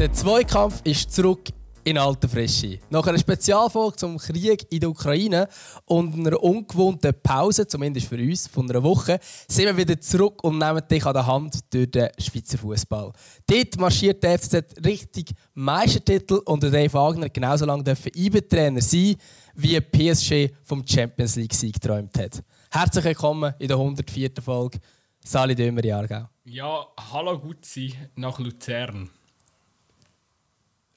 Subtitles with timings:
[0.00, 1.50] Der Zweikampf ist zurück
[1.84, 2.78] in alter Frische.
[2.88, 5.46] Nach einer Spezialfolge zum Krieg in der Ukraine
[5.84, 10.56] und einer ungewohnten Pause, zumindest für uns, von einer Woche, sind wir wieder zurück und
[10.56, 13.12] nehmen dich an der Hand durch den Schweizer Fußball.
[13.46, 19.16] Dort marschiert der FCZ richtig Meistertitel und der Dave Wagner genauso lange dürfen IB-Trainer sein,
[19.54, 22.42] wie PSG vom Champions League-Sieg geträumt hat.
[22.70, 24.30] Herzlich willkommen in der 104.
[24.42, 24.78] Folge.
[25.22, 26.26] Sali Dömer, Jahrgau.
[26.44, 29.10] Ja, hallo Gutzi nach Luzern.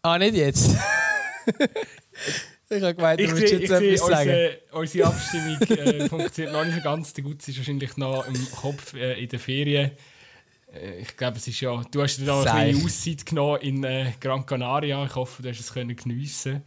[0.05, 0.75] Ah, nicht jetzt?
[2.69, 4.29] ich habe gemeint, du würdest jetzt etwas sagen.
[4.29, 7.13] Unsere, unsere Abstimmung äh, funktioniert noch nicht so ganz.
[7.13, 9.91] Der Gutzi ist wahrscheinlich noch im Kopf äh, in der Ferien.
[10.73, 11.81] Äh, ich glaube, es ist ja...
[11.89, 15.05] Du hast dir da eine kleine Auszeit genommen in äh, Gran Canaria.
[15.05, 16.63] Ich hoffe, du hast es können geniessen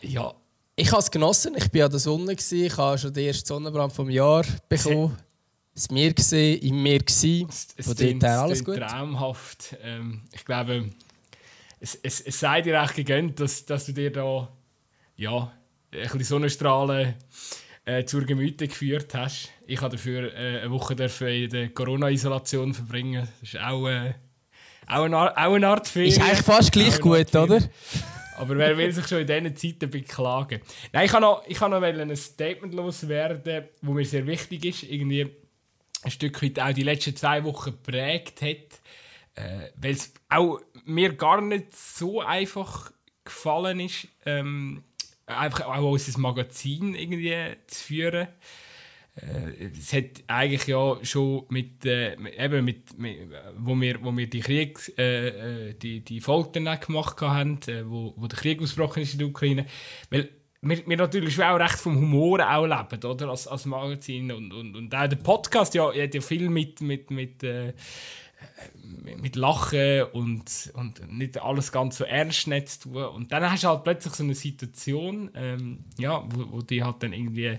[0.00, 0.32] Ja.
[0.76, 1.54] Ich habe es genossen.
[1.58, 2.32] Ich war an der Sonne.
[2.32, 5.14] Ich habe schon den ersten Sonnenbrand vom Jahr bekommen.
[5.74, 6.98] Es war mir, gesehen, in mir.
[6.98, 7.48] Gewesen.
[7.48, 8.76] Es, Von dort her alles gut.
[8.76, 9.74] traumhaft.
[9.82, 10.90] Ähm, ich glaube
[11.82, 14.48] es, es, es sei dir echt gegönnt, dass, dass du dir da
[15.16, 15.52] ja,
[15.92, 17.14] ein bisschen Sonnenstrahlen
[17.84, 19.50] äh, zur Gemüte geführt hast.
[19.66, 23.28] Ich habe dafür äh, eine Woche in der Corona-Isolation verbringen.
[23.40, 24.14] Das ist auch, äh,
[24.86, 26.12] auch, eine, Art, auch eine Art Ferien.
[26.12, 27.60] Ist eigentlich fast gleich gut, oder?
[28.36, 30.60] Aber wer will sich schon in diesen Zeiten beklagen?
[30.92, 34.82] Nein, ich habe noch, ich noch ein Statement loswerden, das mir sehr wichtig ist.
[34.84, 35.28] Irgendwie
[36.02, 38.80] ein Stück weit auch die letzten zwei Wochen geprägt hat.
[39.34, 42.92] Äh, Weil es auch mir gar nicht so einfach
[43.24, 44.82] gefallen ist, ähm,
[45.26, 48.28] einfach auch unser Magazin irgendwie zu führen.
[49.14, 53.18] Äh, es hat eigentlich ja schon mit, äh, eben mit, mit,
[53.58, 55.28] wo wir, wo wir die Krieg, äh,
[55.68, 59.18] äh die, die Folge dann gemacht haben, äh, wo, wo der Krieg ausgebrochen ist in
[59.18, 59.66] der Ukraine,
[60.10, 60.30] weil
[60.62, 64.76] wir, wir natürlich auch recht vom Humor auch leben, oder, als, als Magazin und, und,
[64.76, 67.42] und auch der Podcast, ja, hat ja viel mit, mit, mit
[69.20, 73.04] mit Lachen und, und nicht alles ganz so ernst zu tun.
[73.04, 77.02] Und dann hast du halt plötzlich so eine Situation, ähm, ja, wo, wo du halt
[77.02, 77.58] dann irgendwie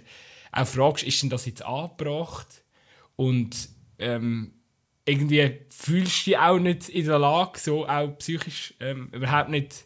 [0.51, 2.63] auch fragst, ist denn das jetzt angebracht?
[3.15, 4.53] Und ähm,
[5.05, 9.85] irgendwie fühlst du dich auch nicht in der Lage, so auch psychisch ähm, überhaupt nicht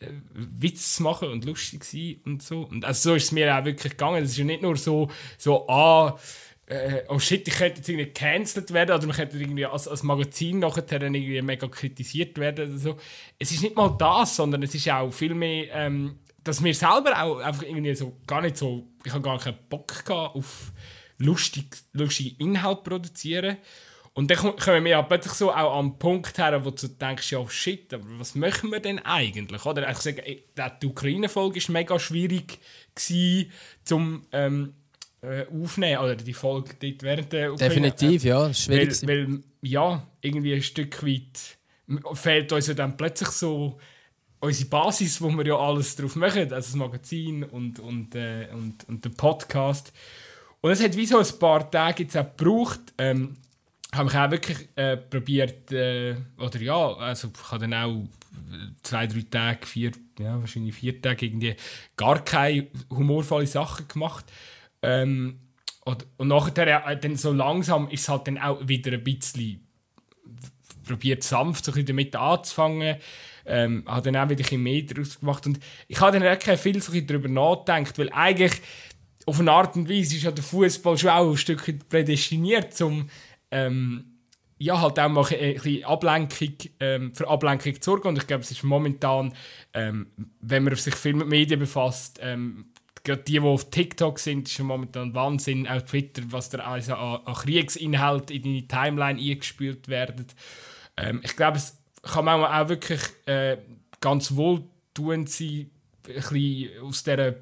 [0.00, 2.62] äh, Witz zu machen und lustig sein und so.
[2.62, 4.24] Und also so ist es mir auch wirklich gegangen.
[4.24, 6.18] Es ist ja nicht nur so, so ah,
[6.68, 10.02] äh, oh shit, ich könnte jetzt irgendwie gecancelt werden oder man könnte irgendwie als, als
[10.02, 12.96] Magazin nachher irgendwie mega kritisiert werden oder so.
[13.38, 17.22] Es ist nicht mal das, sondern es ist auch viel mehr, ähm, dass mir selber
[17.22, 20.72] auch einfach irgendwie so gar nicht so, ich habe gar keinen Bock gehabt auf
[21.16, 23.56] lustig, lustige Inhalt produzieren.
[24.12, 27.48] Und dann kommen wir ja plötzlich so auch am Punkt her, wo du denkst, ja
[27.48, 29.64] shit, aber was machen wir denn eigentlich?
[29.64, 30.22] Oder ich sage,
[30.82, 32.58] die Ukraine-Folge war mega schwierig
[32.96, 33.52] gewesen,
[33.84, 34.74] zum ähm,
[35.22, 37.74] äh, aufnehmen, oder die Folge dort während der Ukraine.
[37.74, 39.06] Definitiv, ja, schwierig.
[39.06, 41.58] Weil, weil, ja, irgendwie ein Stück weit
[42.14, 43.78] fehlt uns ja dann plötzlich so
[44.40, 48.88] unsere Basis, wo wir ja alles drauf machen, also das Magazin und, und, äh, und,
[48.88, 49.92] und der Podcast.
[50.60, 53.36] Und es hat wie so ein paar Tage jetzt auch gebraucht, ähm,
[53.92, 58.04] habe ich auch wirklich äh, probiert, äh, oder ja, also ich habe dann auch
[58.82, 61.56] zwei, drei Tage, vier, ja, wahrscheinlich vier Tage irgendwie
[61.96, 64.26] gar keine humorvolle Sachen gemacht.
[64.82, 65.40] Ähm,
[65.84, 69.66] und, und nachher äh, dann so langsam ist es halt dann auch wieder ein bisschen
[70.86, 72.96] probiert sanft so damit anzufangen.
[73.46, 76.82] Ähm, habe dann auch wieder ein mehr daraus gemacht und ich habe dann auch viel
[76.82, 78.60] so darüber nachgedacht, weil eigentlich
[79.24, 83.08] auf eine Art und Weise ist ja der Fußball schon auch ein Stück prädestiniert, um
[83.50, 84.18] ähm,
[84.58, 88.08] ja, halt auch mal ein bisschen Ablenkung, ähm, für Ablenkung zu sorgen.
[88.08, 89.32] Und ich glaube, es ist momentan,
[89.72, 90.08] ähm,
[90.40, 92.66] wenn man sich viel mit Medien befasst, ähm,
[93.06, 95.66] die, die auf TikTok sind, ist momentan Wahnsinn.
[95.68, 100.26] Auch Twitter, was da also an, an Kriegsinhalt in deine Timeline eingespült werden.
[100.96, 103.58] Ähm, ich glaube, es kann man auch wirklich äh,
[104.00, 105.70] ganz wohltuend sein,
[106.08, 107.34] ein aus dieser,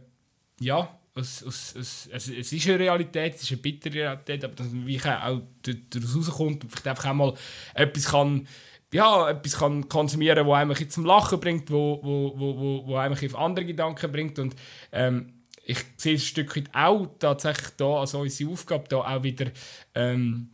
[0.60, 5.40] ja, aus, es ist eine Realität, es ist eine bittere Realität, aber dass wie auch
[5.62, 7.34] daraus rauskommt vielleicht einfach auch mal
[7.74, 8.46] etwas kann
[8.92, 13.14] ja, etwas kann konsumieren, wo einem zum Lachen bringt, wo, wo, wo, wo, wo einem
[13.14, 14.54] auf andere Gedanken bringt und
[14.92, 15.32] ähm,
[15.66, 19.46] ich sehe ein Stück weit auch tatsächlich da als unsere Aufgabe, da auch wieder
[19.94, 20.50] ähm,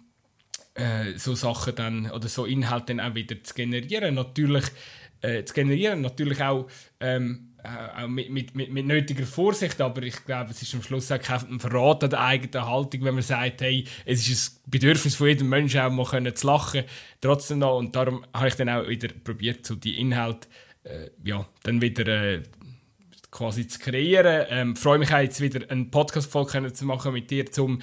[0.75, 4.15] äh, so Sachen dann oder so Inhalte dann auch wieder zu generieren.
[4.15, 4.65] Natürlich
[5.21, 6.67] äh, zu generieren, natürlich auch,
[6.99, 10.83] ähm, äh, auch mit, mit, mit, mit, nötiger Vorsicht, aber ich glaube, es ist am
[10.83, 14.71] Schluss auch kein Verrat an der eigenen Haltung, wenn man sagt, hey, es ist ein
[14.71, 16.85] Bedürfnis von jedem Menschen auch mal können zu lachen,
[17.21, 20.49] trotzdem noch, und darum habe ich dann auch wieder probiert, so die Inhalte
[20.85, 22.43] äh, ja, dann wieder äh,
[23.33, 24.47] quasi zu kreieren.
[24.51, 27.81] Ähm, freue mich auch jetzt wieder einen Podcast-Folge zu machen mit dir, um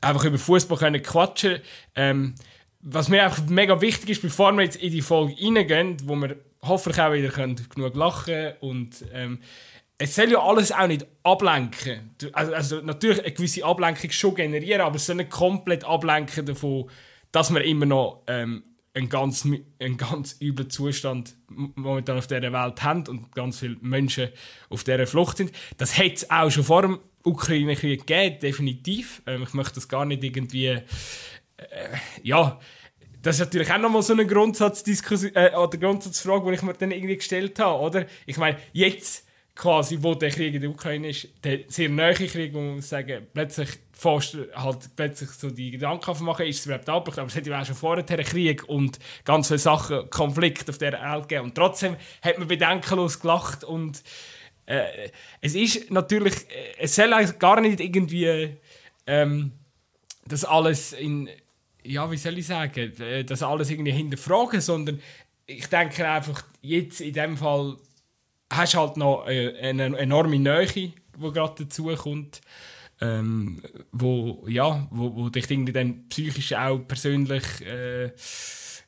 [0.00, 1.60] einfach über Fußball zu quatschen.
[1.96, 2.34] Ähm,
[2.80, 6.36] was mir einfach mega wichtig ist, bevor wir jetzt in die Folge reingehen, wo wir
[6.62, 9.40] hoffentlich auch wieder können, genug lachen und ähm,
[9.96, 12.14] es soll ja alles auch nicht ablenken.
[12.32, 16.90] Also, also natürlich eine gewisse Ablenkung schon generieren, aber es soll nicht komplett ablenken davon,
[17.32, 18.64] dass wir immer noch ähm,
[18.94, 19.44] einen, ganz,
[19.80, 24.28] einen ganz üblen Zustand momentan auf dieser Welt haben und ganz viele Menschen
[24.70, 25.52] auf dieser Flucht sind.
[25.76, 29.22] Das hätte es auch schon vor dem Ukraine-Krieg gegeben, definitiv.
[29.26, 30.66] Ähm, ich möchte das gar nicht irgendwie...
[30.66, 30.82] Äh,
[32.22, 32.60] ja,
[33.22, 36.90] das ist natürlich auch nochmal so eine Grundsatzdiskussion äh, oder Grundsatzfrage, die ich mir dann
[36.90, 38.06] irgendwie gestellt habe, oder?
[38.26, 39.23] Ich meine, jetzt
[39.54, 42.88] quasi, wo der Krieg in der Ukraine ist, der sehr neue Krieg, wo man muss
[42.88, 47.36] sagen, plötzlich fast halt plötzlich so die Gedanken machen, ist es überhaupt abbruch, aber es
[47.36, 51.28] hat ja auch schon vorher einen Krieg und ganz viele Sachen, Konflikte auf dieser Welt
[51.28, 51.46] gegeben.
[51.46, 54.02] Und trotzdem hat man bedenkenlos gelacht und
[54.66, 55.10] äh,
[55.40, 58.56] es ist natürlich, äh, es soll gar nicht irgendwie
[59.06, 59.52] ähm,
[60.26, 61.28] das alles in,
[61.84, 65.00] ja, wie soll ich sagen, äh, das alles irgendwie hinterfragen, sondern
[65.46, 67.76] ich denke einfach, jetzt in dem Fall
[68.56, 72.40] hast halt noch äh, eine enorme Nähe, die gerade dazu kommt,
[73.00, 73.60] ähm,
[73.92, 78.12] wo, ja, wo, wo dich irgendwie dann psychisch auch persönlich äh,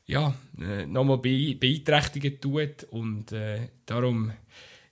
[0.05, 2.83] ja, äh, nochmal beeinträchtigen tut.
[2.89, 4.31] Und äh, darum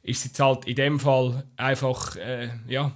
[0.04, 2.92] ist es jetzt halt in dem Fall einfach, äh, ja,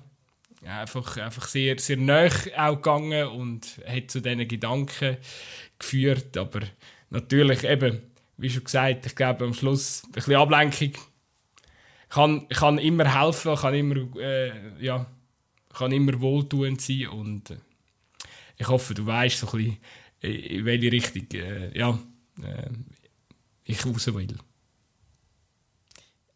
[0.65, 5.17] einfach, einfach sehr, sehr nah auch gegangen und hat zu diesen Gedanken
[5.77, 6.61] geführt, aber
[7.09, 8.01] natürlich eben,
[8.37, 10.91] wie schon gesagt, ich glaube am Schluss ein bisschen Ablenkung
[12.09, 15.05] kann, kann immer helfen, kann immer, äh, ja,
[15.73, 17.57] kann immer wohltuend sein und äh,
[18.57, 19.77] ich hoffe, du weißt so ein bisschen,
[20.21, 21.97] in welche Richtung äh, ja,
[22.41, 22.69] äh,
[23.63, 24.27] ich raus will.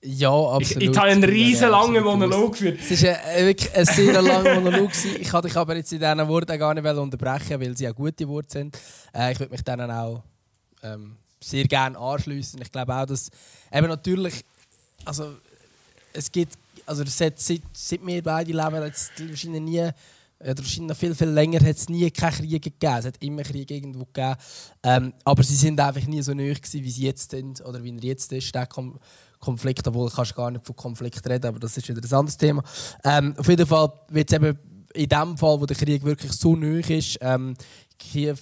[0.05, 0.83] Ja, absolut.
[0.83, 2.79] Ich, ich habe einen riesen langen Monolog geführt.
[2.89, 4.91] Es war ein, wirklich ein sehr langer Monolog.
[5.19, 8.27] Ich kann dich aber jetzt in diesen Worten gar nicht unterbrechen, weil sie auch gute
[8.27, 8.77] Worte sind.
[9.13, 10.23] Äh, ich würde mich dann auch
[10.81, 12.61] ähm, sehr gerne anschließen.
[12.61, 13.29] Ich glaube auch, dass
[13.71, 14.43] eben natürlich,
[15.05, 15.35] also
[16.13, 19.89] es gibt, also seit, seit, seit wir beide leben, jetzt wahrscheinlich nie
[20.39, 22.95] oder wahrscheinlich noch viel, viel länger hat es nie keine Kriege gegeben.
[22.97, 24.35] Es hat immer Kriege irgendwo gegeben.
[24.83, 28.03] Ähm, aber sie sind einfach nie so nöch wie sie jetzt sind oder wie er
[28.03, 28.99] jetzt ist, der Kom
[29.39, 29.87] Konflikt.
[29.87, 32.63] Obwohl, du kannst gar nicht von Konflikt reden, aber das ist wieder ein anderes Thema.
[33.03, 34.57] Ähm, auf jeden Fall wird es eben
[34.93, 37.53] in dem Fall, wo der Krieg wirklich so nöch ist, ähm,
[37.97, 38.37] Kiew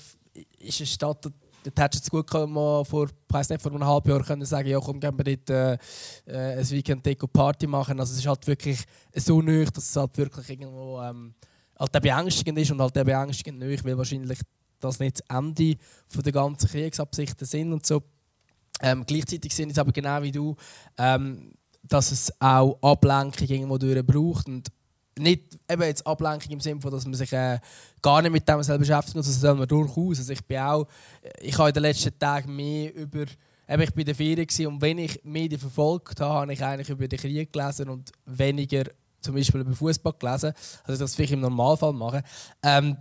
[0.59, 1.31] ist eine Stadt,
[1.63, 3.07] Dort hättest du gut mal vor,
[3.49, 5.73] nicht, vor einem halben Jahr können sagen ja komm, gehen wir dort äh,
[6.25, 7.99] äh ein Weekend Deko Party machen.
[7.99, 8.83] Also es ist halt wirklich
[9.15, 11.33] so nöch, dass es halt wirklich irgendwo ähm,
[11.79, 14.39] halt beängstigend ist und halt beängstigend nöch, weil wahrscheinlich
[14.79, 15.75] das nicht das Ende
[16.07, 18.03] von der ganzen Kriegsabsichten sind und so.
[18.81, 20.55] Ähm, gleichzeitig sind es aber genau wie du,
[20.97, 21.53] ähm,
[21.83, 24.69] dass es auch Ablenkung irgendwo durch braucht und
[25.17, 27.59] nicht eben jetzt Ablenkung im Sinne von, dass man sich äh,
[28.01, 30.19] gar nicht mit dem selber beschäftigt, sondern das durchaus.
[30.19, 30.87] Also ich bin auch,
[31.41, 33.25] ich habe in den letzten Tagen mehr über,
[33.67, 36.89] eben ich bin in der Ferien und wenn ich Medien verfolgt habe, habe ich eigentlich
[36.89, 38.83] über den Krieg gelesen und weniger
[39.19, 40.53] zum Beispiel über Fußball gelesen.
[40.83, 42.21] Also das vielleicht im Normalfall machen.
[42.63, 42.97] Ähm,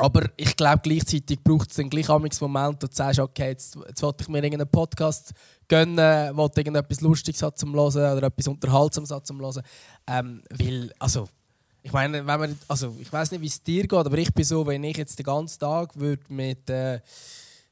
[0.00, 4.02] aber ich glaube, gleichzeitig braucht es einen gleich Moment, wo du sagst, okay, jetzt, jetzt
[4.02, 5.32] wollte ich mir irgendeinen Podcast
[5.68, 9.62] gönnen, wollte irgendetwas Lustiges zum Hören oder etwas Unterhaltsames zum Hören.
[10.06, 11.28] Ähm, weil, also,
[11.82, 14.44] ich meine, wenn man, also, ich weiß nicht, wie es dir geht, aber ich bin
[14.44, 17.00] so, wenn ich jetzt den ganzen Tag würde mit äh,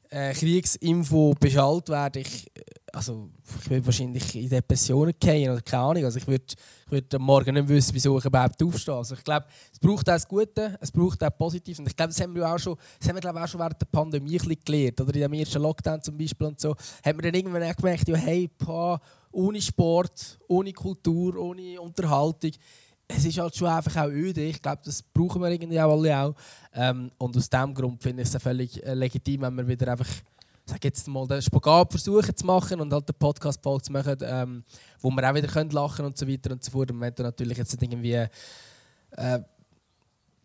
[0.09, 2.51] äh, Kriegsinfo beschallt werde, ich,
[2.93, 3.29] also,
[3.61, 6.05] ich würde wahrscheinlich in Depressionen gehen oder keine Ahnung.
[6.05, 8.95] Also ich würde ich würd am Morgen nicht wissen, wieso ich überhaupt aufstehe.
[8.95, 11.79] Also ich glaube, es braucht auch das Gute, es braucht auch Positives.
[11.79, 13.81] Und ich glaube, das haben wir auch schon, das haben wir, glaube auch schon während
[13.81, 15.01] der Pandemie gelernt.
[15.01, 18.07] Oder in dem ersten Lockdown zum Beispiel und so, hat man dann irgendwann auch gemerkt,
[18.07, 18.99] ja, hey, pa,
[19.31, 22.51] ohne Sport, ohne Kultur, ohne Unterhaltung,
[23.07, 24.41] es ist halt schon einfach auch öde.
[24.41, 26.35] Ich glaube, das brauchen wir irgendwie auch alle auch.
[26.73, 30.07] Ähm, und aus diesem Grund finde ich es völlig äh, legitim, wenn wir wieder einfach
[30.69, 34.63] sag jetzt mal, den Spagat versuchen zu machen und halt den podcast zu machen, ähm,
[35.01, 36.91] wo wir auch wieder können lachen und so weiter und so fort.
[36.91, 38.27] Und wenn du natürlich jetzt irgendwie
[39.11, 39.39] äh,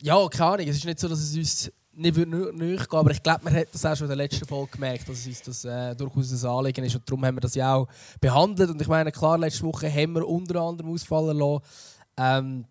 [0.03, 3.45] ja, keine Ahnung, es ist nicht so, dass es uns nicht näher aber ich glaube,
[3.45, 6.45] man hat das auch schon in der letzten Folge gemerkt, dass uns das äh, durchaus
[6.45, 6.97] ein Anliegen ist.
[6.97, 7.89] Und darum haben wir das ja auch
[8.21, 8.71] behandelt.
[8.71, 11.65] Und ich meine, klar, letzte Woche haben wir unter anderem ausfallen lassen,
[12.17, 12.65] ähm,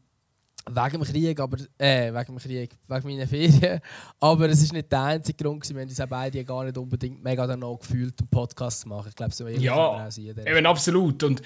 [0.69, 3.79] wegen dem Krieg, aber, äh, wegen dem Krieg, wegen meiner Ferien.
[4.19, 7.45] Aber es ist nicht der einzige Grund, wir haben uns beide gar nicht unbedingt mega
[7.45, 9.09] danach gefühlt, einen Podcast zu machen.
[9.09, 10.07] Ich glaube, so ja,
[10.45, 11.23] eben absolut.
[11.23, 11.41] Und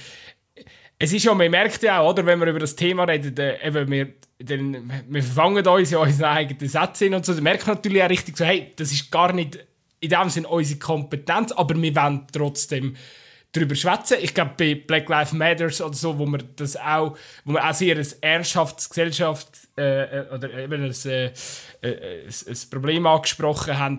[1.00, 3.68] es ist ja, man merkt ja auch, oder, wenn wir über das Thema reden, äh,
[3.68, 7.76] eben wir, dann, wir verfangen uns ja unsere eigenen Sätze und so, dann merkt man
[7.76, 9.60] natürlich auch richtig so, hey, das ist gar nicht
[10.00, 12.96] in dem Sinne unsere Kompetenz, aber wir wollen trotzdem
[13.52, 14.18] darüber schwätzen.
[14.22, 17.74] Ich glaube, bei Black Lives Matters oder so, wo wir das auch, wo wir auch
[17.74, 21.26] sehr ein Ernsthaftsgesellschaft äh, äh, oder eben ein, äh,
[21.82, 23.98] äh, ein, Problem angesprochen haben,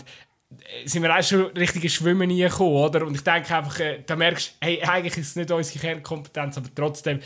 [0.85, 3.07] sind wir auch schon richtig Schwimmen reingekommen, oder?
[3.07, 6.57] Und ich denke einfach, äh, da merkst du, hey, eigentlich ist es nicht unsere Kernkompetenz,
[6.57, 7.21] aber trotzdem,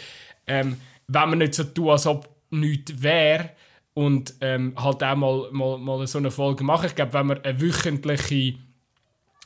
[0.47, 3.51] ähm, wenn wir nicht so tun, als ob nichts wäre
[3.95, 6.87] und ähm, halt auch mal, mal, mal so eine Folge machen.
[6.87, 8.59] Ich glaube, wenn wir eine wöchentliche,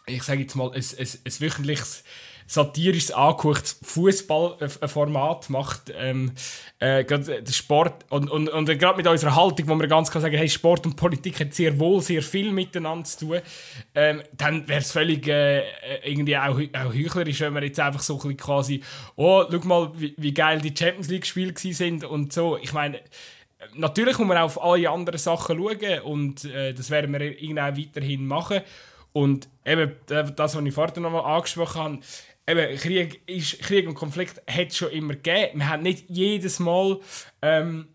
[0.06, 2.04] ich sage jetzt mal, ein, ein, ein wöchentliches
[2.46, 5.92] satirisches angehauchtes Fußballformat macht.
[5.96, 6.32] Ähm,
[6.78, 10.36] äh, der Sport und, und, und gerade mit unserer Haltung, wo wir ganz klar sagen,
[10.36, 13.40] hey, Sport und Politik hat sehr wohl sehr viel miteinander zu tun,
[13.94, 15.62] ähm, dann wäre es völlig äh,
[16.04, 18.82] irgendwie auch, auch heuchlerisch, wenn wir jetzt einfach so ein quasi,
[19.16, 22.58] oh, schau mal, wie, wie geil die Champions League Spiele sind und so.
[22.58, 23.00] Ich meine,
[23.74, 27.76] natürlich muss man auf alle anderen Sachen schauen und äh, das werden wir irgendwie auch
[27.76, 28.60] weiterhin machen.
[29.12, 31.98] Und eben das, was ich vorhin noch mal angesprochen habe,
[32.46, 35.58] eben, Krieg, ist, Krieg und Konflikt hat es schon immer gegeben.
[35.60, 37.00] Wir haben nicht jedes Mal,
[37.42, 37.88] ähm,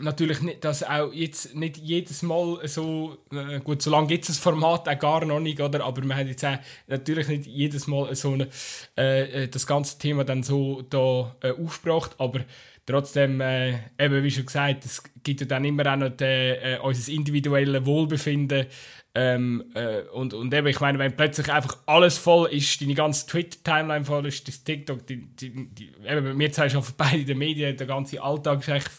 [0.00, 4.28] natürlich nicht, dass auch jetzt nicht jedes Mal so, äh, gut, so lange gibt es
[4.28, 5.84] das Format auch gar noch nicht, oder?
[5.84, 8.48] aber wir haben jetzt auch natürlich nicht jedes Mal so eine,
[8.96, 12.40] äh, äh, das ganze Thema dann so da äh, aufgebracht, aber
[12.84, 16.78] trotzdem, äh, eben wie schon gesagt, es gibt ja dann immer auch noch die, äh,
[16.82, 18.66] unser individuelles Wohlbefinden
[19.18, 23.26] ähm, äh, und, und eben, ich meine, wenn plötzlich einfach alles voll ist, deine ganze
[23.26, 27.38] Twitter-Timeline voll ist, das TikTok, die, die, die, eben, mir zeigst du vorbei in den
[27.38, 28.90] Medien, der ganze Alltag ist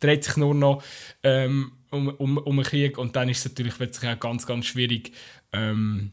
[0.00, 0.82] dreht sich nur noch
[1.22, 4.64] ähm, um, um, um einen Krieg und dann ist es natürlich plötzlich auch ganz, ganz
[4.64, 5.12] schwierig.
[5.52, 6.12] Ähm,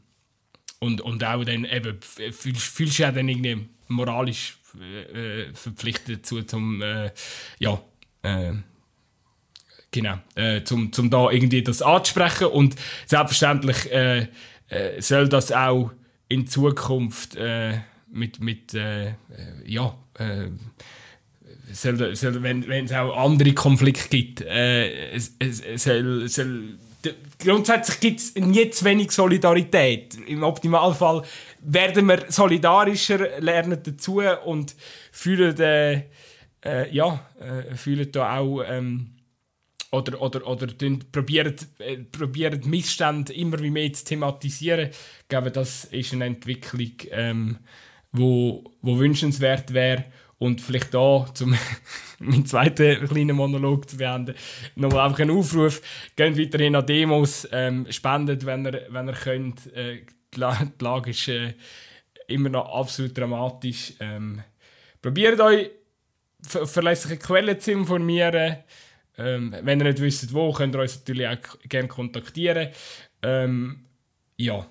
[0.80, 6.20] und, und auch dann eben, fühlst, fühlst du ja dann irgendwie moralisch äh, äh verpflichtet
[6.20, 7.12] dazu, zum, äh,
[7.60, 7.82] ja,
[8.22, 8.52] äh,
[9.96, 12.76] Genau, äh, zum, zum da irgendwie das anzusprechen und
[13.06, 14.28] selbstverständlich äh,
[14.68, 15.90] äh, soll das auch
[16.28, 17.78] in Zukunft äh,
[18.12, 19.14] mit, mit äh, äh,
[19.66, 19.96] ja,
[21.72, 25.32] soll, soll, wenn, es auch andere Konflikte gibt, es,
[25.78, 26.78] soll, soll,
[27.40, 30.18] grundsätzlich gibt es nie zu wenig Solidarität.
[30.28, 31.24] Im Optimalfall
[31.62, 34.76] werden wir solidarischer, lernen dazu und
[35.14, 36.04] fühlen, äh,
[36.92, 37.26] ja,
[37.76, 39.15] fühlen da auch ähm,
[39.96, 40.68] oder, oder, oder
[41.12, 44.90] probieren, äh, Missstände immer wie mehr zu thematisieren.
[44.90, 47.58] Ich glaube, das ist eine Entwicklung, ähm,
[48.12, 50.06] wo, wo wünschenswert wäre.
[50.38, 51.58] Und vielleicht da, um
[52.20, 54.36] meinen zweiten kleinen Monolog zu beenden,
[54.76, 55.82] nochmal einfach einen Aufruf.
[56.16, 59.74] Geht weiterhin an Demos, ähm, spendet, wenn ihr, wenn ihr könnt.
[59.74, 60.40] Äh, die
[60.82, 61.54] Lage ist äh,
[62.28, 63.94] immer noch absolut dramatisch.
[64.02, 64.44] Ähm,
[65.02, 65.72] probiert euch
[66.42, 68.58] verlässliche Quellen zu informieren.
[69.18, 72.70] Ähm, wenn ihr nicht wisst, wo, könnt ihr uns natürlich auch gerne kontaktieren.
[73.22, 73.86] Ähm,
[74.38, 74.66] ja,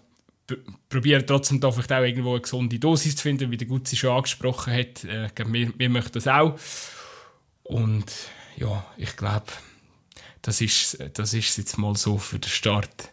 [0.89, 4.17] probiert trotzdem da vielleicht auch irgendwo eine gesunde Dosis zu finden, wie der Gutzi schon
[4.17, 5.05] angesprochen hat.
[5.05, 6.59] Äh, wir, wir möchten das auch.
[7.63, 8.13] Und
[8.57, 9.47] ja, ich glaube,
[10.43, 13.11] das ist, das ist jetzt mal so für den Start.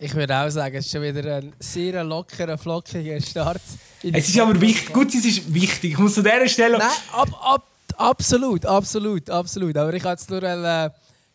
[0.00, 3.62] Ich würde auch sagen, es ist schon wieder ein sehr lockerer, flockiger Start.
[4.02, 5.92] Es ist aber wichtig, gut, es ist wichtig.
[5.92, 6.78] Ich muss an dieser Stelle...
[6.78, 9.76] Nein, ab, ab, Absolut, absolut, absolut.
[9.76, 10.90] Aber ich jetzt nur äh,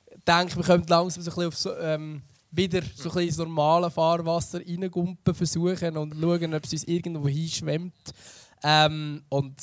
[0.09, 2.21] gedacht, wir könnten langsam so ein bisschen auf so, ähm,
[2.51, 7.27] wieder so ein bisschen ins normale Fahrwasser reingumpen versuchen und schauen, ob es uns irgendwo
[7.27, 7.93] hinschwemmt.
[8.63, 9.55] Ähm, und,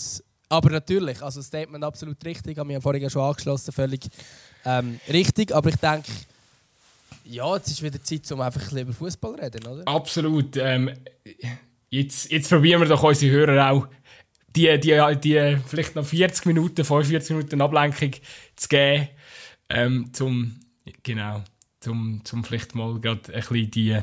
[0.48, 4.08] aber natürlich, also Statement absolut richtig, ich habe mich vorhin schon angeschlossen, völlig
[4.64, 5.54] ähm, richtig.
[5.54, 6.10] Aber ich denke,
[7.24, 9.88] ja, jetzt ist wieder Zeit, um einfach ein bisschen über Fußball zu reden, oder?
[9.88, 10.56] Absolut.
[10.56, 10.92] Ähm,
[11.90, 13.88] jetzt, jetzt probieren wir doch unsere Hörer auch
[14.56, 18.12] die, die, die vielleicht noch 40 Minuten, 45 Minuten Ablenkung
[18.56, 19.08] zu geben,
[19.68, 20.60] ähm, zum,
[21.02, 21.42] genau,
[21.80, 23.98] zum, zum vielleicht mal gerade ein bisschen die...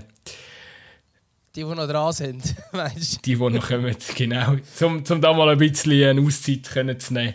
[1.56, 3.22] Die, die noch dran sind, meinst du?
[3.26, 4.56] Die, die noch kommen, genau.
[4.74, 7.34] Zum, zum da mal ein bisschen eine Auszeit können zu nehmen.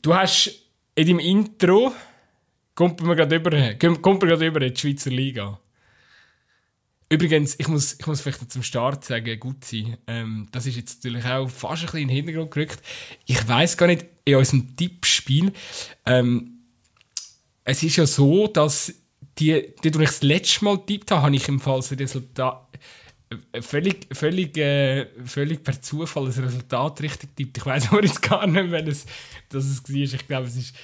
[0.00, 0.50] Du hast
[0.94, 1.92] in deinem Intro,
[2.74, 5.58] kommt man gerade über, kommt man gerade über in die Schweizer Liga.
[7.12, 9.96] Übrigens, ich muss, ich muss vielleicht zum Start sagen, gut sein.
[10.06, 12.80] Ähm, das ist jetzt natürlich auch fast ein bisschen in den Hintergrund gerückt.
[13.26, 15.52] Ich weiß gar nicht, in unserem Tippspiel,
[16.06, 16.60] ähm,
[17.64, 18.92] es ist ja so, dass
[19.38, 22.68] die, die, die ich das letzte Mal getippt habe, habe ich im Fall das Resultat
[23.52, 27.58] äh, völlig, völlig, äh, völlig per Zufall das Resultat richtig tippt.
[27.58, 29.06] Ich weiß aber jetzt gar nicht, wenn es,
[29.48, 29.96] dass es war.
[29.96, 30.74] Ich glaube, es ist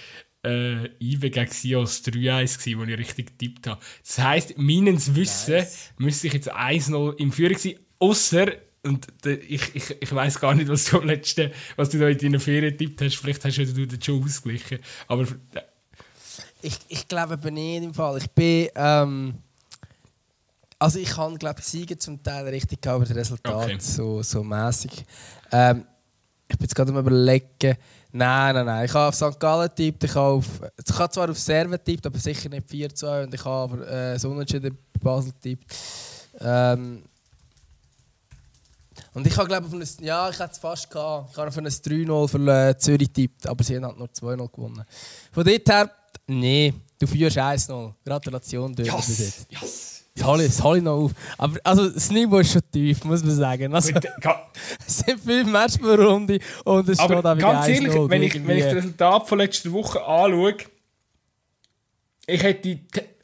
[0.47, 3.81] äh, IWE gegen Sios 3-1 wo ich richtig getippt habe.
[4.05, 5.93] Das heisst, meines Wissen nice.
[5.99, 8.47] müsste ich jetzt 1-0 im Führung sein, außer
[8.83, 12.19] und ich, ich, ich weiß gar nicht, was du am letzten, was du da in
[12.19, 13.17] deiner Ferien getippt hast.
[13.17, 14.79] Vielleicht hast du das schon ausgeglichen.
[15.09, 15.63] Aber äh.
[16.63, 18.19] ich, ich glaube bei nicht im Fall.
[18.19, 19.35] Ich bin ähm,
[20.79, 23.77] also ich habe glaube Siege zum Teil richtig aber das Resultat okay.
[23.81, 25.05] so, so mäßig.
[25.51, 25.85] Ähm,
[26.49, 27.77] ich bin jetzt gerade am überlegen.
[28.13, 28.85] Nein, nein, nein.
[28.87, 29.39] Ich habe auf St.
[29.39, 30.47] Gallen tippt, ich habe, auf,
[30.85, 34.27] ich habe zwar auf Serve tippt, aber sicher nicht 4-2 und ich habe aber äh,
[34.27, 35.65] unentschieden bei Basel tippt.
[36.41, 37.03] Ähm,
[39.13, 41.31] und ich habe glaube auf ein, ja, ich hätte es fast gehabt.
[41.33, 44.51] Ich habe auf ein 3-0 für äh, Zürich tippt, aber sie haben halt nur 2-0
[44.51, 44.85] gewonnen.
[45.33, 45.91] Von dort her,
[46.27, 47.93] nee, du führst 1-0.
[48.05, 49.47] Gratulation, du yes, bis jetzt.
[49.51, 49.96] Yes.
[50.17, 51.13] Das hole ich, ich noch auf.
[51.39, 53.75] Aber also, das Niveau ist schon tief, muss man sagen.
[53.75, 53.93] Also,
[54.87, 58.57] es sind fünf Matches pro Runde und es steht auch ganz ehrlich, wenn ich, wenn
[58.57, 60.57] ich das Resultat von letzter Woche anschaue,
[62.27, 62.79] ich hätte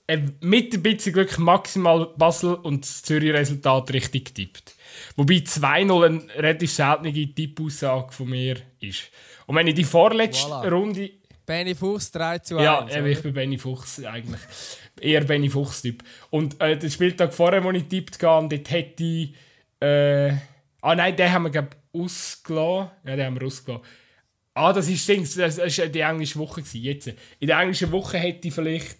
[0.06, 4.74] äh, mit ein bisschen Glück maximal Basel und das Zürich-Resultat richtig getippt.
[5.16, 9.04] Wobei 2-0 eine relativ seltene Tippaussage von mir ist.
[9.46, 10.68] Und wenn ich die vorletzte voilà.
[10.68, 11.10] Runde...
[11.46, 12.64] Benny Fuchs 3 zu 1.
[12.64, 14.40] Ja, ich bin Benny Fuchs eigentlich
[15.00, 16.02] eher Benny Fuchs-Typ.
[16.30, 19.34] Und äh, den Spieltag vorher, wo ich tippt habe, dort hätte ich.
[19.80, 20.32] Äh,
[20.80, 22.90] ah nein, den haben wir, glaube ich, ausgelassen.
[23.04, 23.86] Ja, den haben wir ausgelassen.
[24.54, 26.60] Ah, das ist Dings, das war die englische Woche.
[26.60, 27.12] Gewesen, jetzt.
[27.38, 28.98] In der englischen Woche hätte ich vielleicht.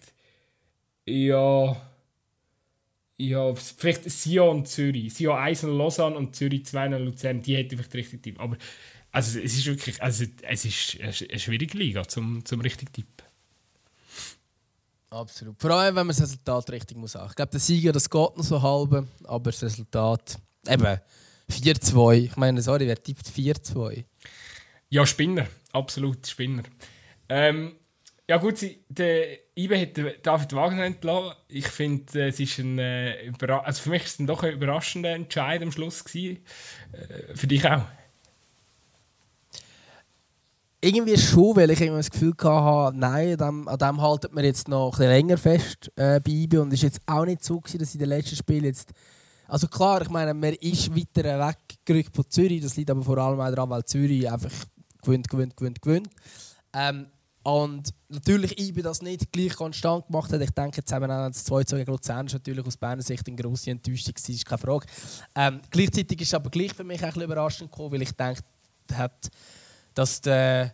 [1.05, 1.89] Ja.
[3.17, 5.13] Ja, vielleicht Sion Zürich.
[5.13, 7.41] Sion 1 und Lausanne und Zürich 2 und Luzern.
[7.41, 8.41] Die hätte ich vielleicht richtig tippen.
[8.41, 8.57] Aber
[9.13, 10.01] also, es ist wirklich.
[10.01, 13.27] Also, es ist eine schwierige Liga zum, zum richtig tippen.
[15.11, 15.61] Absolut.
[15.61, 17.27] Vor allem, wenn man das Resultat richtig muss sagen.
[17.29, 20.99] Ich glaube, der Sieger, das geht noch so halb, aber das Resultat, eben
[21.47, 22.13] 4-2.
[22.15, 24.03] Ich meine, sorry, wer tippt 4-2?
[24.89, 25.45] Ja, Spinner.
[25.71, 26.63] Absolut Spinner.
[27.29, 27.75] Ähm,
[28.27, 31.37] ja gut, der IBE hat David Wagner entlassen.
[31.49, 35.61] Ich finde, es ist ein äh, also für mich ist es doch ein überraschender Entscheid
[35.61, 36.43] am Schluss gewesen.
[36.93, 37.85] Äh, für dich auch?
[40.83, 44.99] Irgendwie schon, weil ich irgendwie das Gefühl hatte, nein, an dem, haltet man jetzt noch
[44.99, 47.93] ein länger fest äh, bei IB und es ist jetzt auch nicht so gewesen, dass
[47.93, 48.91] in den letzten Spielen jetzt
[49.47, 53.39] also klar, ich meine, man ist weiter weggerückt von Zürich, das liegt aber vor allem
[53.39, 54.51] auch daran, weil Zürich einfach
[55.03, 56.09] gewinnt, gewinnt, gewinnt, gewinnt.
[56.73, 57.07] Ähm,
[57.43, 60.41] und natürlich IB das nicht gleich konstant gemacht hat.
[60.41, 63.71] Ich denke, zusammen auch das 2 gegen Luzern ist natürlich aus Berner Sicht eine grosse
[63.71, 64.87] Enttäuschung, das ist keine Frage.
[65.35, 68.41] Ähm, gleichzeitig ist es aber gleich für mich ein bisschen überraschend gekommen, weil ich denke,
[68.93, 69.29] hat
[69.93, 70.73] dass der,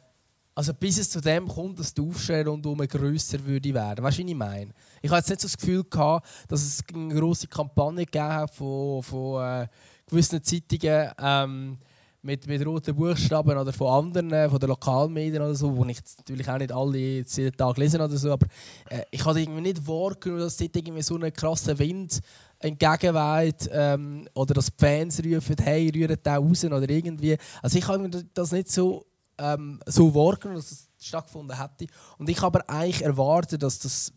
[0.56, 4.04] also bis es zu dem kommt, dass die Aufschrei rundherum grösser würde werden.
[4.04, 4.72] Weißt du, was ich meine?
[5.02, 9.44] Ich hatte nicht so das Gefühl, gehabt, dass es eine grosse Kampagne gegeben von, von
[9.44, 9.68] äh,
[10.08, 11.78] gewissen Zeitungen ähm,
[12.22, 16.00] mit, mit roten Buchstaben oder von anderen, äh, von den Lokalmedien oder so, wo ich
[16.18, 18.48] natürlich auch nicht alle jeden Tag lesen oder so, aber
[18.90, 22.20] äh, ich hatte irgendwie nicht wahrgenommen, dass dort irgendwie so einen krassen Wind
[22.60, 27.38] entgegenweht ähm, oder dass die Fans rufen, hey, rührt da raus oder irgendwie.
[27.62, 29.06] Also ich habe das nicht so
[29.40, 31.92] ähm, so wahrgenommen, dass es stattgefunden hätte.
[32.18, 34.14] Und ich habe eigentlich erwartet, dass das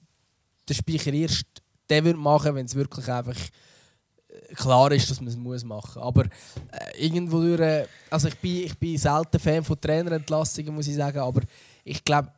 [0.68, 1.46] der Speicher erst
[1.88, 6.00] der wird machen, wenn es wirklich einfach äh, klar ist, dass man es muss machen.
[6.00, 10.86] Aber äh, irgendwo durch, äh, also ich bin, ich bin selten Fan von Trainerentlassungen, muss
[10.86, 11.42] ich sagen, aber
[11.84, 12.32] ich glaube,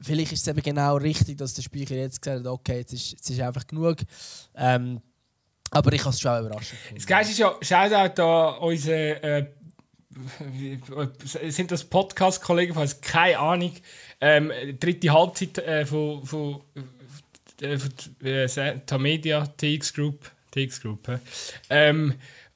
[0.00, 3.12] vielleicht ist es eben genau richtig, dass der Speicher jetzt gesagt hat, okay, jetzt ist,
[3.12, 3.98] jetzt ist einfach genug.
[4.54, 5.00] Ähm,
[5.70, 6.74] aber ich habe es schon überrascht.
[6.94, 9.46] Das Geist ist ja, Shoutout an unsere äh,
[11.24, 13.72] sind das Podcast-Kollegen, falls keine Ahnung,
[14.20, 16.62] ähm, dritte Halbzeit äh, von, von,
[17.60, 21.20] äh, von äh, Tamedia, TX Group, TX Group,
[21.70, 22.14] ähm,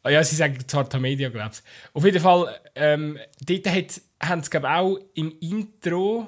[0.08, 1.60] ja, sie sagen zwar Tamedia, glaube ich.
[1.92, 6.26] Auf jeden Fall, ähm, dort hat, haben sie, glaube auch im Intro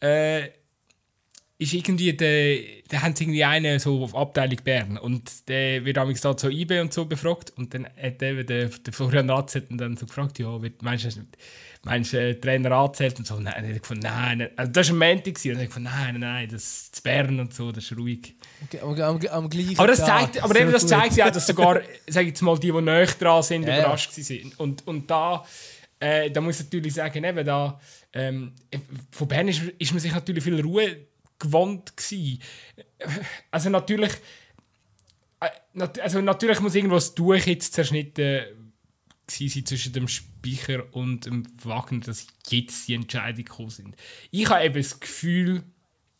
[0.00, 0.48] äh,
[1.62, 6.20] ist irgendwie der, da haben irgendwie einen so auf Abteilung Bern und der wird damals
[6.20, 9.96] da so IB und so befragt und dann hat der, der, der Florian Ratzelt dann
[9.96, 11.10] so gefragt, ja, wird, meinst du,
[11.84, 15.16] meinst du, der Trainer anzählt und so, nein, er gefunden, nein, also das war ein
[15.16, 18.34] Montag und hat gefunden, nein, nein, das ist Bern und so, das ist ruhig.
[18.64, 21.80] Okay, am, am, gleichen aber das zeigt, Tag, aber eben das zeigt ja, dass sogar,
[22.08, 24.52] sag jetzt mal, die, die näher dran sind, ja, überrascht waren.
[24.58, 25.44] Und, und da,
[26.00, 27.80] äh, da muss ich natürlich sagen, eben da,
[28.12, 28.52] ähm,
[29.10, 31.11] von Bern ist, ist man sich natürlich viel Ruhe
[31.42, 32.40] gewohnt gewesen.
[33.50, 34.12] Also natürlich,
[35.40, 35.50] äh,
[36.00, 38.44] also natürlich muss irgendwas durch jetzt zerschnitten
[39.28, 43.96] sein zwischen dem Speicher und dem Wagner, dass jetzt die Entscheidungen gekommen sind.
[44.30, 45.62] Ich habe eben das Gefühl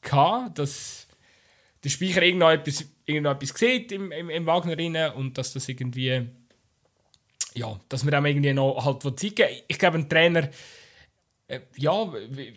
[0.01, 1.07] gehabt, dass
[1.85, 5.69] der Speicher irgendwo etwas, irgendwo etwas sieht im, im, im Wagner rein und dass das
[5.69, 6.29] irgendwie
[7.55, 10.49] ja, dass wir dem irgendwie noch halt zeigen Ich glaube, ein Trainer
[11.53, 12.11] äh, ja,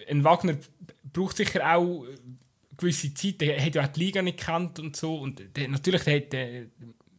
[0.10, 0.58] ein Wagner
[1.12, 2.06] braucht sicher auch
[2.78, 5.18] gewisse Zeit, der hat ja auch die Liga nicht kennt und so.
[5.18, 6.66] Und der, natürlich der der,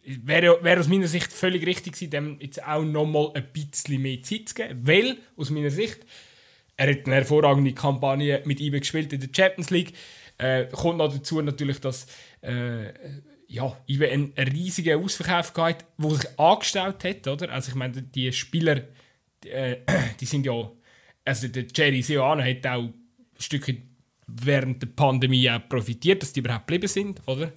[0.04, 4.00] wäre, wäre aus meiner Sicht völlig richtig gewesen, dem jetzt auch noch mal ein bisschen
[4.00, 4.86] mehr Zeit zu geben.
[4.86, 6.00] Weil, aus meiner Sicht,
[6.76, 9.92] er hat eine hervorragende Kampagne mit ihm gespielt in der Champions League.
[10.38, 12.06] Äh, kommt noch dazu natürlich, dass
[12.42, 12.92] äh,
[13.48, 17.26] ja, IBE einen, riesigen Ausverkauf gehabt der sich angestellt hat.
[17.26, 17.52] Oder?
[17.52, 18.82] Also ich meine, die Spieler
[19.44, 19.76] äh,
[20.20, 20.70] die sind ja,
[21.24, 22.94] also der Jerry Seoane hat auch ein
[23.38, 23.95] Stückchen
[24.26, 27.52] während der Pandemie auch profitiert, dass die überhaupt geblieben sind, oder?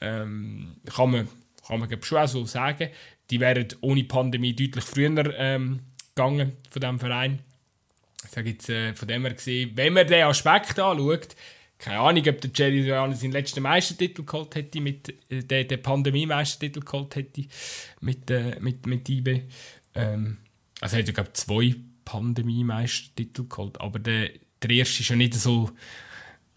[0.00, 1.28] Ähm, kann man,
[1.66, 2.90] kann man schon auch so sagen.
[3.30, 5.80] Die wären ohne Pandemie deutlich früher ähm,
[6.14, 7.38] gegangen von diesem Verein.
[8.24, 11.34] Ich sage jetzt äh, von dem her gesehen, wenn man den Aspekt anschaut,
[11.78, 15.82] keine Ahnung, ob der Jerry Johannes seinen letzten Meistertitel geholt hätte, mit, äh, den, den
[15.82, 17.44] Pandemie-Meistertitel geholt hätte
[18.00, 19.44] mit, äh, mit, mit IB.
[19.94, 20.36] Ähm,
[20.80, 24.30] also er hat ja, glaube zwei Pandemie-Meistertitel geholt, aber der,
[24.62, 25.70] der erste ist ja nicht so...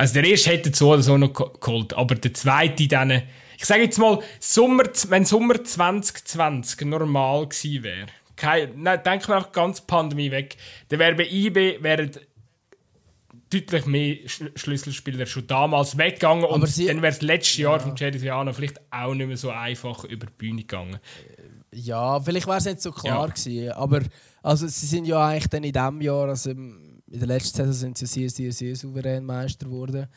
[0.03, 3.21] Also der erste hätte so oder so noch geholt, aber der zweite dann...
[3.57, 8.07] Ich sage jetzt mal, Sommer, wenn Sommer 2020 normal gewesen wäre,
[8.75, 10.57] nein, denken wir einfach ganz Pandemie weg,
[10.89, 12.11] dann wäre bei IB wären
[13.49, 17.79] deutlich mehr Schlüsselspieler schon damals weggegangen und sie, dann wäre das letzte Jahr ja.
[17.79, 20.99] von Jerry Triano vielleicht auch nicht mehr so einfach über die Bühne gegangen.
[21.71, 23.33] Ja, vielleicht wäre es nicht so klar ja.
[23.33, 24.01] gewesen, aber
[24.41, 26.51] also sie sind ja eigentlich dann in diesem Jahr, also
[27.13, 30.07] in der letzten Saison sind sie sehr, sehr, sehr souverän Meister geworden.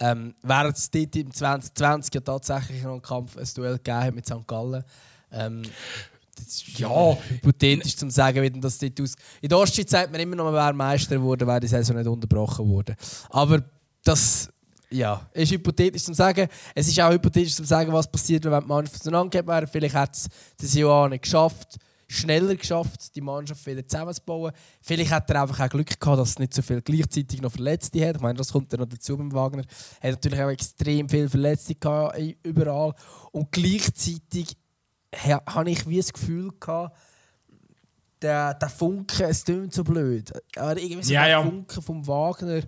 [0.00, 4.24] Ähm, während es dort im 2020 ja tatsächlich noch einen Kampf, ein Duell gegeben mit
[4.24, 4.46] St.
[4.46, 4.82] Gallen.
[5.30, 5.62] Ähm,
[6.76, 9.14] ja, hypothetisch zu sagen, wie das dort aus.
[9.42, 12.66] In der Ostsee sagt man immer noch, wäre Meister geworden, wäre die Saison nicht unterbrochen
[12.66, 12.96] worden.
[13.28, 13.62] Aber
[14.02, 14.48] das
[14.88, 16.48] ja, ist hypothetisch zu sagen.
[16.74, 19.66] Es ist auch hypothetisch zu sagen, was passiert, wenn die Mannschaft auseinandergeht wäre.
[19.66, 21.76] Vielleicht hat es das Jahr nicht geschafft,
[22.08, 24.52] schneller geschafft, die Mannschaft wieder zusammenzubauen.
[24.80, 28.06] Vielleicht hat er einfach auch Glück gehabt, dass es nicht so viel gleichzeitig noch Verletzte
[28.06, 28.16] hat.
[28.16, 29.64] Ich meine, das kommt dann noch dazu beim Wagner.
[30.00, 32.94] Er hat natürlich auch extrem viele Verletzte gehabt, überall.
[33.30, 34.56] Und gleichzeitig
[35.14, 36.96] habe ich wie das Gefühl gehabt,
[38.20, 41.42] der, der Funke, es klingt so blöd, aber irgendwie so ja, der ja.
[41.42, 42.62] Funke vom Wagner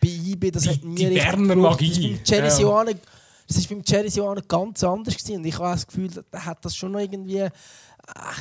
[0.00, 2.18] bei IB, das die, hat nie die Berner Magie.
[2.24, 5.36] Das war beim Jerry Sioane ganz anders gewesen.
[5.36, 7.46] und ich habe das Gefühl, er hat das schon noch irgendwie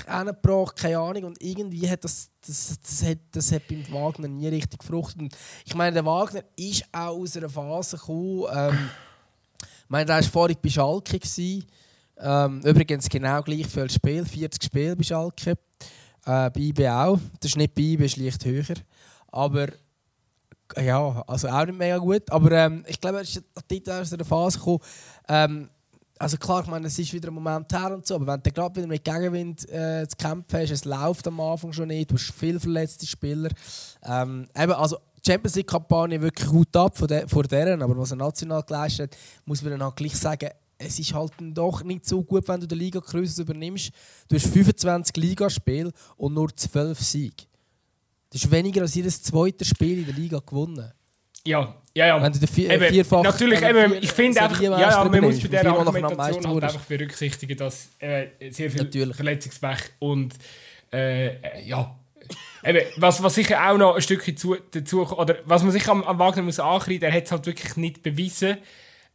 [0.08, 4.47] angebracht, keine Ahnung, und irgendwie hat das, das, das, hat, das hat beim Wagner nie
[4.47, 5.36] richtig gefruchtet.
[5.65, 8.89] Ich meine, der Wagner ist auch aus einer Phase gekommen, ähm,
[9.60, 11.19] ich meine, der war vorhin bei Schalke,
[12.17, 15.58] ähm, übrigens genau gleich viel Spiel, 40 Spiele bei Schalke.
[16.26, 17.19] Äh, bei IB auch.
[17.39, 18.76] Das ist nicht bei IB, ist leicht höher.
[19.32, 19.67] Aber
[20.78, 22.30] ja, also auch nicht mega gut.
[22.32, 24.80] Aber ähm, ich glaube, er ist dort aus einer Phase gekommen.
[25.28, 25.69] Ähm,
[26.21, 28.51] also klar, ich meine, es ist wieder ein Moment her und so, aber wenn du
[28.51, 32.15] gerade wieder mit Gegenwind äh, zu kämpfen hast, es läuft am Anfang schon nicht, du
[32.15, 33.49] hast viel verletzte Spieler.
[34.03, 38.17] Ähm, eben, also die Champions League-Kampagne wirklich gut ab vor, de deren, aber was er
[38.17, 42.23] national geleistet hat, muss man dann auch gleich sagen, es ist halt doch nicht so
[42.23, 43.91] gut, wenn du den Liga Cruises übernimmst.
[44.27, 47.45] Du hast 25 Ligaspiele und nur 12 Siege.
[48.29, 50.91] Das ist weniger als jedes zweite Spiel in der Liga gewonnen.
[51.45, 52.21] Ja, ja, ja.
[52.21, 55.41] Wenn du den vier, eben, vierfach, natürlich, eben, ich finde einfach, ja, ja, man muss
[55.41, 59.15] bei dieser Argumentation halt einfach berücksichtigen, dass äh, sehr viel natürlich.
[59.15, 60.34] Verletzungspech und
[60.93, 61.95] äh, ja,
[62.63, 66.04] eben, was, was sicher auch noch ein Stückchen zu, dazu, oder was man sich am,
[66.04, 68.58] am Wagner muss ankreiden, er hat es halt wirklich nicht bewiesen,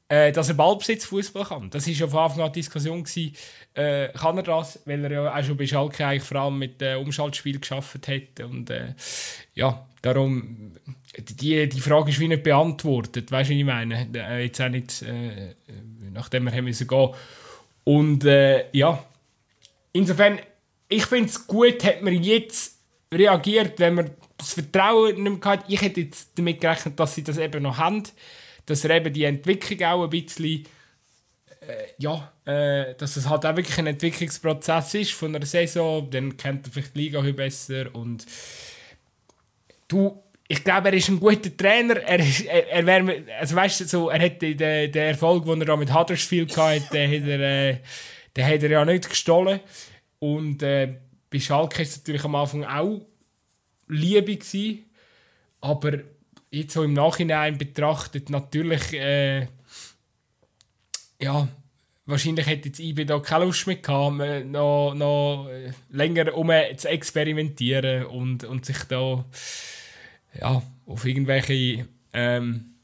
[0.09, 1.71] äh, dass er Ballbesitz-Fußball kann.
[1.71, 3.03] Das war ja von Anfang an die Diskussion.
[3.03, 3.35] Gewesen,
[3.75, 4.81] äh, kann er das?
[4.85, 8.41] Weil er ja auch schon bei Schalke eigentlich vor allem mit äh, Umschaltspiel geschafft hat.
[8.45, 8.95] Und äh,
[9.55, 10.73] ja, darum,
[11.19, 13.31] die, die Frage ist wie nicht beantwortet.
[13.33, 14.09] Weißt du, was ich meine?
[14.15, 15.55] Äh, jetzt auch nicht, äh,
[16.13, 17.11] nachdem wir haben müssen gehen.
[17.85, 19.05] Und äh, ja,
[19.93, 20.39] insofern,
[20.89, 22.79] ich finde es gut, hat man jetzt
[23.13, 25.65] reagiert, wenn man das Vertrauen nicht mehr hat.
[25.69, 28.03] Ich hätte jetzt damit gerechnet, dass sie das eben noch haben
[28.67, 30.67] dass er eben die Entwicklung auch ein bisschen,
[31.61, 36.37] äh, ja, äh, dass es halt auch wirklich ein Entwicklungsprozess ist von einer Saison, dann
[36.37, 38.27] kennt er vielleicht die Liga besser und
[39.89, 41.97] du, ich glaube, er ist ein guter Trainer.
[42.03, 45.77] Er, er, er wäre, also weißt so, er hat den, den Erfolg, den er da
[45.77, 47.79] mit Huddersfield hatte, den hat er, äh,
[48.37, 49.61] den hat er ja nicht gestohlen.
[50.19, 50.97] Und äh,
[51.31, 53.01] bei Schalke war es natürlich am Anfang auch
[53.89, 54.85] Liebe gewesen,
[55.61, 55.99] aber
[56.51, 59.47] jetzt so im Nachhinein betrachtet, natürlich, äh,
[61.21, 61.49] ja,
[62.07, 65.49] wahrscheinlich hätte jetzt IB da keine Lust mehr gehabt, noch, noch
[65.91, 69.25] länger um zu experimentieren und, und sich da
[70.35, 72.77] ja, auf irgendwelche ähm,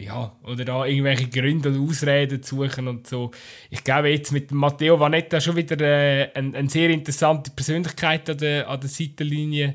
[0.00, 3.30] ja, oder da irgendwelche Gründe oder Ausreden zu suchen und so.
[3.68, 8.38] Ich glaube jetzt mit Matteo Vanetta schon wieder äh, eine, eine sehr interessante Persönlichkeit an
[8.38, 9.74] der, an der Seitenlinie.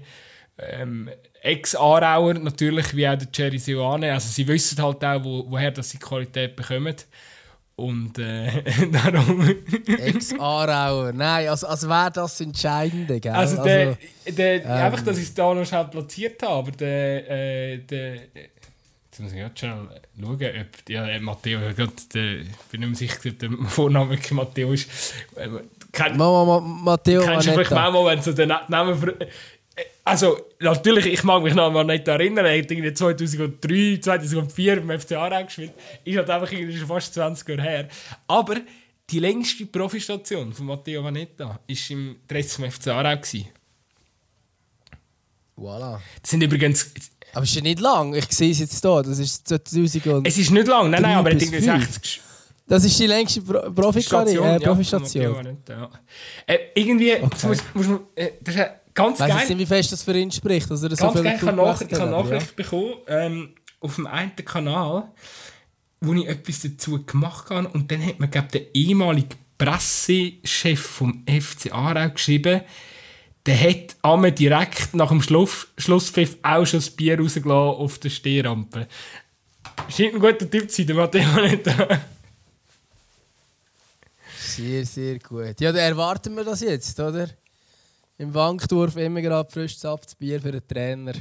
[0.58, 1.10] Ähm,
[1.41, 4.13] Ex-Arauer natürlich, wie auch der Jerry Sioane.
[4.13, 6.95] Also sie wissen halt auch, wo, woher das sie Qualität bekommen.
[7.78, 9.54] Und äh, darum.
[9.86, 13.34] Ex-Arauer, nein, also, also wäre das Entscheidende, gell?
[13.34, 16.72] Also, der, also, der, ähm, einfach, dass ich es da noch schnell platziert habe, aber
[16.72, 18.20] der, äh, der
[19.18, 23.40] Jetzt muss ich gerade schnell schauen, ob ja, Matteo, ich bin nicht mehr sicher, ob
[23.40, 24.90] der Vorname wirklich Matteo ist.
[25.94, 29.14] Kenn, Mama, Ma Matteo kennst du vielleicht manchmal, wenn so den Namen...
[30.08, 35.00] Also, natürlich, ich mag mich noch mal nicht erinnern, er hat irgendwie 2003, 2004 beim
[35.00, 35.72] FC Aarau gespielt.
[36.04, 37.88] Ist halt einfach irgendwie schon fast 20 Jahre her.
[38.28, 38.58] Aber
[39.10, 43.18] die längste Profistation von Matteo Vanetta war im Dress vom FC Aarau.
[43.18, 43.48] gewesen.
[45.58, 46.00] Voilà.
[46.22, 46.91] Das sind übrigens...
[47.34, 48.13] Aber ist ja nicht lang.
[48.13, 49.02] Ich sehe es jetzt hier.
[49.02, 51.84] Das ist 2000 und Es ist nicht lang, nein, nein, aber er hat irgendwie fünf.
[51.84, 52.22] 60
[52.68, 54.44] Das ist die längste Pro äh, ja, Profistation.
[54.44, 55.89] Matteo Vanetta, ja.
[56.46, 58.62] Äh, irgendwie, das muss, muss man, äh, das ist
[58.95, 59.39] ganz Weißt du geil.
[59.41, 61.41] jetzt nicht, wie fest das für ihn spricht, dass er so Ganz viel geil, ich
[61.43, 65.12] habe nach, ich Nachricht bekommen ähm, auf dem einen Kanal,
[66.01, 67.67] wo ich etwas dazu gemacht habe.
[67.69, 72.62] Und dann hat mir, glaube der ehemalige Pressechef vom FC Aarau geschrieben,
[73.45, 78.10] der hat einmal direkt nach dem Schluss, Schlusspfiff auch schon das Bier rausgelassen auf der
[78.10, 78.88] Stehrampe.
[79.89, 81.63] Scheint ein guter Typ zu sein, der Matteo nicht.
[84.39, 85.60] Sehr, sehr gut.
[85.60, 87.29] Ja, dann erwarten wir das jetzt, oder?
[88.17, 91.13] Im Bankdorf immer gerade frisch zapftes Bier für den Trainer.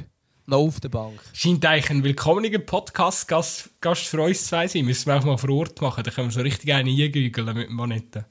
[0.45, 1.19] Noch auf der Bank.
[1.33, 4.85] Scheint eigentlich ein willkommener Podcast-Gast Gast für uns zwei sein.
[4.85, 7.67] Müssen wir auch mal vor Ort machen, dann können wir so richtig einen eingügeln mit
[7.67, 8.25] dem Manette.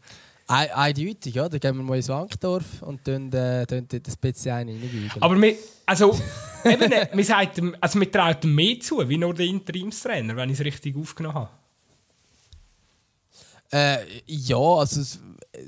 [0.47, 1.49] Ei- Eindeutig, ja.
[1.49, 5.11] Dann gehen wir mal ins Bankdorf und dann äh, tun dort ein bisschen einen reingügeln.
[5.23, 6.19] Aber wir, also,
[6.65, 10.51] eben, äh, wir, sagt also wir trauen ihm mehr zu, wie nur der Interimstrainer, wenn
[10.51, 11.51] ich es richtig aufgenommen habe.
[13.73, 15.03] Äh, ja, also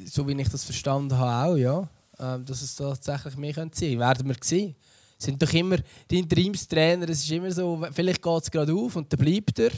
[0.06, 1.88] so wie ich das verstanden habe, auch, ja.
[2.18, 4.74] Ähm, dass es tatsächlich mehr könnte sein Werden wir sehen.
[5.18, 5.76] Sind doch immer
[6.10, 9.70] die Interimstrainer, es ist immer so, vielleicht geht es gerade auf und dann bleibt er.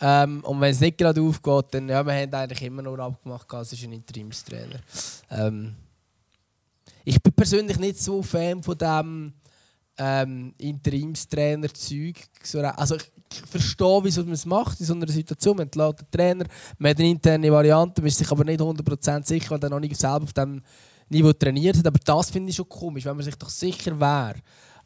[0.00, 3.50] Ähm, und wenn es nicht gerade aufgeht, dann ja, wir haben eigentlich immer nur abgemacht,
[3.52, 4.80] es ist ein Interimstrainer.
[5.30, 5.74] Ähm,
[7.04, 9.32] ich bin persönlich nicht so Fan von dem
[9.98, 12.16] ähm, Interimstrainer-Zeug.
[12.42, 13.10] So, Also ich,
[13.46, 15.56] verstehe, wieso man es macht in so einer Situation.
[15.56, 16.44] Man entlässt den Trainer,
[16.78, 19.80] man hat eine interne Variante, man ist sich aber nicht 100% sicher, weil er noch
[19.80, 20.62] nicht selber auf dem
[21.08, 21.86] Niveau trainiert hat.
[21.86, 24.36] Aber das finde ich schon komisch, wenn man sich doch sicher wäre.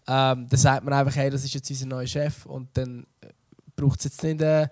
[0.07, 3.29] Ähm, dann sagt man einfach, hey, das ist jetzt unser neuer Chef und dann äh,
[3.77, 4.41] braucht es jetzt nicht...
[4.41, 4.69] Äh,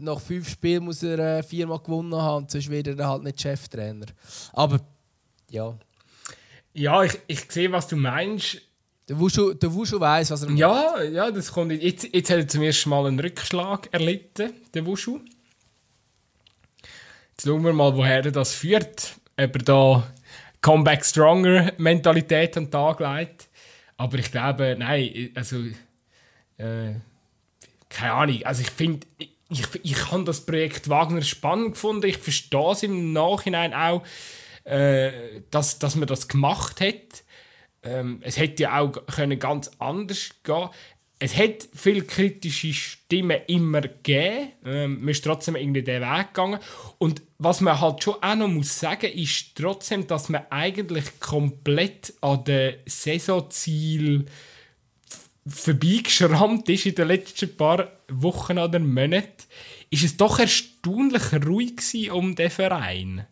[0.00, 4.06] nach fünf Spielen muss er äh, viermal gewonnen haben sonst wird er halt nicht Cheftrainer.
[4.52, 4.80] Aber
[5.50, 5.76] ja,
[6.72, 8.58] Ja, ich, ich sehe, was du meinst.
[9.08, 11.72] der Wushu, der Wushu weiss, was er Ja, ja, das kommt.
[11.72, 15.18] Jetzt, jetzt hat er zum ersten Mal einen Rückschlag erlitten, der Wushu.
[17.30, 19.14] Jetzt schauen wir mal, woher er das führt.
[19.36, 20.12] Ob er da
[20.60, 23.48] Comeback Stronger Mentalität an den Tag legt.
[23.96, 25.58] Aber ich glaube, nein, also.
[26.56, 26.94] Äh,
[27.88, 28.40] keine Ahnung.
[28.44, 32.06] Also ich finde, ich, ich, ich habe das Projekt Wagner spannend gefunden.
[32.06, 34.02] Ich verstehe es im Nachhinein auch,
[34.64, 37.24] äh, dass, dass man das gemacht hat.
[37.82, 40.68] Ähm, es hätte ja auch können ganz anders gehen
[41.20, 44.52] Es hat viele kritische Stimmen immer gegeben.
[44.64, 46.60] Ähm, man ist trotzdem irgendwie den Weg gegangen.
[46.98, 52.14] Und was man halt schon auch noch muss sagen, ist trotzdem, dass man eigentlich komplett
[52.20, 54.26] an den Saisonziel
[55.48, 59.44] vorbeigeschrammt ist in den letzten paar Wochen oder Monaten,
[59.90, 63.26] ist es doch erstaunlich ruhig um den Verein.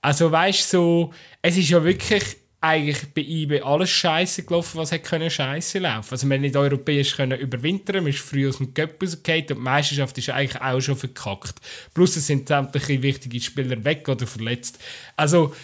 [0.00, 1.12] Also weißt so,
[1.42, 2.22] es ist ja wirklich
[2.60, 6.10] eigentlich bei IB alles scheiße gelaufen, was hätte scheiße laufen.
[6.10, 9.54] Also man nicht europäisch können überwintern, man ist früh aus dem Cup rausgefallen und die
[9.54, 11.60] Meisterschaft ist eigentlich auch schon verkackt.
[11.94, 14.78] Plus es sind sämtliche wichtige Spieler weg oder verletzt.
[15.16, 15.54] Also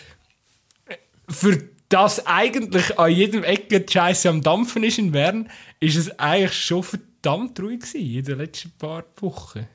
[1.29, 6.17] für das eigentlich an jedem Ecke die Scheiße am Dampfen ist in Bern, ist es
[6.19, 9.67] eigentlich schon verdammt ruhig gewesen in den letzten paar Wochen.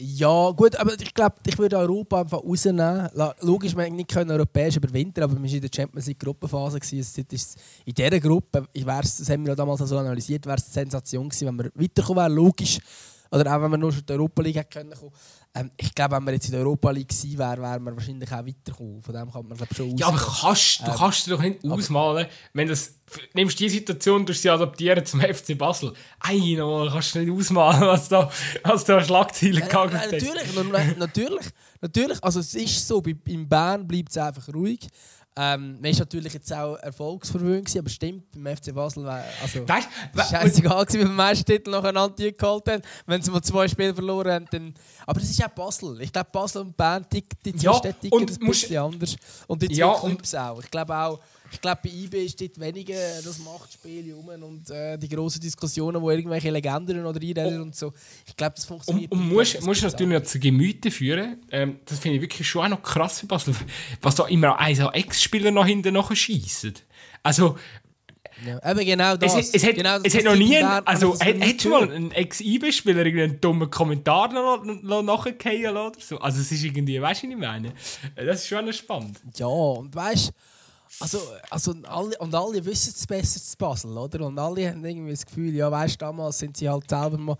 [0.00, 3.08] Ja, gut, aber ich glaube, ich würde Europa einfach rausnehmen.
[3.40, 6.78] Logisch, wir haben nicht europäisch überwintern, aber wir waren in der Champions League Gruppenphase.
[6.78, 7.24] ist in
[7.94, 11.48] dieser Gruppe, ich wär's, das haben wir damals so analysiert, wäre es eine Sensation gewesen,
[11.48, 12.78] wenn wir weiterkommen wären, logisch.
[13.32, 15.10] Oder auch wenn wir nur schon in die Europa League hätten können.
[15.58, 18.30] Ähm, ich glaube, wenn wir jetzt in der Europa League gewesen wären, wären wir wahrscheinlich
[18.30, 19.02] auch weitergekommen.
[19.02, 22.26] Von dem kann man glaub, schon Ja, aber kannst, du kannst dir doch nicht ausmalen,
[22.52, 22.94] wenn das,
[23.34, 25.92] nimmst die Situation, du sie adaptieren zum FC Basel.
[26.20, 28.30] Ei, no, kannst du nicht ausmalen, was da,
[28.62, 30.12] was da Schlagzeilen gegangen Nein, hat.
[30.12, 31.46] natürlich, na- natürlich,
[31.80, 32.22] natürlich.
[32.22, 34.86] Also es ist so, bei, in Bern bleibt es einfach ruhig.
[35.40, 40.84] Ähm, man war natürlich jetzt auch erfolgsverwöhnt, aber stimmt, beim FC Basel war also, scheißegal,
[40.88, 42.82] wie wir den Meistertitel nacheinander geholt haben.
[43.06, 44.74] Wenn sie mal zwei Spiele verloren haben, dann...
[45.06, 46.00] Aber es ist auch Basel.
[46.00, 49.16] Ich glaube, Basel und Bern, die, die zwei Ja, Städte ticken und ein bisschen anders.
[49.46, 50.60] Und die zwei Ja, Clubs auch.
[50.60, 54.98] Ich glaube auch, ich glaube, bei IB ist dort weniger das Machtspiel rum und äh,
[54.98, 57.92] die grossen Diskussionen, wo irgendwelche Legenden oder Einräder und so.
[58.26, 59.12] Ich glaube, das Und, funktioniert.
[59.12, 61.38] und bei musst, musst ein natürlich noch zu Gemüte führen.
[61.50, 63.54] Ähm, das finde ich wirklich schon auch noch krass für Basel.
[64.02, 66.74] Was da immer ein so Ex-Spieler noch hinten noch schießen.
[67.22, 67.56] Also,
[68.46, 69.34] Ja, eben genau das.
[69.34, 71.70] Es, es, hat, genau das es hat noch nie, Bern- also das hat, hat schon
[71.72, 74.64] mal ein Ex-IB-Spieler einen dummen Kommentar noch,
[75.02, 75.26] noch
[75.88, 76.18] oder so?
[76.18, 77.72] Also es ist irgendwie, weißt du, was ich meine?
[78.14, 79.18] Das ist schon spannend.
[79.36, 80.30] Ja, und weißt
[81.00, 81.18] also,
[81.50, 84.26] also alle, und alle wissen es besser zu Basel, oder?
[84.26, 87.36] Und alle haben irgendwie das Gefühl, ja, weißt du, damals sind sie halt selber mal.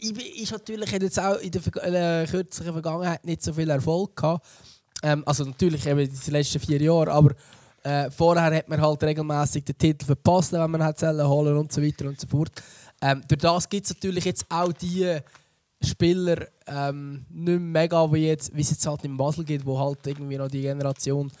[0.00, 4.46] Ich ist natürlich jetzt auch in der äh, kürzlichen Vergangenheit nicht so viel Erfolg gehabt.
[5.02, 7.34] Ähm, also natürlich eben in den letzten vier Jahren, aber
[7.82, 11.82] äh, vorher hat man halt regelmäßig den Titel verpasst, wenn man hat holen und so
[11.82, 12.50] weiter und so fort.
[13.00, 15.18] Ähm, durch das gibt es natürlich jetzt auch die
[15.82, 19.78] Spieler ähm, nicht mehr mega wie, jetzt, wie es jetzt halt in Basel gibt, wo
[19.78, 21.32] halt irgendwie noch die Generation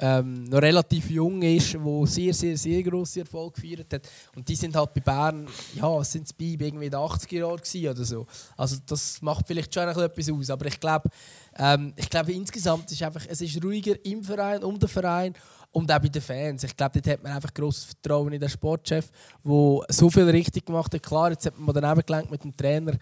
[0.00, 4.08] ähm, noch relativ jung ist, wo sehr, sehr, sehr grosse Erfolg gefeiert hat.
[4.36, 7.96] Und die sind halt bei Bern, ja, sind es bei, irgendwie in den 80er Jahren
[7.96, 8.26] oder so.
[8.56, 10.50] Also das macht vielleicht schon etwas aus.
[10.50, 11.08] Aber ich glaube,
[11.56, 15.34] ähm, ich insgesamt ist einfach, es ist ruhiger im Verein, um den Verein
[15.72, 16.64] und auch bei den Fans.
[16.64, 19.10] Ich glaube, dort hat man einfach grosses Vertrauen in den Sportchef,
[19.44, 21.02] der so viel richtig gemacht hat.
[21.02, 22.92] Klar, jetzt hat man daneben gelenkt mit dem Trainer.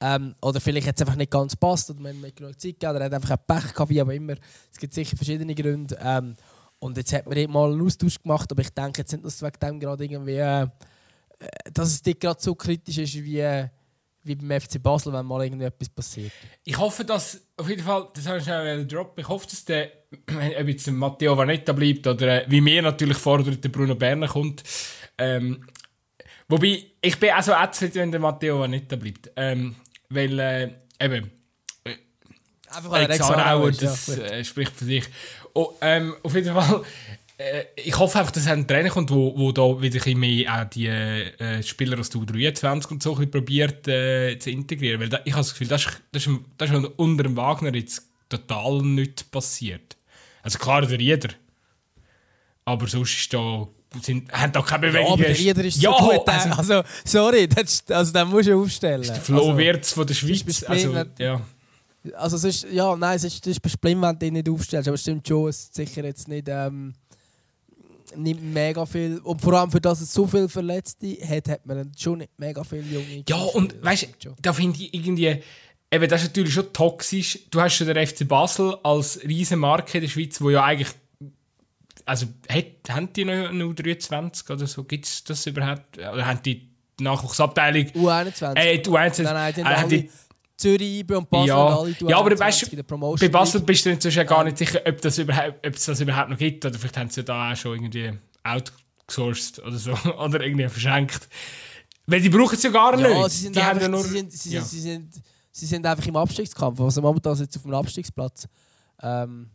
[0.00, 2.74] Ähm, oder vielleicht hat es einfach nicht ganz gepasst oder man hat nicht genug Zeit
[2.74, 4.34] gegeben oder er hat einfach ein Pech gehabt, wie auch immer.
[4.72, 5.98] Es gibt sicher verschiedene Gründe.
[6.00, 6.36] Ähm,
[6.78, 9.34] und jetzt hat man eben mal einen Austausch gemacht, aber ich denke jetzt nicht, dass
[9.34, 10.68] es wegen dem gerade irgendwie, äh, äh,
[11.72, 13.68] dass es nicht gerade so kritisch ist wie, äh,
[14.22, 16.32] wie beim FC Basel, wenn mal irgendwie etwas passiert.
[16.62, 19.90] Ich hoffe, dass, auf jeden Fall, das habe ich schnell droppen, ich hoffe, dass der,
[20.60, 24.62] ob jetzt Matteo Vanetta bleibt oder äh, wie mir natürlich fordert, der Bruno Berner kommt.
[25.16, 25.66] Ähm,
[26.46, 29.32] wobei, ich bin auch so ätzend, wenn der Matteo Vanetta bleibt.
[29.34, 29.74] Ähm,
[30.08, 31.30] weil, äh, eben,
[32.70, 34.18] Einfach Alex Alex Arauer, ist, ja, das gut.
[34.18, 35.04] äh, spricht für sich.
[35.54, 36.82] Oh, ähm, auf jeden Fall,
[37.38, 40.64] äh, ich hoffe einfach, dass ein Trainer kommt, wo, wo da wieder ein mehr auch
[40.68, 45.00] die äh, Spieler aus der U23 und so ein probiert äh, zu integrieren.
[45.00, 47.74] Weil da, ich habe das Gefühl, das ist, das, ist, das ist unter dem Wagner
[47.74, 49.96] jetzt total nichts passiert.
[50.42, 51.30] Also klar, der Rieder.
[52.64, 53.66] Aber sonst ist da,
[54.02, 55.12] sind, haben da keine Ja, Bewegung.
[55.14, 56.28] aber der Rieder ist ja, so gut.
[56.28, 59.02] also, Also, sorry, das, also, den musst du aufstellen.
[59.02, 60.62] der Flo also, Wirtz von der Schweiz.
[60.64, 61.40] Also, ja.
[62.16, 64.88] Also es ist, ja, nein, es ist, es ist bestimmt, wenn du ihn nicht aufstellst.
[64.88, 66.94] Aber es stimmt schon, es ist sicher jetzt nicht, ähm,
[68.16, 69.18] nicht mega viel.
[69.18, 72.62] Und vor allem für das es so viele Verletzte hat, hat man schon nicht mega
[72.64, 75.42] viele junge Ja, und weißt du, da finde ich irgendwie,
[75.90, 77.40] eben, das ist natürlich schon toxisch.
[77.50, 80.88] Du hast schon den FC Basel als riesen Marke in der Schweiz, wo ja eigentlich,
[82.08, 84.84] also, hat, haben die noch eine U23 oder so?
[84.84, 85.98] Gibt es das überhaupt?
[85.98, 86.68] Oder haben die
[87.00, 88.56] Nachwuchsabteilung, U21.
[88.56, 90.10] äh, die U21, nein, nein, die äh, haben alle die-
[90.56, 91.64] Zürich, IB und Basel Ja.
[91.74, 92.84] und alle Ja, aber U21 weißt in
[93.20, 96.30] bei Basel bist du inzwischen gar nicht sicher, ob, das überhaupt, ob es das überhaupt
[96.30, 96.64] noch gibt.
[96.64, 99.92] Oder vielleicht haben sie da auch schon irgendwie outgesourced oder so.
[100.18, 101.28] oder irgendwie verschenkt.
[102.06, 103.30] Weil die brauchen es ja gar Ja, nicht.
[103.30, 104.60] sie sind, die haben einfach, ja nur, sie, sind, sie, ja.
[104.62, 105.14] sind, sie, sind,
[105.52, 106.80] sie sind einfach im Abstiegskampf.
[106.80, 108.48] Also momentan sind sie auf dem Abstiegsplatz.
[109.02, 109.50] Ähm,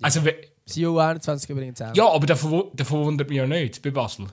[0.00, 1.94] Also, we- sie U21 übrigens auch.
[1.94, 4.26] ja, aber davon, wu- davon wundert mich ja nicht bei Basel.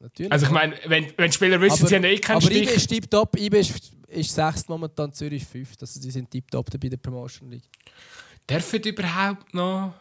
[0.00, 0.30] natürlich.
[0.32, 2.76] Also ich meine, wenn, wenn Spieler wissen, sie haben eh keinen aber IB Stich.
[2.76, 3.36] ist tiptop.
[3.38, 5.80] IB ist, ist sechst momentan, Zürich ist fünft.
[5.80, 7.68] Also sie sind tiptop bei der Promotion League.
[8.48, 9.94] Dürfen überhaupt noch...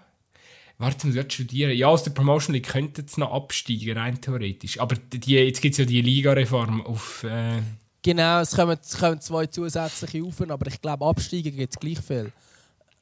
[0.77, 1.71] Warte, muss ich studieren.
[1.77, 4.77] Ja, aus der Promotion League könnten sie noch absteigen, rein theoretisch.
[4.79, 7.23] Aber die, jetzt gibt es ja die Liga-Reform auf...
[7.23, 7.61] Äh,
[8.01, 11.99] Genau, es kommen, es kommen zwei zusätzliche auf, aber ich glaube, Absteigen gibt es gleich
[11.99, 12.31] viel.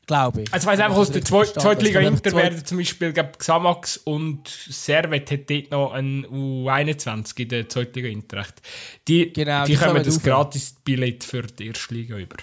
[0.06, 0.54] Glaube ich.
[0.54, 4.48] also ich weiss einfach, aus der Zwe Zweitliga Inter werden zum Beispiel glaub, Xamax und
[4.48, 8.40] Servet hat dort noch ein U21 in der Zweitliga Inter.
[8.40, 8.62] recht.
[9.08, 10.24] Die, Genau, die, die kommen das rauf.
[10.24, 12.36] gratis Billett für die erste Liga über.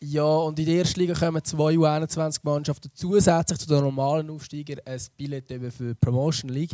[0.00, 5.00] Ja, und in der ersten Liga kommen zwei U21-Mannschaften zusätzlich zu den normalen Aufsteigern ein
[5.16, 6.72] Billett über für die Promotion League.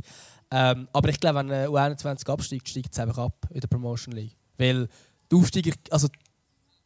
[0.50, 4.14] Ähm, aber ich glaube, wenn eine U21 absteigt, steigt es einfach ab in der Promotion
[4.14, 4.36] League.
[4.58, 4.88] Weil
[5.32, 6.08] die Aufsteiger, also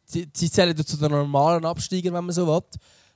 [0.08, 2.62] sie, zählen zu den normalen Absteigern, wenn man so will.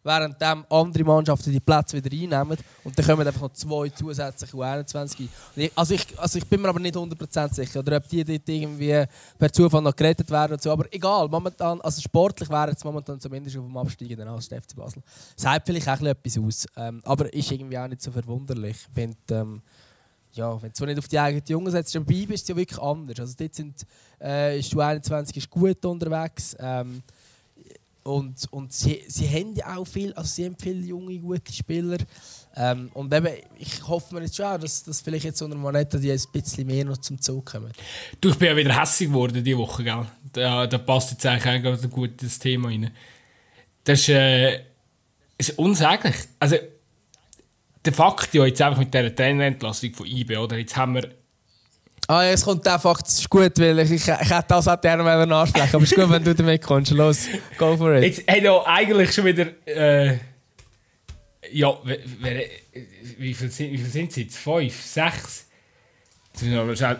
[0.05, 4.97] Während andere Mannschaften die Plätze wieder einnehmen und dann kommen einfach noch zwei zusätzliche U21
[5.21, 5.29] ein.
[5.55, 8.25] Und ich- Also ich, also ich bin mir aber nicht 100% sicher, oder ob die
[8.25, 9.05] dort irgendwie
[9.39, 10.73] per Zufall noch gerettet werden und so.
[10.73, 14.75] Aber egal, momentan, also sportlich wäre es momentan zumindest auf dem Absteigen als der FC
[14.75, 15.05] Basel.
[15.37, 18.77] Sagt vielleicht auch etwas aus, ähm, aber ist irgendwie auch nicht so verwunderlich.
[18.89, 19.63] Ich finde, ähm,
[20.35, 22.57] ja, wenn du so nicht auf die eigenen Jungen setzt, dabei bist, ist es ja
[22.57, 23.21] wirklich anders.
[23.21, 23.87] Also dort sind,
[24.21, 26.57] äh, ist die U21 ist gut unterwegs.
[26.59, 27.03] Ähm,
[28.05, 31.98] und, und sie, sie haben ja auch viel, also sie haben viele junge, gute Spieler.
[32.57, 33.29] Ähm, und eben,
[33.59, 36.67] ich hoffe mir jetzt schon, auch, dass, dass vielleicht jetzt unter Moneta die ein bisschen
[36.67, 37.71] mehr noch zum Zug kommen.
[38.21, 40.07] Du, ich bin ja wieder hässlich geworden diese Woche, gell?
[40.33, 42.90] Da, da passt jetzt eigentlich auch gerade gut das Thema rein.
[43.85, 44.65] Das ist, äh,
[45.38, 46.17] ist unsäglich.
[46.40, 46.57] Also,
[47.85, 50.57] der Fakt ja jetzt einfach mit dieser Trainerentlassung von IB, oder?
[50.57, 51.09] Jetzt haben wir...
[52.09, 54.81] Ah, jetzt kommt der Fakt, das ist gut, weil ich, ich, ich hätte das auch
[54.81, 56.91] gerne wollen ansprechen aber es ist gut, wenn du damit kommst.
[56.93, 57.27] Los,
[57.59, 58.05] go for it.
[58.05, 59.47] Jetzt hat ja eigentlich schon wieder...
[59.67, 60.19] Äh,
[61.53, 62.45] ja, wer, wer,
[63.19, 64.39] wie viel sind, wie viel sind es jetzt?
[64.39, 64.81] Fünf?
[64.81, 65.47] Sechs?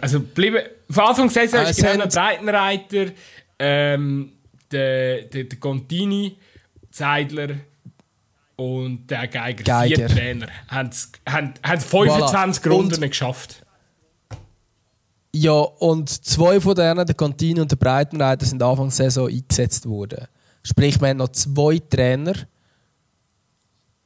[0.01, 3.13] Also, bleiben, von Anfang der Saison Ah, ist genau der Breitenreiter,
[3.59, 4.33] ähm,
[4.71, 6.37] der, der, der Contini,
[6.91, 7.57] Zeidler
[8.63, 9.65] und der Geiger.
[9.65, 9.97] Geiger.
[9.97, 10.91] Vier Trainer haben,
[11.29, 12.69] haben, haben 25 Voilà.
[12.71, 13.65] Runden Und- geschafft.
[15.35, 19.89] Ja, und zwei von denen, der Contini und der Breitenreiter, sind Anfang der Saison eingesetzt
[19.89, 20.27] worden.
[20.63, 22.35] Sprich, wir haben noch zwei Trainer.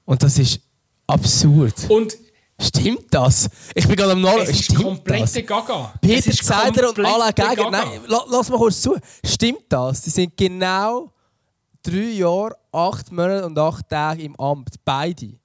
[0.04, 0.61] Und das ist
[1.07, 1.74] absurd.
[1.88, 2.16] Und
[2.59, 3.50] Stimmt das?
[3.74, 4.50] Ich bin gerade am Nachdenken.
[4.50, 5.46] es ist Stimmt komplette das?
[5.46, 5.92] Gaga.
[6.00, 7.70] Peter Zeider und Alain Geiger.
[7.70, 8.96] Nein, la, lass mal kurz zu.
[9.22, 10.00] Stimmt das?
[10.00, 11.12] Die sind genau
[11.87, 14.74] drei Jahre, acht Monate und acht Tage im Amt.
[14.84, 15.39] Beide.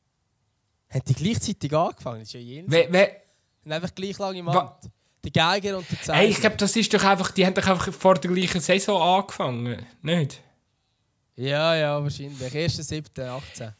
[0.90, 2.20] Haben die gleichzeitig angefangen?
[2.20, 4.90] Das ist ja Sind einfach gleich lange im Amt.
[5.24, 6.20] Der Geiger und der Zeiger.
[6.20, 9.00] hey, ich glaube, das ist doch einfach, die haben doch einfach vor der gleichen Saison
[9.02, 9.86] angefangen.
[10.02, 10.42] Nicht?
[11.36, 12.40] Ja, ja, wahrscheinlich.
[12.40, 13.72] 1.7.18.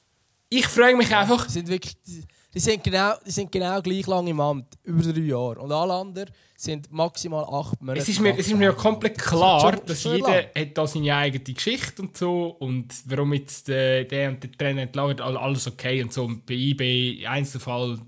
[0.50, 1.96] Ich frage mich einfach, Die sind wirklich...
[2.04, 4.78] Die, die sind, genau, die sind genau gleich lang im Amt.
[4.84, 5.60] Über drei Jahre.
[5.60, 6.30] Und alle anderen
[6.64, 8.00] sind maximal acht Monate.
[8.02, 10.46] Es ist, mir, es ist mir ja komplett klar, schon- dass jeder lang.
[10.56, 14.84] hat da seine eigene Geschichte und so und warum jetzt äh, der und der Trainer
[14.84, 18.00] entlagert, all- alles okay und so und bei IB Einzelfall.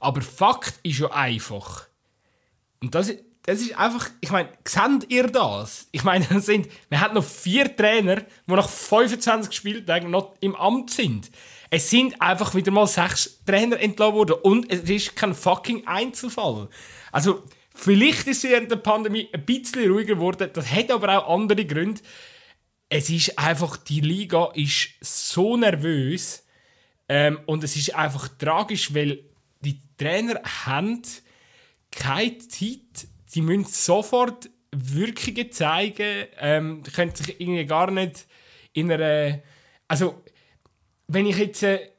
[0.00, 1.86] Aber Fakt ist ja einfach.
[2.80, 5.88] Und das, ist- das ist einfach, ich meine, seht ihr das?
[5.90, 10.54] Ich meine, es sind, wir haben noch vier Trainer, die nach 25 Spieltagen noch im
[10.54, 11.30] Amt sind.
[11.70, 16.68] Es sind einfach wieder mal sechs Trainer entlassen worden und es ist kein fucking Einzelfall.
[17.12, 17.42] Also,
[17.78, 21.64] vielleicht ist es während der Pandemie ein bisschen ruhiger geworden, das hat aber auch andere
[21.64, 22.00] Gründe.
[22.88, 26.44] Es ist einfach, die Liga ist so nervös
[27.08, 29.20] ähm, und es ist einfach tragisch, weil
[29.60, 31.02] die Trainer haben
[31.90, 33.08] keine Zeit.
[33.26, 36.26] Sie müssen sofort Wirkungen zeigen.
[36.38, 38.26] Ähm, die können sich irgendwie gar nicht
[38.72, 39.40] in einer.
[39.86, 40.22] Also,
[41.06, 41.62] wenn ich jetzt.
[41.62, 41.90] Äh,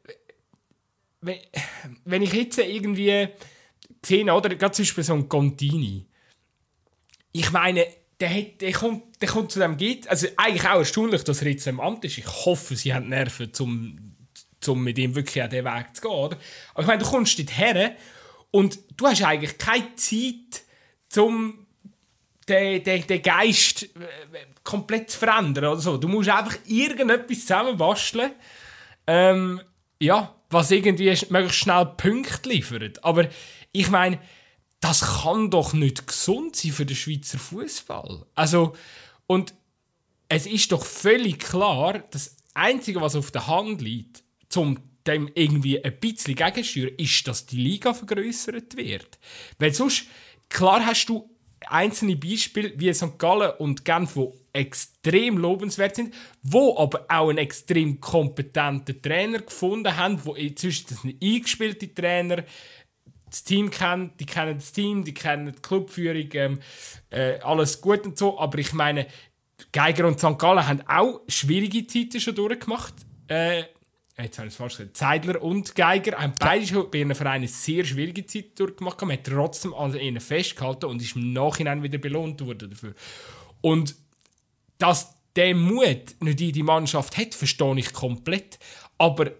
[1.21, 1.37] wenn,
[2.05, 3.29] wenn ich jetzt irgendwie
[4.05, 6.07] sehe, oder gerade zum Beispiel so ein Contini.
[7.31, 7.85] Ich meine,
[8.19, 10.07] der, hat, der, kommt, der kommt zu dem geht.
[10.09, 12.17] Also eigentlich auch erstaunlich, dass er jetzt im Amt ist.
[12.17, 14.15] Ich hoffe, sie haben Nerven, um,
[14.67, 16.11] um mit ihm wirklich an den Weg zu gehen.
[16.11, 16.37] Oder?
[16.73, 17.95] Aber ich meine, du kommst dort her
[18.51, 20.63] und du hast eigentlich keine Zeit,
[21.17, 21.65] um
[22.47, 23.87] den, den, den Geist äh,
[24.63, 25.65] komplett zu verändern.
[25.65, 25.97] Oder so.
[25.97, 28.31] Du musst einfach irgendetwas zusammenbasteln,
[29.07, 29.61] ähm,
[29.99, 33.03] ja, was irgendwie möglichst schnell Punkte liefert.
[33.03, 33.27] Aber
[33.71, 34.19] ich meine,
[34.79, 38.25] das kann doch nicht gesund sein für den Schweizer Fußball.
[38.35, 38.75] Also,
[39.27, 39.53] und
[40.29, 45.83] es ist doch völlig klar, das Einzige, was auf der Hand liegt, zum dem irgendwie
[45.83, 49.17] ein bisschen gegensteuern, ist, dass die Liga vergrößert wird.
[49.57, 50.05] Weil sonst,
[50.49, 51.29] klar hast du
[51.67, 53.17] einzelne Beispiele wie St.
[53.17, 59.95] Gallen und Genf, die extrem lobenswert sind, wo aber auch einen extrem kompetenten Trainer gefunden
[59.95, 62.43] haben, wo inzwischen das sind eingespielte Trainer,
[63.29, 66.59] das Team kennt, die kennen das Team, die kennen die Clubführung, ähm,
[67.09, 69.07] äh, alles gut und so, aber ich meine,
[69.71, 70.37] Geiger und St.
[70.37, 72.93] Gallen haben auch schwierige Zeiten schon durchgemacht.
[73.27, 73.63] Äh,
[74.17, 74.97] jetzt habe ich es falsch gesagt.
[74.97, 79.01] Zeidler und Geiger haben beide schon bei ihren Vereinen sehr schwierige Zeiten durchgemacht.
[79.01, 82.93] Man hat trotzdem an ihnen festgehalten und ist im Nachhinein wieder belohnt worden dafür.
[83.61, 83.95] Und
[84.77, 88.59] dass der Mut nicht in die Mannschaft hat, verstehe ich komplett.
[88.97, 89.31] Aber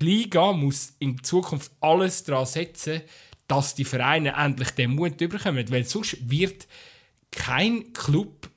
[0.00, 3.02] die Liga muss in Zukunft alles daran setzen,
[3.46, 5.70] dass die Vereine endlich den Mut bekommen.
[5.70, 6.66] Weil sonst wird
[7.30, 8.50] kein Club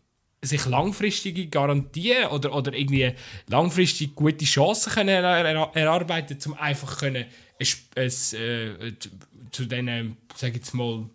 [0.44, 3.14] sich langfristige Garantien oder, oder irgendwie
[3.48, 7.26] langfristig gute Chancen können er, er, erarbeiten, um einfach können
[7.60, 9.10] es, es, äh, zu-
[9.52, 11.08] zu diesen, sag jetzt mal,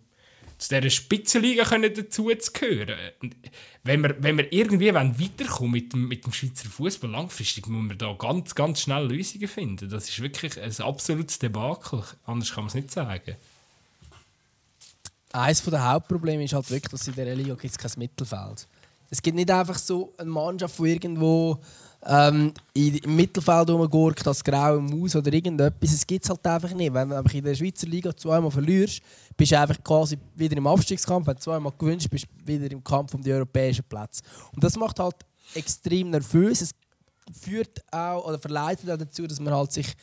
[0.57, 2.95] zu dieser Spitzenliga können dazu zu gehören.
[3.87, 7.95] Wenn wir, wenn wir irgendwie weiterkommen mit dem, mit dem Schweizer Fußball langfristig, müssen wir
[7.95, 9.89] da ganz, ganz schnell Lösungen finden.
[9.89, 12.03] Das ist wirklich ein absolutes Debakel.
[12.25, 13.37] Anders kann man es nicht sagen.
[15.31, 18.67] Eines der Hauptprobleme ist halt wirklich, dass in dieser Liga gibt kein Mittelfeld.
[19.09, 21.61] Es gibt nicht einfach so eine Mannschaft, die irgendwo
[22.05, 25.93] ähm, im Mittelfeld rumgurkt, das graue Maus oder irgendetwas.
[25.93, 26.93] Es gibt es halt einfach nicht.
[26.93, 29.01] Wenn du in der Schweizer Liga zweimal verlierst,
[29.35, 31.27] bist du einfach quasi wieder im Abstiegskampf.
[31.27, 34.21] Wenn du zweimal gewinnst, bist du wieder im Kampf um die europäischen Plätze.
[34.53, 35.15] Und das macht halt
[35.53, 36.61] extrem nervös.
[36.61, 36.71] Es
[37.41, 39.93] führt auch oder verleitet auch dazu, dass man halt sich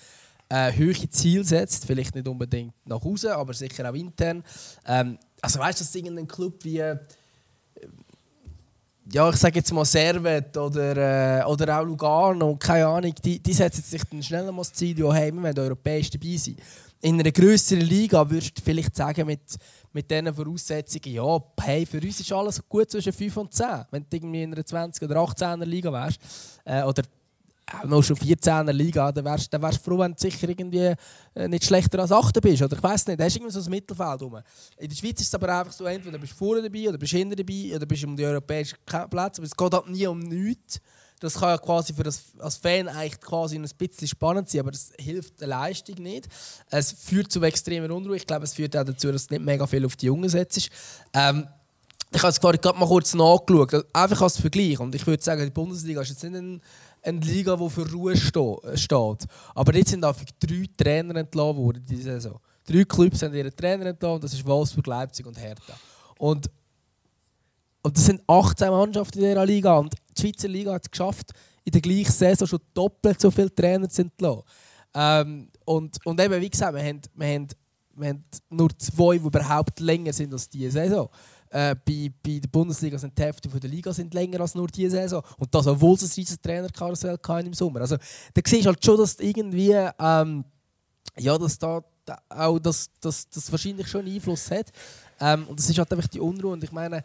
[0.49, 4.45] äh, hohe Ziele setzt, vielleicht nicht unbedingt nach Hause, aber sicher auch intern.
[4.87, 6.99] Ähm, also weißt du, dass irgendein Club wie äh,
[9.13, 13.53] ja, ich sage jetzt mal Servet oder, äh, oder auch Lugano, keine Ahnung, die, die
[13.53, 16.57] setzen sich dann schnell mal das Ziel, ja, hey, wir wollen europäisch dabei sein.
[17.03, 19.43] In einer grösseren Liga würdest du vielleicht sagen, mit,
[19.93, 23.85] mit diesen Voraussetzungen, ja, hey, für uns ist alles gut zwischen 5 und 10.
[23.91, 26.19] Wenn du irgendwie in einer 20- oder 18er Liga wärst,
[26.65, 27.03] äh, oder
[27.85, 30.95] noch schon 14er Liga, dann wärst du froh, wenn du sicher irgendwie
[31.35, 32.63] äh, nicht schlechter als 8 bist.
[32.63, 34.41] Oder ich weiß nicht, da du irgendwie so ein Mittelfeld rum.
[34.79, 37.13] In der Schweiz ist es aber einfach so, entweder bist du vorne dabei oder bist
[37.13, 39.41] hinten dabei oder bist du um die europäischen Plätze.
[39.41, 40.81] Aber es geht halt nie um nichts.
[41.21, 44.73] Das kann ja quasi für das als Fan eigentlich quasi ein bisschen spannend sein, aber
[44.73, 46.29] das hilft der Leistung nicht.
[46.71, 48.17] Es führt zu extremer Unruhe.
[48.17, 50.69] Ich glaube, es führt auch dazu, dass du nicht mega viel auf die Jungen setzt.
[51.15, 51.47] Ähm,
[52.15, 54.79] ich habe es gerade mal kurz nachgeschaut, einfach als Vergleich.
[54.79, 56.61] Und ich würde sagen, die Bundesliga ist jetzt nicht ein
[57.05, 59.27] eine Liga, die für Ruhe steht.
[59.55, 62.41] Aber jetzt sind einfach drei Trainer entlassen worden diese Saison.
[62.67, 65.75] Drei Clubs haben ihre Trainer entlassen, das ist Wolfsburg, Leipzig und Hertha.
[66.19, 66.51] Und,
[67.83, 69.77] und das sind 18 Mannschaften in dieser Liga.
[69.77, 71.33] Und die Schweizer Liga hat es geschafft,
[71.65, 74.43] in der gleichen Saison schon doppelt so viele Trainer zu entlassen.
[74.95, 77.49] Ähm, und, und eben, wie gesagt, wir haben, wir, haben,
[77.97, 81.09] wir haben nur zwei, die überhaupt länger sind als diese Saison.
[81.55, 84.97] Äh, bei, bei der Bundesliga sind die Hälfte der Liga sind länger als nur diese
[84.97, 85.23] Saison.
[85.39, 87.83] Und das, obwohl es ein riesiges Trainerkarussell im Sommer.
[87.83, 90.45] Also, da siehst du halt schon, dass irgendwie, ähm,
[91.17, 91.81] ja, dass da
[92.29, 94.73] auch das, das, das wahrscheinlich schon einen Einfluss hat.
[95.21, 96.55] Ähm, und das ist halt einfach die Unruhe.
[96.55, 97.05] Und ich meine,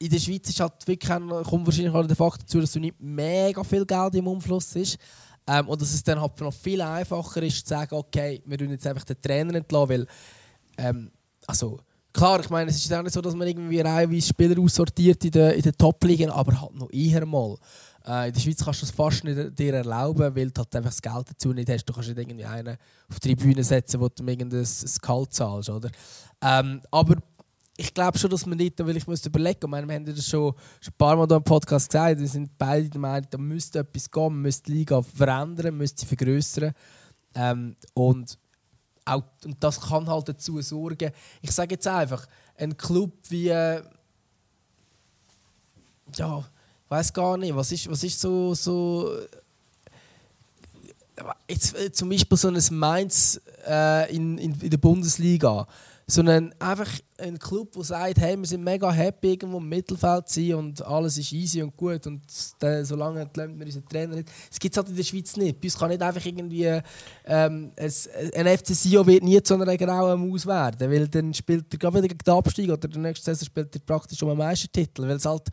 [0.00, 2.96] in der Schweiz ist halt wirklich, kommt wahrscheinlich auch der Fakt dazu, dass du nicht
[2.98, 4.98] mega viel Geld im Umfluss ist.
[5.46, 8.70] Ähm, und dass es dann halt noch viel einfacher ist, zu sagen, okay, wir tun
[8.70, 10.06] jetzt einfach den Trainer entlassen, weil
[10.76, 11.12] ähm,
[11.46, 11.78] also,
[12.14, 15.32] Klar, ich meine, es ist auch nicht so, dass man irgendwie reihenweise Spieler aussortiert in
[15.32, 17.56] den, in den Top-Ligen, aber halt noch eher mal.
[18.06, 20.90] Äh, in der Schweiz kannst du das fast nicht dir erlauben, weil du halt einfach
[20.90, 21.84] das Geld dazu nicht hast.
[21.86, 22.76] Du kannst nicht irgendwie einen
[23.10, 24.64] auf die Tribüne setzen, wo du ihm irgendein
[25.02, 25.90] Gehalt zahlst, oder?
[26.40, 27.16] Ähm, aber
[27.76, 30.28] ich glaube schon, dass man nicht, weil ich müsste überlegen, ich meine, wir haben das
[30.28, 33.38] schon, schon ein paar Mal hier im Podcast gesagt, wir sind beide der Meinung, da
[33.38, 36.72] müsste etwas gehen, müsste die Liga verändern, müsste sie vergrößern.
[37.34, 38.38] Ähm, und
[39.04, 41.12] auch, und das kann halt dazu sorgen.
[41.42, 42.26] Ich sage jetzt einfach,
[42.56, 43.48] ein Club wie.
[43.48, 43.82] Äh,
[46.16, 48.54] ja, ich weiß gar nicht, was ist, was ist so.
[48.54, 49.10] so
[51.48, 55.66] jetzt, äh, zum Beispiel so ein Mainz äh, in, in, in der Bundesliga
[56.06, 56.88] sondern einfach
[57.18, 60.84] ein Club, der sagt, hey, wir sind mega happy, irgendwo im Mittelfeld zu sein und
[60.84, 62.20] alles ist easy und gut und
[62.60, 64.28] der, solange lernt wir unseren Trainer nicht.
[64.50, 65.60] Das gibt es halt in der Schweiz nicht.
[65.60, 66.64] Bei uns kann nicht einfach irgendwie
[67.24, 67.92] ähm, ein,
[68.34, 71.96] ein FC Sion wird nie zu einer grauen Maus werden, weil dann spielt er gerade
[71.98, 75.16] wieder gegen den Abstieg oder der nächste Saison spielt er praktisch um einen Meistertitel, weil
[75.16, 75.48] es halt,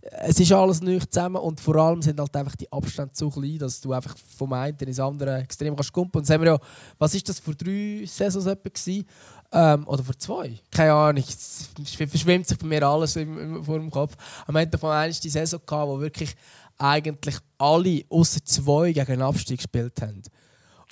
[0.00, 3.58] es ist alles nicht zusammen und vor allem sind halt einfach die Abstände so klein,
[3.58, 6.18] dass du einfach vom einen ins andere extrem kannst kumpen.
[6.18, 6.58] Und das wir ja,
[6.98, 9.06] was ist das vor drei Saisons etwa gewesen?
[9.54, 10.58] Ähm, oder vor zwei.
[10.70, 11.22] Keine Ahnung.
[11.26, 11.68] Es
[12.08, 14.16] verschwimmt sich bei mir alles im, im, vor dem Kopf.
[14.46, 16.34] Am Ende von einer die Saison gehabt, wo wirklich
[16.78, 20.22] eigentlich alle außer zwei gegen den Abstieg gespielt haben.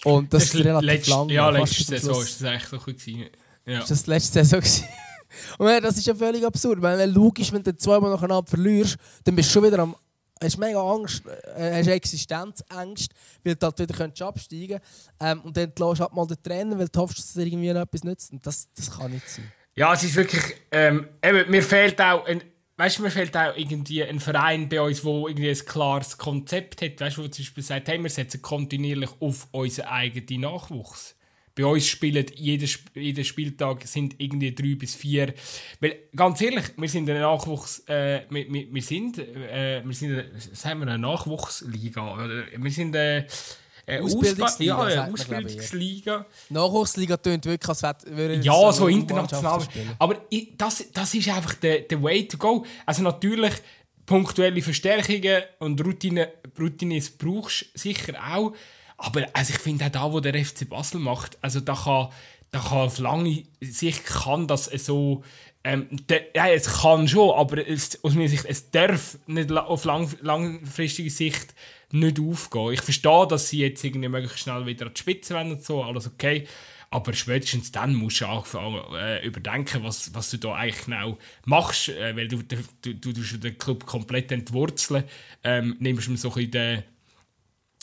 [0.04, 1.28] Und das, das ist relativ letzt, lang.
[1.30, 3.24] Ja, letzte Saison ist das eigentlich so gut gewesen.
[3.66, 3.80] Ja.
[3.80, 4.84] Ist das letzte Saison gewesen?
[5.58, 6.82] Und das ist ja völlig absurd.
[6.82, 9.94] Weil logisch, wenn du zweimal nacheinander verlierst, dann bist du schon wieder am
[10.42, 11.22] hast mega Angst,
[11.56, 13.14] äh, hast Existenzängste,
[13.44, 15.10] weil du halt wieder absteigen könntest.
[15.20, 17.82] Ähm, und dann lässt halt mal den Trainer, weil du hoffst, dass es irgendwie noch
[17.82, 18.32] etwas nützt.
[18.32, 19.50] Und das, das kann nicht sein.
[19.74, 22.42] Ja, es ist wirklich, ähm, eben, mir fehlt auch ein,
[22.76, 26.82] weißt du, mir fehlt auch irgendwie ein Verein bei uns, der irgendwie ein klares Konzept
[26.82, 31.14] hat, weißt du, wo zum Beispiel sagt, hey, wir setzen kontinuierlich auf unseren eigenen Nachwuchs.
[31.60, 35.34] Bei uns spielen jeden, jeden Spieltag sind irgendwie drei bis vier.
[35.80, 40.24] Weil, ganz ehrlich, wir sind ein Nachwuchs, äh, wir, wir, wir, sind, äh, wir sind,
[40.54, 42.16] sagen wir, eine Nachwuchsliga.
[42.56, 43.26] Wir sind äh,
[43.86, 44.88] äh, Ausbildungsliga.
[44.88, 46.26] Ja, ja Ausbildungsliga.
[46.48, 49.62] Nachwuchsliga tönt wirklich, als würde Ja, so international.
[49.98, 52.64] Aber ich, das, das ist einfach der, der Way to go.
[52.86, 53.52] Also natürlich
[54.06, 58.54] punktuelle Verstärkungen und Routine, Routines brauchst du sicher auch.
[59.02, 62.08] Aber also ich finde auch da, wo der FC Basel macht, also da kann,
[62.50, 65.24] da kann auf lange Sicht kann das so
[65.62, 69.84] ähm, de, ja, es kann schon, aber es, aus meiner Sicht, es darf nicht auf
[69.84, 71.54] lang, langfristige Sicht
[71.90, 72.72] nicht aufgehen.
[72.72, 75.82] Ich verstehe, dass sie jetzt irgendwie möglichst schnell wieder an die Spitze wollen und so,
[75.82, 76.46] alles okay.
[76.90, 78.46] Aber spätestens dann musst du auch
[78.94, 83.22] äh, überdenken, was, was du da eigentlich genau machst, äh, weil du, du, du, du
[83.22, 85.04] den Club komplett entwurzeln.
[85.44, 86.82] Ähm, nimmst du so ein bisschen den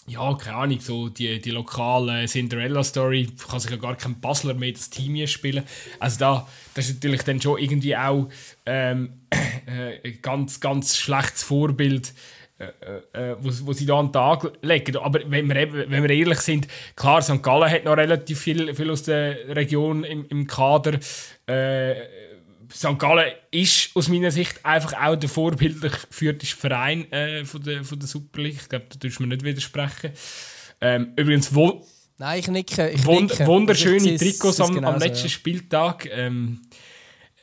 [0.10, 4.72] ja, keine Ahnung, so die, die lokale Cinderella-Story kann sich ja gar kein Basler mehr
[4.72, 5.64] das Team hier spielen.
[5.99, 8.30] Also da, das ist natürlich dann schon irgendwie auch
[8.66, 9.20] ähm,
[9.68, 12.14] äh, ein ganz, ganz schlechtes Vorbild,
[12.58, 14.95] äh, äh, wo, wo sie da an den Tag legen.
[14.95, 17.43] Aber wenn wir, wenn wir ehrlich sind, klar, St.
[17.43, 20.99] Gallen hat noch relativ viel, viel aus der Region im, im Kader.
[21.47, 21.95] Äh,
[22.74, 22.97] St.
[22.97, 27.99] Gallen ist aus meiner Sicht einfach auch der vorbildlich geführte Verein äh, von, der, von
[27.99, 28.57] der Super League.
[28.61, 30.11] Ich glaube, da tust du mir nicht widersprechen.
[30.82, 31.86] Ähm, übrigens, wo
[32.20, 32.89] Nein, ich nicke.
[32.89, 33.45] Ich wund nicke.
[33.45, 35.30] Wunderschöne also Trikots am, am letzten ja.
[35.30, 36.07] Spieltag.
[36.11, 36.61] Ähm,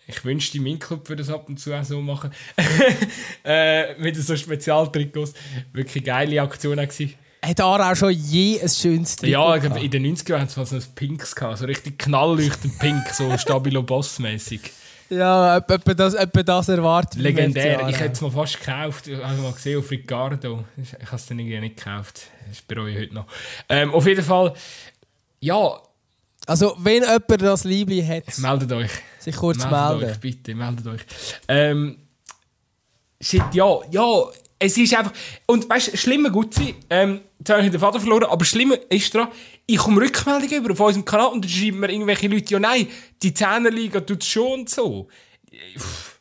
[0.07, 2.31] ich wünschte, mein Club würde das ab und zu auch so machen.
[3.45, 5.33] äh, mit so Spezialtrikots.
[5.73, 7.15] Wirklich geile Aktion gewesen.
[7.43, 9.83] hat auch schon je ein schönes Trikot Ja, ich gehabt?
[9.83, 13.37] in den 90ern hatten sie mal so ein Pinks gehabt, so richtig knallleuchtend pink, so
[13.39, 14.73] Stabilo Boss-mäßig.
[15.17, 17.21] Ja, etwa das, etwa das erwartet.
[17.21, 17.89] Legendär.
[17.89, 19.07] Ich hätte es mal fast gekauft.
[19.09, 20.65] Ich habe mal gesehen auf Ricardo.
[20.77, 22.23] Ich habe es dann irgendwie nicht gekauft.
[22.49, 23.27] Das bereue ich heute noch.
[23.69, 24.55] Ähm, auf jeden Fall,
[25.41, 25.79] ja,
[26.47, 28.91] Also, wenn jemand das Liebling hat, meldet euch.
[29.19, 30.05] sich kurz meldet melden.
[30.11, 31.01] euch, bitte, meldet euch.
[31.49, 31.99] Ähm,
[33.21, 34.25] shit, ja, ja,
[34.59, 35.13] es ist einfach.
[35.47, 38.77] Und weißt du, schlimmer gut sein, ähm, jetzt habe ich den Vater verloren, aber schlimmer
[38.89, 39.29] ist daran,
[39.67, 42.89] ich komme Rückmeldungen über auf unserem Kanal und dann schreiben mir irgendwelche Leute, ja nein,
[43.23, 45.09] die Zehnerliga tut es schon und so.
[45.77, 46.14] Uff,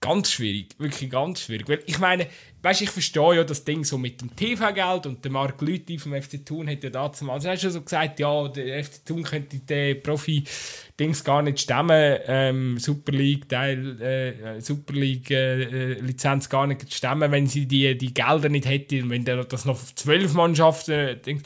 [0.00, 1.68] Ganz schwierig, wirklich ganz schwierig.
[1.68, 2.28] Weil ich meine,
[2.62, 6.14] weißt, ich verstehe ja das Ding so mit dem TV-Geld und der Marc Lüthi vom
[6.14, 9.24] FC Thun hat ja dazu also er hat schon so gesagt, ja, der FC Thun
[9.24, 16.14] könnte den Profi-Dings gar nicht stemmen, ähm, Super League, Teil, äh, Super League äh, äh,
[16.48, 19.74] gar nicht stemmen, wenn sie die, die Gelder nicht hätten und wenn der das noch
[19.74, 21.38] auf zwölf Mannschaften äh.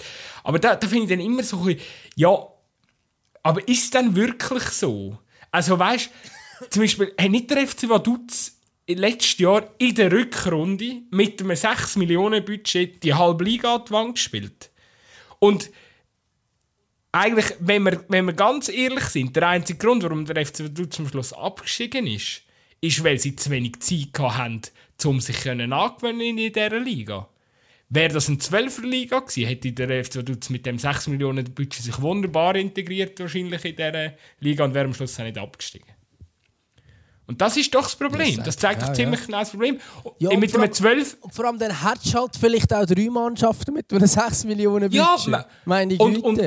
[0.44, 1.80] Aber da, da finde ich dann immer so ein bisschen,
[2.16, 2.36] ja,
[3.42, 5.18] aber ist es denn wirklich so?
[5.50, 6.10] Also weißt
[6.70, 8.58] zum Beispiel, hat nicht der FC Vaduz
[8.88, 13.90] letztes Jahr in der Rückrunde mit einem 6 Millionen Budget die halbe Liga an die
[13.92, 14.70] Wand gespielt?
[15.38, 15.70] Und
[17.12, 20.96] eigentlich, wenn wir, wenn wir ganz ehrlich sind, der einzige Grund, warum der FC Vaduz
[20.96, 22.42] zum Schluss abgestiegen ist,
[22.80, 24.62] ist, weil sie zu wenig Zeit haben,
[25.04, 27.28] um sich angewöhnen in dieser Liga.
[27.90, 31.82] Wäre das eine 12er Liga gewesen, hätte der FC Vaduz mit dem 6 Millionen Budget
[31.82, 35.88] sich wunderbar integriert wahrscheinlich in dieser Liga und wäre am Schluss auch nicht abgestiegen.
[37.32, 38.36] Und das ist doch das Problem.
[38.36, 39.78] Das Das, zeigt doch ja, ziemlich genau das Problem.
[40.18, 42.72] Ja, Äh, mit vor einem allem- 12 Und vor allem dann hättest du halt vielleicht
[42.72, 45.28] auch drei Mannschaften mit einem 6 Millionen Ja, Budget.
[45.28, 46.20] ma- Meine Güte.
[46.20, 46.38] und-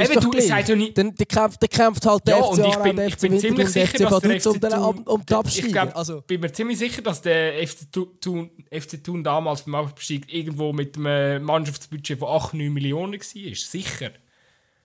[0.00, 2.50] Ist Eben, du, es ja nicht- Dann, dann, kämpft, dann kämpft halt der Ja, FC
[2.52, 5.26] und ich bin, der ich bin ziemlich der sicher, dass der FC den, um, um
[5.26, 5.68] die ich Abstiege.
[5.72, 7.90] glaub, Also, bin mir ziemlich sicher, dass der FC
[8.20, 13.54] Thun, FC Thun damals beim Abstieg irgendwo mit einem Mannschaftsbudget von 8, 9 Millionen war.
[13.56, 14.10] Sicher.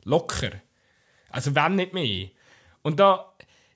[0.04, 0.50] Locker.
[1.30, 2.28] Also wenn nicht mehr.
[2.82, 3.34] Und da,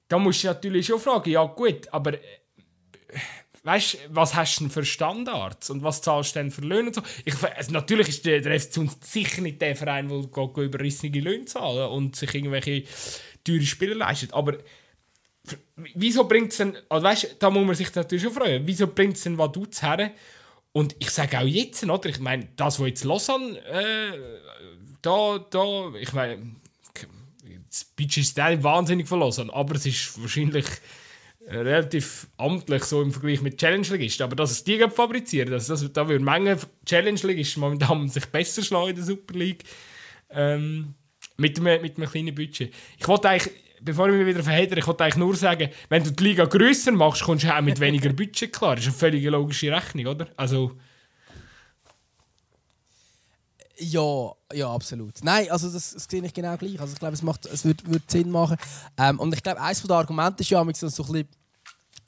[0.07, 2.19] da musst du natürlich schon fragen, ja gut, aber äh,
[3.63, 6.87] weißt du, was hast du denn für Standards und was zahlst du denn für Löhne
[6.87, 7.01] und so?
[7.25, 11.45] Ich, also natürlich ist der, der FC sicher nicht der Verein, der geht überrissene Löhne
[11.45, 12.83] zahlen und sich irgendwelche
[13.43, 14.57] teure Spieler leistet, aber
[15.75, 19.15] wieso bringt es denn, also weißt, da muss man sich natürlich schon freuen, wieso bringt
[19.15, 20.11] es denn Vaduz her?
[20.73, 22.09] Und ich sage auch jetzt, oder?
[22.09, 24.11] Ich meine, das, was jetzt Lausanne, äh,
[25.01, 26.55] da, da, ich meine,
[27.77, 30.65] das Budget ist nicht wahnsinnig Lausanne, aber es ist wahrscheinlich
[31.47, 34.23] relativ amtlich so im Vergleich mit Challenge Ligisten.
[34.23, 38.63] Aber dass es die fabrizieren, dass das, da würden Menge Challenge Ligisten momentan sich besser
[38.63, 39.63] schlagen in der Super League.
[40.29, 40.95] Ähm,
[41.37, 42.73] mit, einem, mit einem kleinen Budget.
[42.97, 46.11] Ich wollte eigentlich, bevor ich mich wieder verhedere, ich wollte eigentlich nur sagen, wenn du
[46.11, 48.75] die Liga grösser machst, kommst du auch mit weniger Budget klar.
[48.75, 50.27] Das ist eine völlig logische Rechnung, oder?
[50.35, 50.77] Also,
[53.79, 55.23] ja, ja, absolut.
[55.23, 56.79] Nein, also das, das sehe ich genau gleich.
[56.79, 58.57] Also ich glaube, es, macht, es wird, wird Sinn machen.
[58.97, 61.27] Ähm, und ich glaube, eines der Argumente ist ja so ein bisschen,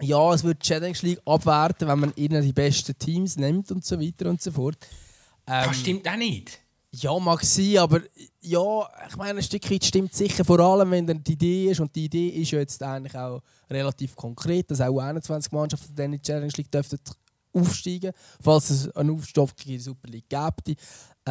[0.02, 3.86] ja, es wird die Challenge League abwerten, wenn man ihnen die besten Teams nimmt und
[3.86, 4.78] so weiter und so fort.
[5.46, 6.60] Ähm, das stimmt auch nicht.
[6.92, 8.02] Ja, mag sein, aber
[8.42, 11.80] ja, ich meine, ein Stück weit stimmt sicher, vor allem wenn dann die Idee ist.
[11.80, 16.06] Und die Idee ist ja jetzt eigentlich auch relativ konkret, dass auch 21 Mannschaften dann
[16.06, 17.00] in die Challenge League dürften
[17.54, 18.12] aufsteigen,
[18.42, 20.80] falls es eine Aufstockung in der Super League gäbe.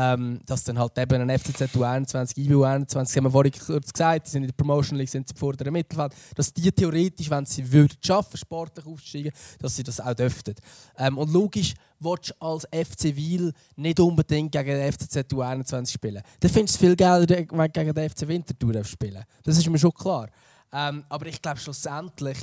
[0.00, 3.92] Ähm, dass dann halt eben ein FCZ U21, IB U21, das haben wir vorhin kurz
[3.92, 7.28] gesagt, die sind in der Promotion League, sind sie im vorderen Mittelfeld, dass die theoretisch,
[7.28, 10.54] wenn sie würden schaffen, sportlich aufzusteigen, dass sie das auch dürften.
[10.98, 16.22] Ähm, und logisch, willst du als FC Wiel nicht unbedingt gegen den FCZ U21 spielen.
[16.38, 19.78] Dann findest du viel geiler, wenn du gegen den FC Winterthur spielen Das ist mir
[19.78, 20.28] schon klar.
[20.72, 22.38] Ähm, aber ich glaube schlussendlich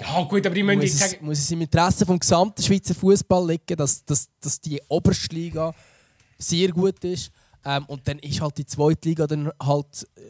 [0.00, 3.48] Ja, gut, aber ich muss es, sagen, muss es im Interesse vom gesamten Schweizer Fußball
[3.48, 5.74] liegen, dass, dass, dass die oberste Liga
[6.38, 7.30] sehr gut ist.
[7.64, 10.20] Ähm, und dann ist halt die zweite Liga dann halt, äh,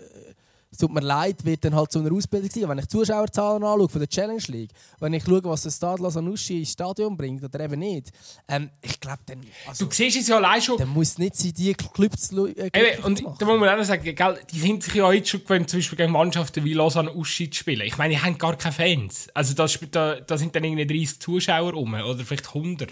[0.71, 2.69] es tut mir leid, wird dann halt so eine Ausbildung sein.
[2.69, 6.11] Wenn ich die Zuschauerzahlen anschaue von der Challenge League, wenn ich schaue, was der Stade
[6.11, 8.11] Sanussi ins Stadion bringt oder eben nicht,
[8.49, 11.37] ähm, ich glaube dann, also, du siehst es ja allein schon, dann muss es nicht
[11.37, 14.59] sein, die Clubs zu äh, Eben, und da muss man auch noch sagen, gell, die
[14.59, 17.83] sind sich ja jetzt schon gewöhnt, zum Beispiel gegen Mannschaften wie Lausanne Ausschied zu spielen.
[17.83, 19.29] Ich meine, die haben gar keine Fans.
[19.33, 22.91] Also da, da, da sind dann irgendwie 30 Zuschauer rum oder vielleicht 100.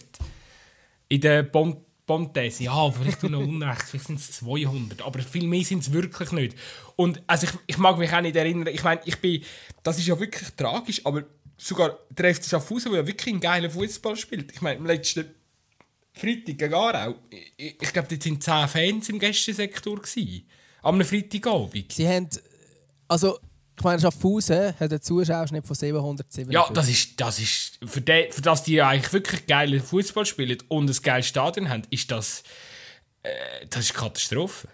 [1.09, 5.65] In der Bon Bontese, ja, vielleicht noch unrecht, vielleicht sind es 200, aber viel mehr
[5.65, 6.57] sind es wirklich nicht.
[6.97, 9.43] Und also ich, ich mag mich auch nicht erinnern, ich meine, ich bin,
[9.83, 11.25] das ist ja wirklich tragisch, aber
[11.57, 14.53] sogar der FC Schaffhausen, der ja wirklich einen geilen Fußball spielt.
[14.53, 15.27] Ich meine, im letzten
[16.13, 20.01] Freitag gegen Aarau, ich, ich glaube, dort waren 10 Fans im Gästesektor.
[20.01, 20.47] Gewesen,
[20.83, 21.93] am Freitagabend.
[21.93, 22.29] Sie haben,
[23.09, 23.39] also,
[23.83, 26.53] meine, Schaffhausen hat einen Zuschauerschnitt von 747.
[26.53, 30.59] Ja, das ist, das ist für, de, für das die eigentlich wirklich geile Fußball spielen
[30.69, 32.43] und ein geiles Stadion haben, ist das
[33.23, 34.69] äh, das ist Katastrophe.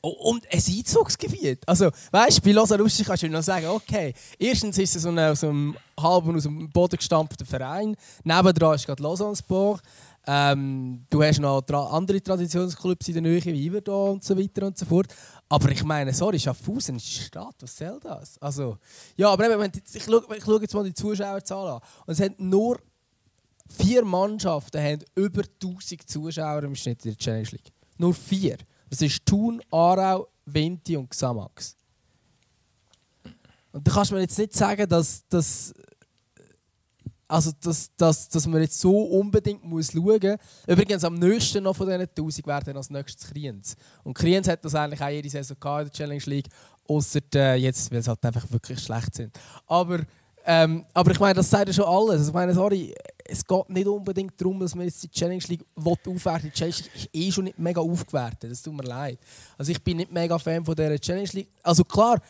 [0.00, 1.60] Und ein Einzugsgebiet.
[1.66, 5.08] Also, weißt du, bei Lausanne Lustig kannst du noch sagen, okay, erstens ist es so
[5.08, 7.96] ein aus einem halben aus dem Boden gestampfter Verein.
[8.22, 9.82] Nebendran ist gerade Lausanne-Sport.
[10.24, 14.66] Ähm, du hast noch tra andere Traditionsclubs in der Nähe, wie Iverdon und so weiter
[14.66, 15.08] und so fort.
[15.48, 18.36] Aber ich meine, sorry, Schaffhausen ist Stadt, was soll das?
[18.38, 18.78] Also,
[19.16, 21.80] ja, aber eben, ich schaue, ich schaue jetzt mal die Zuschauerzahl an.
[22.06, 22.78] Und es sind nur
[23.68, 27.72] vier Mannschaften haben über 1000 Zuschauer im Schnitt in der Challenge League.
[27.96, 28.58] Nur vier.
[28.90, 31.76] Das ist Thun, Aarau, Vinti und Xamax.
[33.72, 35.74] Und da kannst du mir jetzt nicht sagen, dass, dass,
[37.28, 40.38] also, dass, dass, dass man jetzt so unbedingt muss schauen muss.
[40.66, 43.76] Übrigens, am nächsten noch von diesen 1000 wäre dann als nächstes Kriens.
[44.02, 46.48] Und Kriens hat das eigentlich auch jede Saison in der Challenge League,
[46.88, 49.38] außer äh, jetzt, weil sie halt einfach wirklich schlecht sind.
[49.66, 50.00] Aber
[50.50, 52.28] ähm, aber ich meine, das sagt ja schon alles.
[52.28, 52.94] Ich meine, sorry,
[53.26, 56.94] es geht nicht unbedingt darum, dass man jetzt die Challenge League aufwerten Die Challenge League
[56.94, 58.50] ist eh schon nicht mega aufgewertet.
[58.50, 59.18] Das tut mir leid.
[59.58, 61.50] Also ich bin nicht mega Fan von dieser Challenge League.
[61.62, 62.22] Also klar,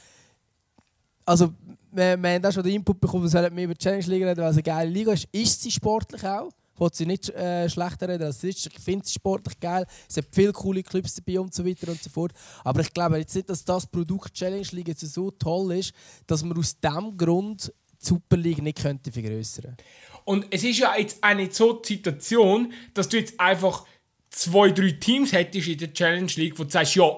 [1.25, 1.55] also
[1.99, 4.41] wir, wir haben auch schon den Input bekommen, wir sollen über die Challenge League reden,
[4.41, 5.29] weil es eine geile Liga ist.
[5.33, 6.51] Ist sie sportlich auch?
[6.79, 8.67] Will sie nicht äh, schlechter reden als ist.
[8.67, 9.85] Ich finde sie sportlich geil.
[10.09, 12.33] Es hat viele coole Clubs dabei und so weiter und so fort.
[12.63, 15.93] Aber ich glaube jetzt nicht, dass das Produkt Challenge League jetzt so toll ist,
[16.27, 19.77] dass man aus diesem Grund die Super League nicht könnte vergrößern
[20.25, 23.85] Und es ist ja jetzt auch nicht so Situation, dass du jetzt einfach
[24.31, 27.11] zwei, drei Teams hättest in der Challenge League, wo du sagst, ja,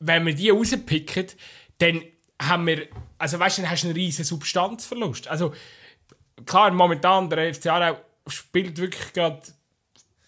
[0.00, 1.26] wenn wir die rauspicken,
[1.78, 2.02] dann
[2.40, 5.28] haben wir, also weißt du, dann hast du einen riesen Substanzverlust.
[5.28, 5.54] Also
[6.46, 9.42] klar, momentan der FC Aarau spielt wirklich gerade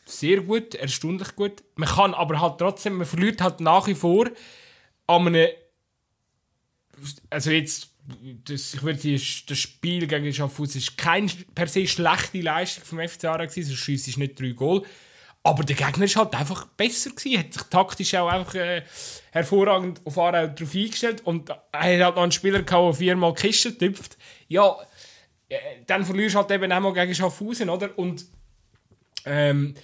[0.04, 1.64] sehr gut, erstaunlich gut.
[1.74, 4.28] Man kann aber halt trotzdem, man verliert halt nach wie vor
[5.07, 5.48] an einem,
[7.30, 7.90] also jetzt
[8.44, 9.12] das, ich würde
[9.48, 13.80] das Spiel gegen Schaffhausen ist keine per se schlechte Leistung vom FC Aarau gewesen, sonst
[13.80, 14.84] schießt nicht drei Goal.
[15.47, 18.82] Aber der Gegner ist halt einfach besser gewesen, hat sich taktisch auch einfach äh,
[19.30, 23.78] hervorragend auf Aarau drauf eingestellt und er hat halt noch einen Spieler der viermal Kisten
[23.78, 24.18] tüpft.
[24.49, 24.76] Ja,
[25.49, 27.97] äh, dann verlierst du halt eben auch mal gegen Schaffhausen, oder?
[27.97, 28.26] Und
[29.24, 29.74] ähm,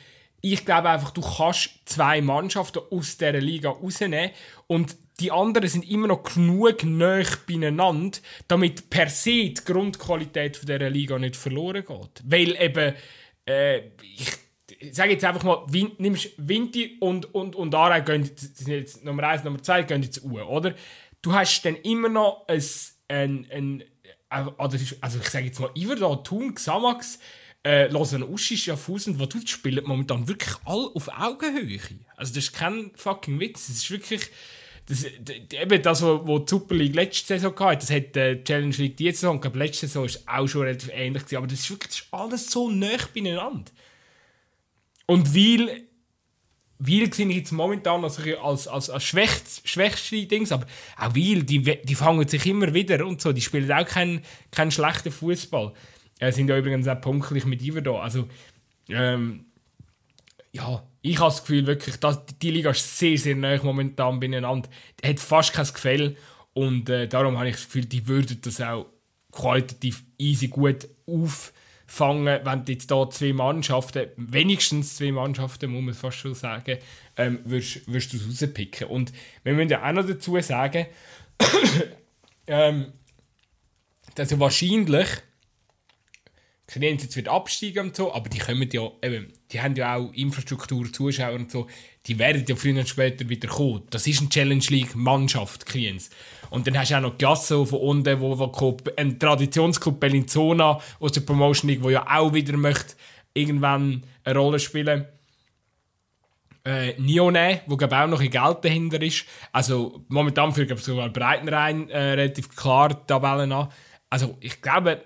[0.41, 4.33] ich glaube einfach, du kannst zwei Mannschaften aus dieser Liga rausnehmen
[4.67, 10.91] und die anderen sind immer noch genug nah beieinander, damit per se die Grundqualität dieser
[10.91, 12.23] Liga nicht verloren geht.
[12.25, 12.97] Weil eben,
[13.47, 14.33] äh, ich
[14.91, 18.29] sage jetzt einfach mal, Win nimmst Vinti und, und, und Aarau gehen,
[18.67, 20.75] jetzt Nummer 1, Nummer 2, gehen jetzt U, oder?
[21.21, 22.63] Du hast dann immer noch ein,
[23.09, 23.85] ein, ein
[24.29, 24.97] also ich
[25.31, 27.19] sage jetzt mal, Iverdon, Thun, Xamax,
[27.65, 31.79] äh, Lausanne Uschi, Schaffhausen, wo du spielen momentan wirklich alle auf Augenhöhe.
[32.17, 34.31] Also das ist kein fucking Witz, das ist wirklich
[34.87, 38.75] das, eben das, was die Super League letzte Saison hatte, das hat die äh, Challenge
[38.77, 41.61] League diese Saison, ich glaube, letzte Saison ist auch schon relativ ähnlich gewesen, aber das
[41.61, 43.71] ist wirklich das ist alles so nah beieinander.
[45.13, 45.83] Und weil,
[46.79, 50.65] weil sehe ich jetzt momentan als, als, als, als schwächste, Dings, aber
[50.97, 54.71] auch weil, die, die fangen sich immer wieder und so, die spielen auch keinen kein
[54.71, 55.75] schlechten Fußball.
[56.19, 58.27] Äh, sind ja übrigens auch punktlich mit Iver Also,
[58.89, 59.45] ähm,
[60.53, 64.71] ja, ich habe das Gefühl, wirklich, dass die Liga ist sehr, sehr nah momentan beieinander.
[65.05, 66.17] Die hat fast kein Gefälle.
[66.55, 68.87] Und äh, darum habe ich das Gefühl, die würden das auch
[69.31, 70.89] qualitativ easy gut
[71.93, 76.79] auffangen, wenn du jetzt hier zwei Mannschaften, wenigstens zwei Mannschaften, muss man fast schon sagen,
[77.17, 78.89] ähm, wirst, wirst du rauspicken.
[78.89, 79.13] Und
[79.45, 80.87] wir müssen ja auch noch dazu sagen,
[82.47, 82.93] ähm,
[84.15, 85.09] dass ja wahrscheinlich
[86.81, 90.93] jetzt wird absteigen und so, aber die kommen ja, eben, die haben ja auch Infrastruktur,
[90.93, 91.67] Zuschauer und so,
[92.07, 93.83] die werden ja früher und später wieder kommen.
[93.91, 96.11] Das ist eine Challenge League Mannschaft, Kriens.
[96.51, 101.13] Und dann hast du auch noch Giasso von unten, wo, wo ein Traditionsclub Bellinzona aus
[101.13, 102.95] der Promotion League, wo ja auch wieder möchte
[103.35, 105.07] irgendwann eine Rolle spielen.
[106.65, 109.25] Äh, Nione, wo glaube auch noch ein Geld dahinter ist.
[109.51, 113.69] Also momentan führt sogar Breitenrein äh, relativ klar Tabellen an.
[114.11, 115.03] Also ich glaube,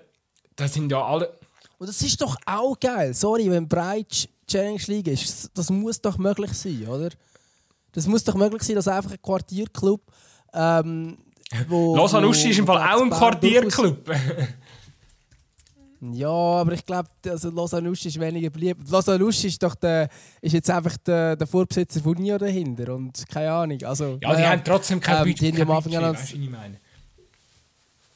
[0.55, 1.36] das sind ja alle
[1.77, 3.13] und das ist doch auch geil.
[3.13, 7.09] Sorry, wenn Breit Challenge League ist, das muss doch möglich sein, oder?
[7.91, 10.01] Das muss doch möglich sein, dass einfach ein Quartierclub.
[10.53, 11.17] Ähm,
[11.67, 14.09] wo, Lausanne ist im Fall auch ein Quartierclub.
[16.13, 18.89] ja, aber ich glaube, also Lausanne ist weniger beliebt.
[18.89, 20.09] Lausanne ist doch der,
[20.41, 23.83] ist jetzt einfach der, der Vorbesitzer von Nio dahinter und keine Ahnung.
[23.83, 25.55] Also, ja, die haben trotzdem kein ähm, Budget.
[25.55, 26.79] Die haben am Anfang an, weißt, ich meine.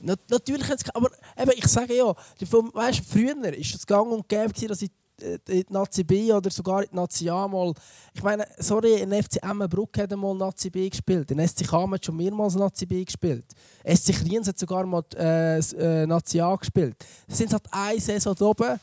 [0.02, 4.82] Natürlich jetzt, aber eben, ich sage ja, weißt, früher war es gang und gäbe, dass
[4.82, 4.92] ich
[5.22, 7.74] äh, in die Nazi B oder sogar in die Nazi A mal.
[8.14, 11.32] Ich meine, sorry, in FC Emmenbruck hat mal Nazi B gespielt.
[11.32, 13.46] In SC Cham hat schon mehrmals Nazi B gespielt.
[13.86, 16.96] SC Kriens hat sogar mal äh, äh, Nazi A gespielt.
[17.28, 18.80] Sie sind halt eine Saison oben.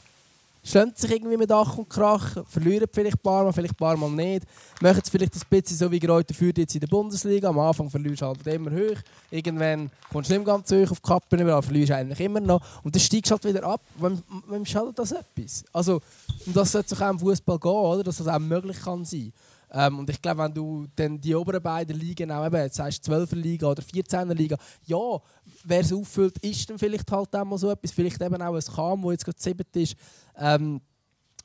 [0.69, 3.97] Stehen sich irgendwie mit Ach und Krach, verlieren vielleicht ein paar Mal, vielleicht ein paar
[3.97, 4.45] Mal nicht.
[4.81, 7.49] Machen es vielleicht ein bisschen so wie Greuther führt jetzt in der Bundesliga.
[7.49, 8.99] Am Anfang verlierst du halt immer hoch.
[9.31, 12.61] Irgendwann kommst du nicht mehr ganz hoch auf die Kappe, aber verlierst eigentlich immer noch.
[12.83, 13.81] Und dann steigst du halt wieder ab.
[13.97, 15.65] Wem, schadet das etwas?
[15.73, 16.01] Also,
[16.47, 18.03] und das sollte sich auch im Fußball gehen, oder?
[18.03, 19.33] dass das auch möglich kann sein
[19.71, 23.37] ähm, und ich glaube, wenn du dann die oberen beiden Ligen auch eben, heißt 12er
[23.37, 24.57] Liga oder 14er Liga,
[24.87, 25.21] ja,
[25.69, 28.75] wer es auffüllt, ist dann vielleicht halt auch mal so etwas, vielleicht eben auch ein
[28.75, 29.95] Kam, wo jetzt gerade siebert ist,
[30.37, 30.81] ähm,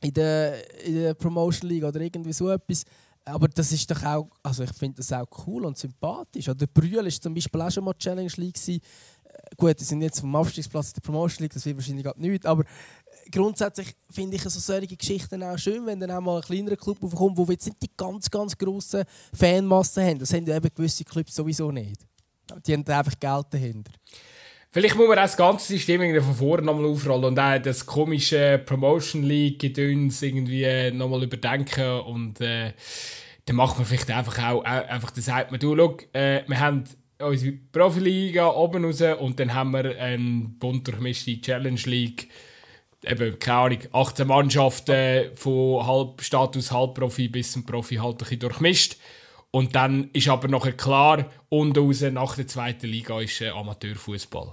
[0.01, 2.83] in, der, in der Promotion League oder irgendwie so etwas.
[3.25, 6.49] Aber das ist doch auch, also ich finde das auch cool und sympathisch.
[6.49, 8.57] Oder Brühl war zum Beispiel auch schon mal Challenge League.
[8.67, 8.79] Äh,
[9.55, 12.45] gut, die sind jetzt vom Abstiegsplatz in der Promotion League, das wird wahrscheinlich gerade nichts.
[12.45, 12.65] Aber
[13.31, 17.01] grundsätzlich finde ich so solche Geschichten auch schön, wenn dann auch mal ein kleinerer Club
[17.01, 19.03] aufkommt, wo jetzt nicht die ganz, ganz grossen
[19.33, 20.19] Fanmassen haben.
[20.19, 22.05] Das haben ja eben gewisse Clubs sowieso nicht.
[22.65, 23.91] Die haben einfach Geld dahinter.
[24.71, 28.59] Vielleicht muss man auch das ganze System von vorne nochmal aufrollen und auch das komische
[28.65, 32.73] Promotion League Gedöns irgendwie nochmal überdenken und äh,
[33.45, 36.85] dann macht man vielleicht einfach auch, einfach, dann sagt man, du, schau, äh, wir haben
[37.19, 42.29] unsere Profiliga oben raus und dann haben wir eine bunt durchmischte Challenge League
[43.05, 48.97] eben, keine Ahnung, 18 Mannschaften von Halbstatus, Halbprofi bis zum Profi halt ein bisschen durchmischt.
[49.55, 54.51] Und dann ist aber nachher klar, und raus nach der zweiten Liga ist äh, Amateurfußball.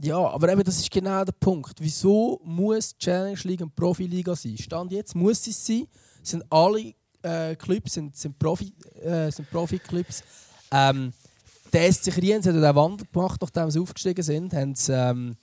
[0.00, 1.74] Ja, aber eben das ist genau der Punkt.
[1.80, 4.56] Wieso muss die Challenge League eine Profiliga sein?
[4.56, 5.88] Stand jetzt muss es sein.
[6.22, 10.22] Sind alle äh, Clubs sind, sind Profi äh, sind Profi-Clubs.
[10.70, 11.12] Ähm,
[11.72, 14.54] der SC Kriens hat den Wandel gemacht, nachdem sie aufgestiegen sind.
[14.54, 15.36] Haben sie, ähm,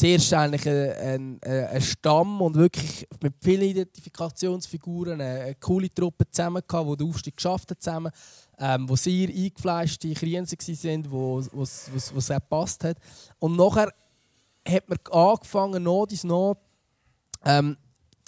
[0.00, 6.24] zuerst eigentlich ein, ein, ein, Stamm und wirklich mit vielen Identifikationsfiguren eine, eine coole Truppe
[6.30, 8.10] zusammen gehabt, die den Aufstieg geschafft hat zusammen,
[8.58, 11.90] ähm, wo sehr eingefleischte Kriense waren, wo es
[12.26, 12.96] sehr gepasst hat.
[13.38, 13.92] Und nachher
[14.66, 16.56] hat man angefangen, noch dies noch
[17.44, 17.76] ähm,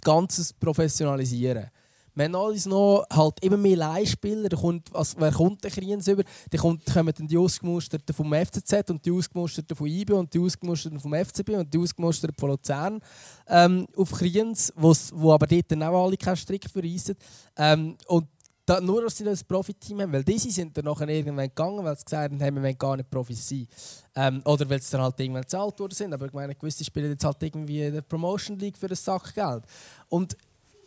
[0.02, 1.70] Ganzes professionalisieren.
[2.14, 4.48] Wir haben alles noch halt immer mehr Leihspieler.
[4.50, 6.22] Kommt, also, wer kommt der Kriens über?
[6.50, 11.00] Da kommen dann die Ausgemusterten vom FCZ und die Ausgemusterten von IB und die Ausgemusterten
[11.00, 13.00] vom FCB und die Ausgemusterten von Luzern
[13.48, 17.16] ähm, auf Kriens, wo aber dort dann auch alle keinen Strick verreissen.
[17.56, 18.26] Ähm, und
[18.64, 21.96] da, nur, dass sie das Profiteam haben, weil diese sind dann nachher irgendwann gegangen, weil
[21.96, 23.66] sie gesagt haben, wir wollen gar nicht Profis sein.
[24.14, 26.12] Ähm, oder weil sie dann halt irgendwann bezahlt worden sind.
[26.12, 29.34] Aber ich meine, gewisse spielen jetzt halt irgendwie in der Promotion League für ein Sack
[29.34, 29.64] Geld.
[30.08, 30.36] Und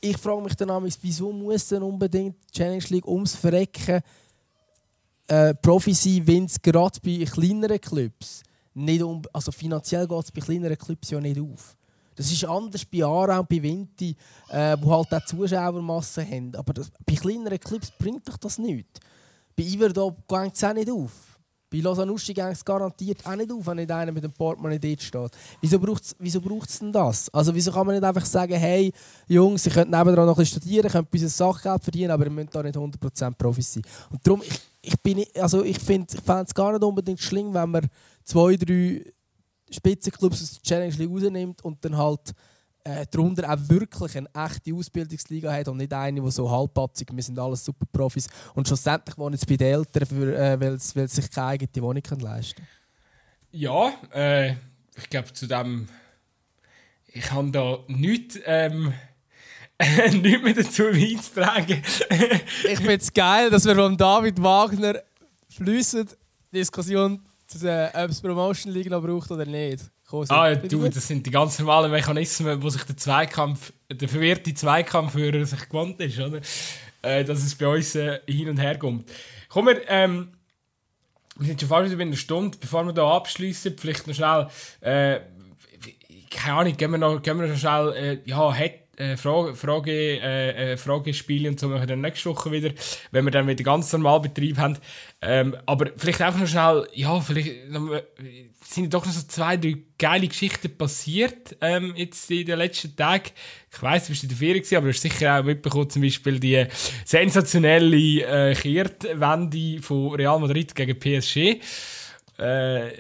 [0.02, 4.02] ich frage mich dann auch, wieso muss denn unbedingt die Challenge League ums Verrecken
[5.28, 8.43] äh, Profi sein, wenn es gerade bei kleineren Clubs
[8.74, 11.76] nicht um, also finanziell geht es bei kleineren Clubs ja nicht auf.
[12.16, 14.16] Das ist anders bei Aarau und bei Vinti,
[14.50, 16.56] äh, wo halt auch Zuschauermassen haben.
[16.56, 19.00] Aber das, bei kleineren Clubs bringt doch das nichts.
[19.56, 21.35] Bei Iverdop geht es auch nicht auf.
[21.72, 25.01] Bei Losanuschi geht es garantiert auch nicht auf, wenn nicht einer mit dem Portemonnaie dort
[25.01, 25.32] steht.
[25.61, 27.28] Wieso braucht es wieso denn das?
[27.34, 28.91] Also wieso kann man nicht einfach sagen, hey
[29.28, 32.32] Jungs, ihr könnt nebenan noch ein bisschen studieren, könnt ein bisschen Sachgeld verdienen, aber ihr
[32.32, 33.84] müsst da nicht 100% Profis sein.
[34.11, 37.88] Und darum, ich, ich, also ich finde es gar nicht unbedingt schlimm, wenn man
[38.24, 39.03] zwei, drei
[39.72, 42.34] Spitzenclubs aus der Challenge League rausnimmt und dann halt
[42.86, 47.24] äh, darunter auch wirklich eine echte Ausbildungsliga hat und nicht eine, die so halbpatzig, wir
[47.24, 51.08] sind alles super Profis und schlussendlich wohnen sie bei den Eltern, für, äh, weil, sie
[51.08, 52.68] sich keine eigene Wohnung leisten können.
[53.52, 54.52] Ja, äh,
[54.96, 55.88] ich glaube zu dem,
[57.08, 58.94] ich habe da nichts, ähm,
[60.12, 61.82] nichts mehr dazu beizutragen.
[62.70, 65.02] ich finde es geil, dass wir von David Wagner
[65.50, 66.08] flüssen
[66.54, 67.26] Diskussion,
[67.64, 69.90] äh, ob es Promotion League noch braucht oder nicht.
[70.30, 74.53] Ah, ja, du, das sind die ganz normalen Mechanismen, wo sich der Zweikampf, der verwirrte
[74.53, 76.41] Zweikampfführer sich gewohnt ist, oder?
[77.01, 79.09] Äh, dass es bei uns äh, hin und her kommt.
[79.49, 80.30] Kommen wir, ähm,
[81.38, 84.47] wir sind schon fast über eine Stunde, bevor wir hier abschließen, vielleicht noch schnell,
[84.82, 85.20] äh,
[86.30, 89.91] keine Ahnung, gehen wir noch, gehen wir noch schnell, äh, ja, hat äh, Frage, Frage,
[89.91, 92.72] äh, äh, Fragespiele und so machen wir dann nächste Woche wieder,
[93.12, 94.78] wenn wir dann wieder ganz normal Betrieb haben.
[95.22, 98.04] Ähm, aber vielleicht einfach noch schnell, ja, vielleicht äh,
[98.64, 103.32] sind doch noch so zwei, drei geile Geschichten passiert ähm, jetzt in den letzten Tagen.
[103.72, 106.02] Ich weiss, du bist in der Ferien gewesen, aber du hast sicher auch mitbekommen, zum
[106.02, 106.66] Beispiel die
[107.06, 111.60] sensationelle äh, Kehrtwende von Real Madrid gegen PSG.
[112.38, 112.91] Äh,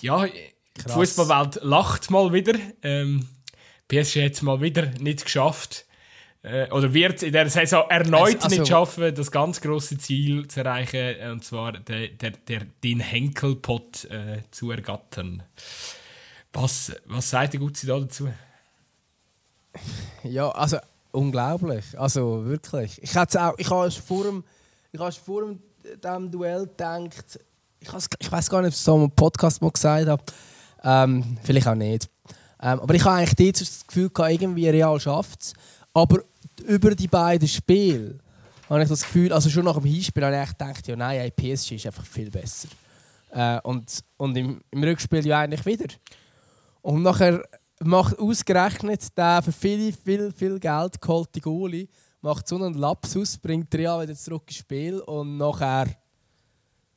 [0.00, 2.58] ja, die Fußballwelt lacht mal wieder.
[2.82, 3.26] Ähm,
[3.90, 5.84] PSG hat es mal wieder nicht geschafft.
[6.42, 9.98] Äh, oder wird es in der Saison erneut also, also, nicht schaffen, das ganz große
[9.98, 15.42] Ziel zu erreichen, äh, und zwar der, der, der, den Henkelpott äh, zu ergattern.
[16.52, 18.28] Was, was sagt der Gutzi da dazu?
[20.24, 20.78] Ja, also
[21.12, 21.98] unglaublich.
[21.98, 23.02] Also wirklich.
[23.02, 24.44] Ich, auch, ich habe vor dem,
[24.92, 25.60] ich habe vor dem,
[26.02, 27.38] dem Duell gedacht,
[27.80, 27.88] ich,
[28.18, 30.22] ich weiß gar nicht, ob ich es so im Podcast mal gesagt habe.
[30.82, 32.08] Ähm, vielleicht auch nicht.
[32.62, 35.54] Ähm, aber ich habe eigentlich dort das Gefühl, gehabt, irgendwie Real schafft es.
[35.94, 36.20] Aber
[36.66, 38.18] über die beiden Spiele
[38.68, 41.30] habe ich das Gefühl, also schon nach dem Hinspiel habe ich gedacht, ja nein, ey,
[41.30, 42.68] PSG ist einfach viel besser.
[43.30, 45.86] Äh, und und im, im Rückspiel ja eigentlich wieder.
[46.82, 47.42] Und nachher
[47.80, 51.88] macht ausgerechnet der für viel, viel, viel Geld geholte Goalie
[52.22, 55.86] macht so einen Lapsus, bringt Real wieder zurück ins Spiel und nachher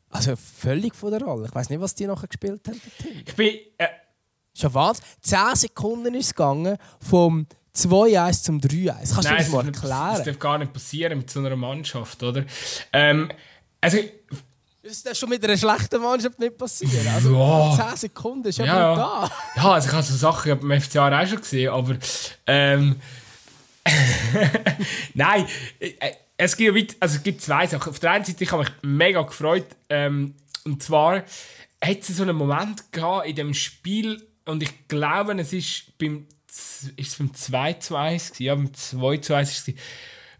[0.09, 1.47] also völlig von der Rolle.
[1.47, 2.79] Ich weiß nicht, was die nachher gespielt haben.
[3.25, 3.87] Ich bin äh,
[4.55, 5.01] Schon was?
[5.21, 8.93] 10 Sekunden ist es gegangen vom 2-1 zum 3-1.
[8.93, 10.13] Kannst Nein, du das mal das, erklären?
[10.17, 12.45] das darf gar nicht passieren mit so einer Mannschaft, oder?
[12.91, 13.31] Ähm,
[13.81, 13.97] also,
[14.83, 17.07] Das darf schon mit einer schlechten Mannschaft nicht passieren.
[17.15, 17.87] Also Ja.
[17.89, 19.31] 10 Sekunden ist ja, Ja, brutal.
[19.55, 21.95] ja, also ich habe so Sachen beim FCA auch schon gesehen, aber
[22.45, 22.97] ähm,
[25.13, 25.45] nein,
[25.79, 25.91] äh,
[26.37, 27.89] es gibt, also es gibt zwei Sachen.
[27.89, 30.35] Auf der einen Seite, ich habe mich mega gefreut, ähm,
[30.65, 31.17] und zwar
[31.83, 36.25] hat es so einen Moment gehabt in dem Spiel, und ich glaube, es ist beim,
[36.47, 38.43] ist es beim 2 zu 1 gewesen?
[38.43, 39.79] ja, beim 2 zu 1 ist es gewesen,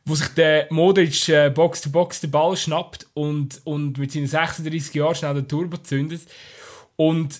[0.06, 4.28] wo sich der Modric äh, Box to Box den Ball schnappt und, und mit seinen
[4.28, 6.22] 36 Jahren schnell den Turbo zündet.
[6.98, 7.40] Und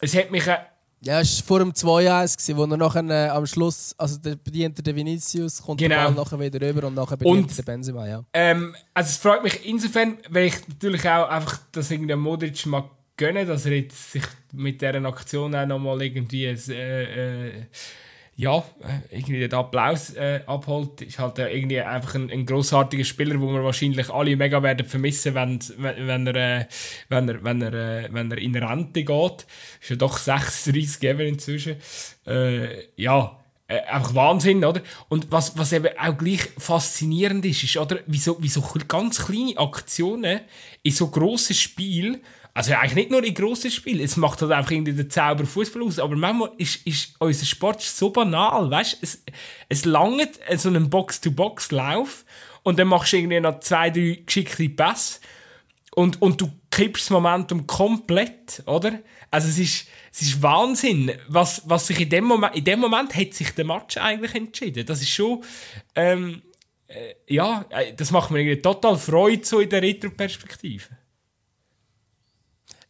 [0.00, 0.46] es hat mich.
[0.46, 0.58] Äh,
[1.04, 4.34] Ja, es war vor dem 2-1, gewesen, wo er nachher äh, am Schluss, also der
[4.36, 5.94] bedient der Vinicius, kommt Genau.
[5.94, 8.24] der Ball nachher wieder rüber und nachher bedient Und- der Benzema, ja.
[8.32, 12.84] Ähm, also es freut mich insofern, weil ich natürlich auch einfach, dass irgendwie Modric mal
[13.16, 17.52] gönnen, dass er jetzt sich mit dieser Aktion auch nochmal irgendwie ein, äh, äh,
[18.34, 18.64] ja,
[19.10, 21.02] irgendwie den Applaus äh, abholt.
[21.02, 24.86] Ist halt äh, irgendwie einfach ein, ein grossartiger Spieler, wo wir wahrscheinlich alle mega werden
[24.86, 26.66] vermissen, wenn, wenn, er, äh,
[27.08, 29.46] wenn er, wenn er, äh, wenn er in Rente geht.
[29.80, 31.76] Ist ja doch 36 eben inzwischen.
[32.96, 33.38] Ja,
[33.68, 34.82] einfach Wahnsinn, oder?
[35.08, 39.24] Und was, was eben auch gleich faszinierend ist, ist, oder, wie so, wie so ganz
[39.24, 40.40] kleine Aktionen
[40.82, 42.20] in so grossen Spielen,
[42.54, 45.82] also eigentlich nicht nur in grossen Spielen, es macht halt einfach irgendwie den Zauber Fußball
[45.82, 49.22] aus, aber manchmal ist, ist unser Sport so banal, weißt es,
[49.68, 52.24] es langt so einen Box-to-Box-Lauf
[52.62, 55.20] und dann machst du irgendwie noch zwei, drei geschickte Pässe
[55.94, 59.00] und, und du kippst das Momentum komplett, oder?
[59.30, 63.14] Also es ist, es ist Wahnsinn, was, was sich in dem Moment, in dem Moment
[63.14, 64.84] hat sich der Match eigentlich entschieden.
[64.84, 65.42] Das ist schon,
[65.94, 66.42] ähm,
[66.86, 70.84] äh, ja, äh, das macht mir irgendwie total Freude so in der Retro-Perspektive.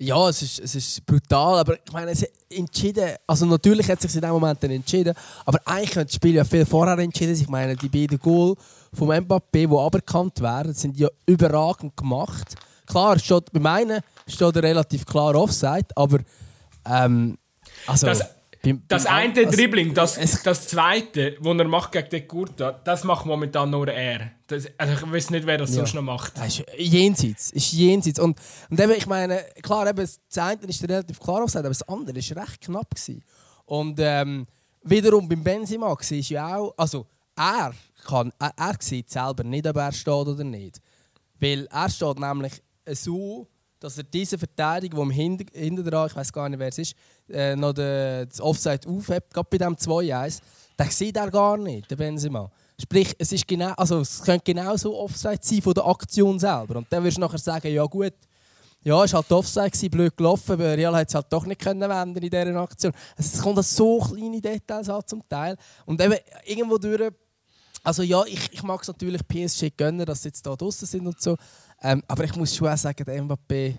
[0.03, 4.11] Ja, es ist, es ist brutal, aber ich meine, es entschieden, also natürlich hat es
[4.11, 7.35] sich in dem Moment dann entschieden, aber eigentlich könnte das Spiel ja viel vorher entschieden.
[7.35, 8.57] Ich meine, die beiden Goal
[8.93, 12.55] vom Mbappé, die aberkannt werden, sind ja überragend gemacht.
[12.87, 16.19] Klar, steht, bei meinen steht er relativ klar Offside, aber
[16.85, 17.39] ähm,
[17.87, 18.07] also...
[18.09, 22.29] Das- beim- Das beim- eine also, Dribbling, das, das zweite, das er macht gegen den
[22.29, 24.31] Kurta, das macht momentan nur er.
[24.47, 25.77] Das, also ich weiß nicht, wer das Ja.
[25.77, 26.37] sonst noch macht.
[26.39, 27.51] Das ist jenseits.
[27.51, 28.19] Ist jenseits.
[28.21, 28.39] Und,
[28.71, 32.17] und eben, ich meine, klar, eben, das eine ist relativ klar aufgesagt, aber das andere
[32.17, 32.91] war recht knapp.
[32.95, 33.23] Gewesen.
[33.65, 34.47] Und ähm,
[34.83, 37.07] wiederum beim Benzema war es ja auch, also
[37.37, 37.73] er,
[38.07, 40.81] kann, er, er sieht selber nicht, ob er steht oder nicht.
[41.41, 42.53] Weil er steht nämlich
[42.91, 43.49] so,
[43.83, 46.95] dass er diese Verteidigung, die im Hinter, dran, ich weiß gar nicht, wer es ist,
[47.29, 50.41] äh, noch den, das Offside aufhebt, gerade bei diesem 2-1,
[50.79, 52.51] den sieht er gar nicht, der Benzema.
[52.81, 56.77] Sprich, es, ist genau, also es könnte genauso Offside sein von der Aktion selber.
[56.77, 58.15] Und dann wirst du nachher sagen, ja gut,
[58.85, 61.61] ja, es war halt Offside, gewesen, blöd gelaufen, aber Real hat es halt doch nicht
[61.61, 62.93] können wenden in dieser Aktion.
[63.17, 65.57] Es kommt so kleine Details an zum Teil.
[65.87, 67.13] Und eben irgendwo durch,
[67.85, 71.07] also ja, ich, ich mag es natürlich PSG gönnen, dass sie jetzt da draußen sind
[71.07, 71.37] und so.
[71.83, 73.77] Ähm, aber ich muss schon auch sagen, der Mbappé,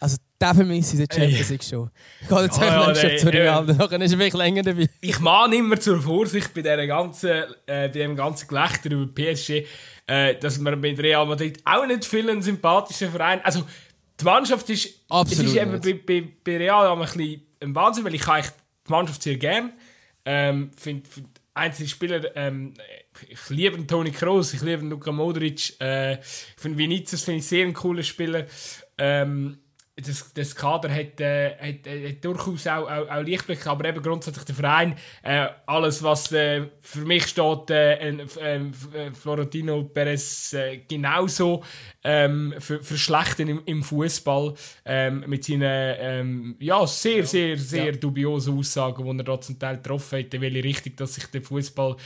[0.00, 1.90] also der für mich ist in der Champions League schon.
[2.20, 4.88] Ich gehe jetzt Ja, ja, schon zu Real, dann ist er wirklich länger dabei.
[5.00, 9.66] ich mahne immer zur Vorsicht bei, dieser ganzen, äh, bei dem ganzen Gelächter über PSG,
[10.06, 13.40] äh, dass man mit Real Madrid auch nicht viel ein sympathischer Verein.
[13.42, 13.64] Also
[14.20, 18.04] die Mannschaft ist, Absolut es ist eben bei, bei, bei Real ein bisschen ein Wahnsinn,
[18.04, 18.52] weil ich eigentlich
[18.86, 19.72] die Mannschaft sehr gern.
[20.24, 22.74] Ähm, find, find einzelne Spieler, ähm,
[23.28, 27.66] ich liebe Toni Kroos, ich liebe Luka Modric, äh, ich finde Vinicius finde ich sehr
[27.66, 28.46] ein cooler Spieler.
[28.98, 29.58] Ähm,
[29.96, 34.02] das, das Kader hat, äh, hat, äh, hat durchaus auch, auch, auch Lichtblick, aber eben
[34.02, 38.60] grundsätzlich der Verein, äh, alles was äh, für mich steht, äh, äh,
[39.14, 40.54] Florentino Perez
[40.86, 41.64] genauso
[42.04, 47.92] ähm, für, für Schlechten im, im Fußball ähm, mit seinen ähm, ja, sehr, sehr, sehr
[47.92, 51.40] dubiosen Aussagen, die er da zum Teil getroffen hat, in welche Richtung dass sich der
[51.40, 51.96] Fußball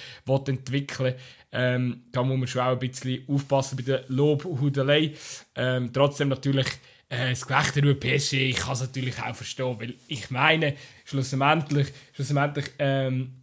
[0.46, 1.16] entwickeln
[1.52, 5.14] ähm, Da muss man schon auch ein bisschen aufpassen bei der Lobhudelei.
[5.56, 6.68] Ähm, trotzdem natürlich
[7.10, 11.88] äh, das Gelächter über PSG, ich kann es natürlich auch verstehen, weil ich meine, schlussendlich,
[12.14, 13.34] schlussendlich ähm,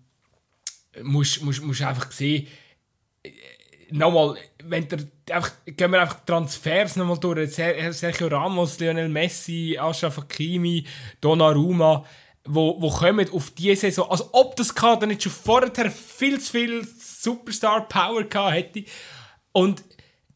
[1.03, 2.47] musst du einfach sehen,
[3.23, 3.29] äh,
[3.91, 4.99] nochmal, wenn der,
[5.31, 10.85] einfach, gehen wir einfach Transfers nochmal durch, Ser- Sergio Ramos, Lionel Messi, Ashraf Hakimi,
[11.21, 12.03] Donnarumma,
[12.45, 16.51] wo, wo kommen auf diese Saison, als ob das Kader nicht schon vorher viel zu
[16.51, 18.85] viel Superstar-Power gehabt hätte.
[19.51, 19.83] Und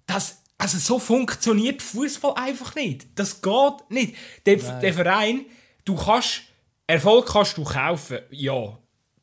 [0.06, 3.08] das, also so funktioniert Fußball einfach nicht.
[3.16, 4.16] Das geht nicht.
[4.46, 5.46] Der, der Verein,
[5.86, 6.44] du kannst,
[6.86, 8.78] Erfolg kannst du kaufen, ja.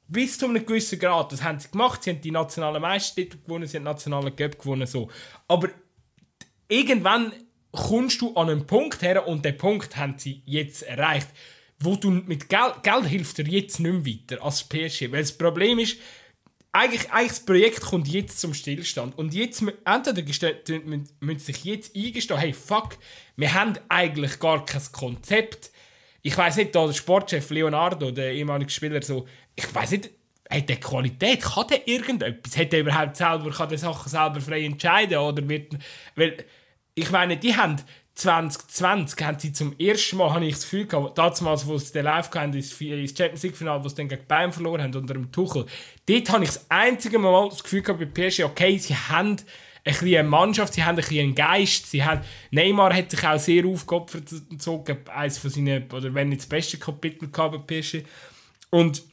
[0.08, 1.30] Bis zu einem gewissen Grad.
[1.30, 2.02] Das haben sie gemacht.
[2.02, 5.08] Sie haben die nationalen Meistertitel gewonnen, sie haben die nationalen Cup gewonnen, so.
[5.46, 5.68] Aber
[6.66, 7.32] irgendwann
[7.70, 11.28] kommst du an einen Punkt her und den Punkt haben sie jetzt erreicht
[11.80, 15.12] wo du mit Geld, Geld hilft dir jetzt nicht mehr weiter als PSG.
[15.12, 15.98] Weil das Problem ist,
[16.78, 19.18] eigentlich, eigentlich das Projekt kommt jetzt zum Stillstand.
[19.18, 20.22] Und jetzt, entweder
[21.20, 22.96] müssen sich jetzt eingestehen, hey, fuck,
[23.36, 25.70] wir haben eigentlich gar kein Konzept.
[26.22, 29.26] Ich weiß nicht, da der Sportchef Leonardo, der ehemalige Spieler, so,
[29.56, 30.10] ich weiß nicht,
[30.50, 31.42] hat der Qualität?
[31.42, 32.56] Kann der irgendetwas?
[32.56, 35.18] Hat der überhaupt selber, kann der Sachen selber frei entscheiden?
[35.18, 35.76] Oder wird,
[36.14, 36.44] weil,
[36.94, 37.76] ich meine, die haben
[38.18, 42.04] 2020 haben sie zum ersten Mal, habe ich das Gefühl gehabt, damals, wo sie den
[42.04, 45.30] Live hatten, ins Champions League Finale, wo sie dann gegen Bayern verloren haben unter dem
[45.30, 45.66] Tuchel,
[46.06, 49.36] dort habe ich das einzige Mal das Gefühl gehabt bei PSG, okay, sie haben
[49.84, 53.38] ein eine Mannschaft, sie haben ein bisschen einen Geist, sie haben, Neymar hat sich auch
[53.38, 58.02] sehr aufgeopfert, so, eines von seinen, oder wenn nicht das beste Kapitel gehabt bei PSG.
[58.70, 59.04] Und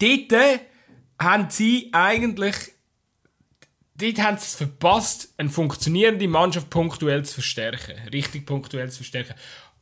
[0.00, 0.60] dort
[1.20, 2.56] haben sie eigentlich
[3.96, 7.94] dort haben sie es verpasst, eine funktionierende Mannschaft punktuell zu verstärken.
[8.12, 9.34] Richtig punktuell zu verstärken.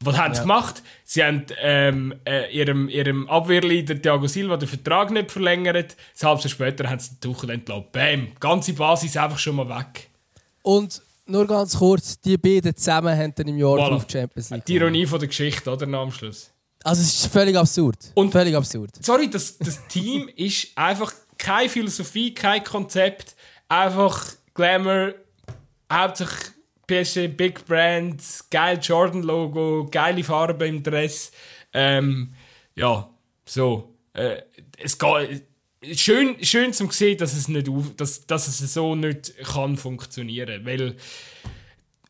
[0.02, 0.44] Was haben sie ja.
[0.44, 0.82] gemacht?
[1.04, 5.94] Sie haben ähm, äh, ihrem, ihrem Abwehrleader Thiago Silva den Vertrag nicht verlängert.
[6.20, 7.86] Ein halbes Jahr später haben sie den Tuchel entlassen.
[7.92, 8.28] Bam!
[8.40, 10.08] Ganze Basis einfach schon mal weg.
[10.62, 13.96] Und nur ganz kurz, die beiden zusammen haben dann im Jahr voilà.
[13.96, 14.64] auf Champions League.
[14.64, 15.86] Die Ironie von der Geschichte, oder?
[15.86, 16.50] Am Schluss.
[16.82, 17.98] Also es ist völlig absurd.
[18.14, 18.90] Und völlig absurd.
[19.04, 23.36] Sorry, das, das Team ist einfach keine Philosophie, kein Konzept
[23.70, 25.14] einfach Glamour,
[25.90, 26.52] hauptsächlich
[26.86, 31.30] PSG Big Brand, geil Jordan-Logo, geile Farbe im Dress.
[31.72, 32.34] Ähm,
[32.74, 33.08] ja,
[33.44, 33.94] so.
[34.12, 34.42] Äh,
[34.76, 35.44] es geht,
[35.94, 40.66] schön, schön zu sehen, dass es, nicht auf, dass, dass es so nicht kann funktionieren
[40.66, 40.96] Weil,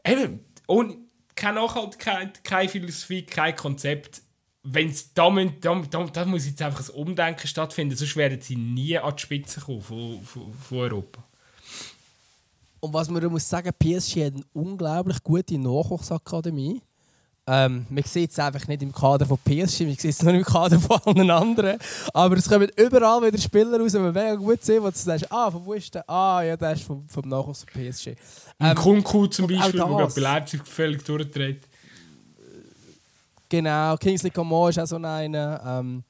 [0.05, 0.97] eben, ohne,
[1.35, 4.23] keine Nachhaltigkeit, keine Philosophie, kein Konzept.
[4.63, 5.31] Wenn's, da,
[5.61, 9.23] da, da, da muss jetzt einfach ein Umdenken stattfinden, sonst werden sie nie an die
[9.23, 11.30] Spitze kommen von, von, von Europa.
[12.81, 16.83] Und was man muss sagen, PSG hat eine unglaublich gute Nachwuchsakademie.
[17.47, 20.45] Ähm, man sieht es einfach nicht im Kader von PSG, man sieht es nur im
[20.45, 21.79] Kader von allen anderen.
[22.15, 25.31] Aber es kommen überall wieder Spieler raus, die man mega gut sehen, wo du sagst,
[25.33, 26.09] ah, von wo ist der?
[26.09, 28.15] Ah, ja, der ist vom, vom Nachwuchs von PSG.
[28.61, 31.67] Ähm, Kunku zum Beispiel, der bei Leipzig völlig durchdreht.
[33.49, 35.61] Genau, Kingsley Coman ist auch so einer.
[35.67, 36.05] Ähm,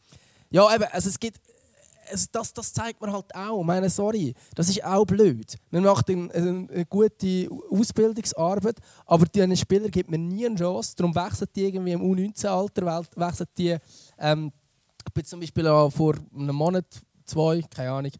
[0.51, 1.41] ja, eben, also es gibt
[2.11, 3.63] also das, das zeigt man halt auch.
[3.63, 5.57] Meine, sorry, das ist auch blöd.
[5.71, 10.95] Man macht eine, eine gute Ausbildungsarbeit, aber diesen Spielern gibt man nie eine Chance.
[10.97, 13.77] Darum wechseln die irgendwie im U19-Alter, wechseln die.
[14.19, 14.53] Ähm,
[15.07, 16.87] ich bin zum Beispiel auch vor einem Monat,
[17.25, 18.13] zwei, keine Ahnung,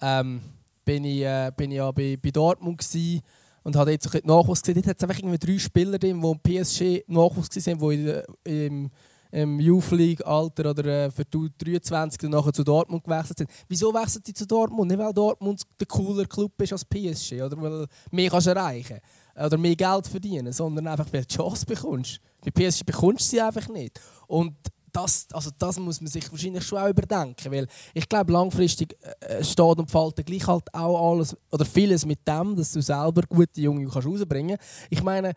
[0.00, 0.40] ähm,
[0.84, 3.22] bin ich, äh, bin ich ja bei, bei Dortmund gewesen
[3.62, 4.76] und habe jetzt ein Nachwuchs gesehen.
[4.76, 8.90] Dort hat es einfach irgendwie drei Spieler drin, die PSG Nachwuchs waren, die in, im
[9.30, 13.50] im Youth League Alter oder äh, für die 23 dann nachher zu Dortmund gewechselt sind.
[13.68, 14.90] Wieso wechseln die zu Dortmund?
[14.90, 18.98] Nicht weil Dortmund der cooler Club ist als PSG oder weil mehr kannst erreichen
[19.36, 22.20] oder mehr Geld verdienen, sondern einfach weil du Chance bekommst.
[22.44, 24.00] Bei PSG bekommst du sie einfach nicht.
[24.26, 24.54] Und
[24.92, 29.44] das, also das muss man sich wahrscheinlich schon auch überdenken, weil ich glaube langfristig äh,
[29.44, 33.60] steht und fällt gleich halt auch alles oder vieles mit dem, dass du selber gute
[33.60, 34.58] Junge kannst rausbringen.
[34.90, 35.34] Ich meine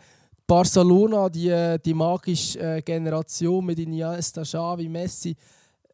[0.52, 5.34] Barcelona, die, die magische äh, Generation mit Iniesta, Xavi, Messi,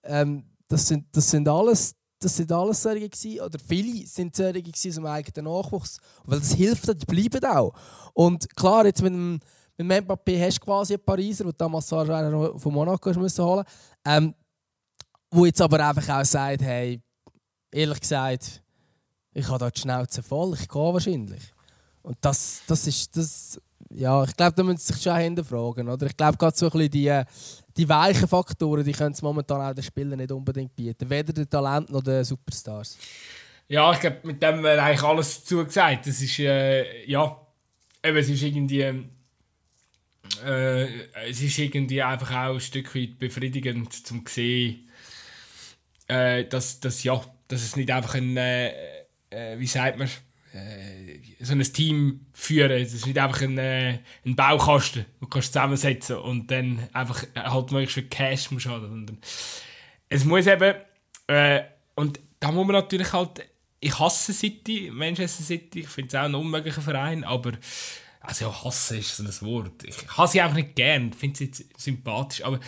[0.03, 4.91] ähm, das, sind, das sind alles das sind alles gewesen, oder viele sind solche gewesen
[4.91, 5.99] zum eigenen Nachwuchs.
[6.23, 7.72] Weil das hilft, die bleiben auch.
[8.15, 9.40] Und klar, jetzt mit dem,
[9.77, 13.64] Mbappé hast du quasi einen Pariser, der damals noch von Monaco müssen holen
[14.06, 14.34] ähm,
[15.30, 16.99] wo jetzt aber einfach auch sagt, hey,
[17.72, 18.64] ehrlich gesagt,
[19.34, 21.53] ich habe da die Schnauze voll, ich gehe wahrscheinlich.
[22.08, 23.60] Und das, das ist, das,
[23.90, 25.90] ja, ich glaube, da müssen sie sich schon hinterfragen.
[25.90, 26.08] Oder?
[26.08, 27.22] Ich glaube, gerade so ein bisschen die,
[27.76, 31.10] die weichen Faktoren, die können es momentan auch den Spielern nicht unbedingt bieten.
[31.10, 32.98] Weder den Talenten noch den Superstars.
[33.68, 36.08] Ja, ich glaube, mit dem wäre eigentlich alles zugesagt.
[36.08, 37.46] Das ist, äh, ja,
[38.02, 38.84] eben, es ist irgendwie,
[40.46, 40.88] äh,
[41.30, 44.90] es ist irgendwie einfach auch ein Stück weit befriedigend zum sehen,
[46.08, 48.70] äh, dass, dass, ja, dass es nicht einfach ein, äh,
[49.30, 50.08] äh wie sagt man,
[51.40, 52.72] so ein Team führen.
[52.72, 57.24] Es ist nicht einfach ein, äh, ein Baukasten, den du kannst zusammensetzen und dann einfach
[57.36, 59.19] halt möglichst für Cash musst haben.
[60.10, 60.76] Es muss eben,
[61.28, 61.64] äh,
[61.95, 63.45] und da muss man natürlich halt,
[63.80, 67.53] ich hasse City, Manchester City, ich finde es auch ein unmöglicher Verein, aber
[68.22, 69.84] also ja, hassen ist so ein Wort.
[69.84, 72.60] Ich hasse sie einfach nicht gern, finde sie sympathisch, aber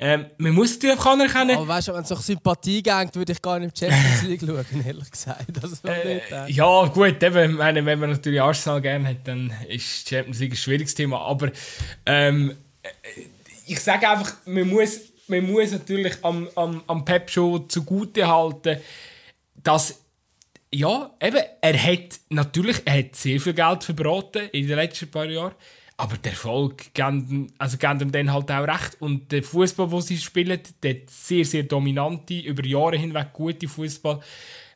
[0.00, 1.56] Ähm, man muss natürlich anerkennen.
[1.56, 4.84] Aber weißt du, wenn es noch Sympathie geht, würde ich gar nicht Champions League schauen,
[4.86, 5.46] ehrlich gesagt.
[5.60, 6.52] Das äh, nicht, äh.
[6.52, 10.56] Ja, gut, eben, meine, wenn man natürlich Arsenal gerne hat, dann ist Champions League ein
[10.56, 11.20] schwieriges Thema.
[11.22, 11.50] Aber
[12.06, 12.56] ähm,
[13.66, 18.78] ich sage einfach, man muss, man muss natürlich am, am, am Pep schon zugute halten,
[19.56, 20.00] dass
[20.72, 25.24] ja, eben, er hat natürlich er hat sehr viel Geld verbraten in den letzten paar
[25.24, 25.54] Jahren.
[26.00, 27.00] Aber der Erfolg gibt
[27.58, 28.96] also ihm dann halt auch recht.
[29.00, 34.20] Und der Fußball, den sie spielen, der sehr, sehr dominante, über Jahre hinweg gute Fußball.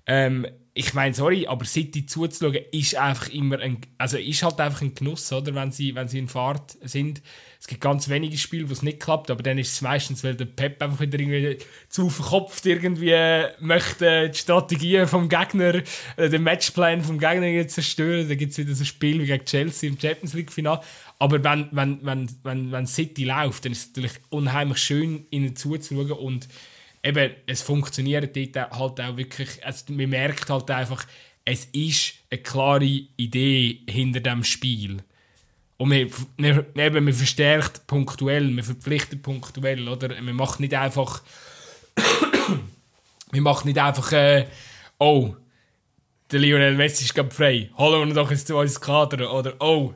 [0.04, 4.80] Ähm, ich meine, sorry, aber City zuzuschauen, ist einfach immer ein, also ist halt einfach
[4.80, 5.54] ein Genuss, oder?
[5.54, 7.20] Wenn sie, wenn sie in Fahrt sind.
[7.60, 10.34] Es gibt ganz wenige Spiele, wo es nicht klappt, aber dann ist es meistens, weil
[10.34, 11.58] der Pep einfach wieder irgendwie
[11.88, 13.14] zu verkopft irgendwie
[13.60, 15.82] möchte die Strategien vom Gegner,
[16.16, 18.28] äh, den Matchplan vom Gegner zerstören.
[18.28, 20.80] Dann gibt es wieder so ein Spiel wie gegen Chelsea im Champions League Final.
[21.22, 25.54] Aber wenn, wenn, wenn, wenn, wenn City läuft, dann ist es natürlich unheimlich schön, ihnen
[25.54, 26.48] zuzuschauen und
[27.00, 31.06] eben, es funktioniert dort halt auch wirklich, also man merkt halt einfach,
[31.44, 34.96] es ist eine klare Idee hinter dem Spiel.
[35.76, 40.20] Und man, man, eben, man verstärkt punktuell, man verpflichtet punktuell, oder?
[40.20, 41.22] Man macht nicht einfach,
[43.30, 44.48] man macht nicht einfach, äh,
[44.98, 45.36] oh,
[46.32, 49.94] der Lionel Messi ist gerade frei, holen wir doch jetzt zu uns Kader, oder oh,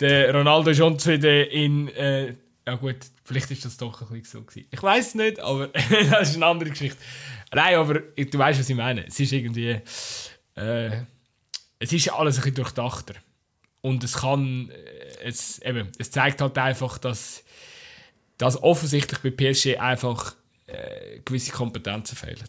[0.00, 1.88] der Ronaldo ist uns wieder in.
[1.88, 2.34] Äh,
[2.66, 4.42] ja, gut, vielleicht ist das doch ein bisschen so.
[4.42, 4.68] Gewesen.
[4.70, 5.68] Ich weiß es nicht, aber
[6.10, 6.98] das ist eine andere Geschichte.
[7.52, 9.06] Nein, aber du weißt, was ich meine.
[9.06, 9.80] Es ist irgendwie.
[10.54, 10.90] Äh,
[11.78, 13.14] es ist alles ein bisschen durchdachter.
[13.82, 14.70] Und es kann.
[14.70, 17.42] Äh, es, eben, es zeigt halt einfach, dass,
[18.38, 20.36] dass offensichtlich bei PSG einfach
[20.66, 22.48] äh, gewisse Kompetenzen fehlen.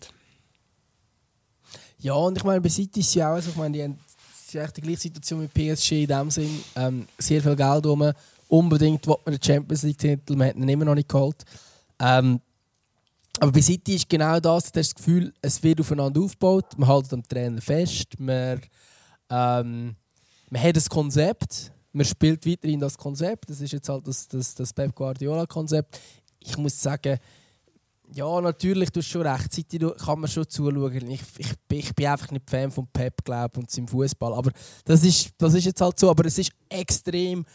[2.00, 4.00] Ja, und ich meine, bei City ist ja auch so, ich meine, die haben
[4.48, 6.64] ist echt die gleiche Situation mit PSG in dem Sinn.
[6.76, 8.12] Ähm, sehr viel Geld rum.
[8.48, 11.44] Unbedingt will man den Champions League-Titel, man hat ihn immer noch nicht geholt.
[12.00, 12.40] Ähm,
[13.40, 16.90] aber bei City ist genau das, du hast das Gefühl, es wird aufeinander aufgebaut, man
[16.90, 18.62] hält am Trainer fest, man,
[19.30, 19.96] ähm,
[20.50, 24.56] man hat ein Konzept, man spielt weiterhin das Konzept, das ist jetzt halt das, das,
[24.56, 26.00] das Pep Guardiola-Konzept.
[26.40, 27.20] Ich muss sagen,
[28.14, 29.54] ja, natürlich, du hast schon recht.
[29.54, 31.12] Seite kann man schon zuschauen.
[31.12, 34.34] Ich, ich, ich bin einfach nicht Fan von Pep glaub, und seinem Fußball.
[34.34, 34.52] Aber
[34.86, 36.10] das ist, das ist jetzt halt so.
[36.10, 37.46] Aber es ist extrem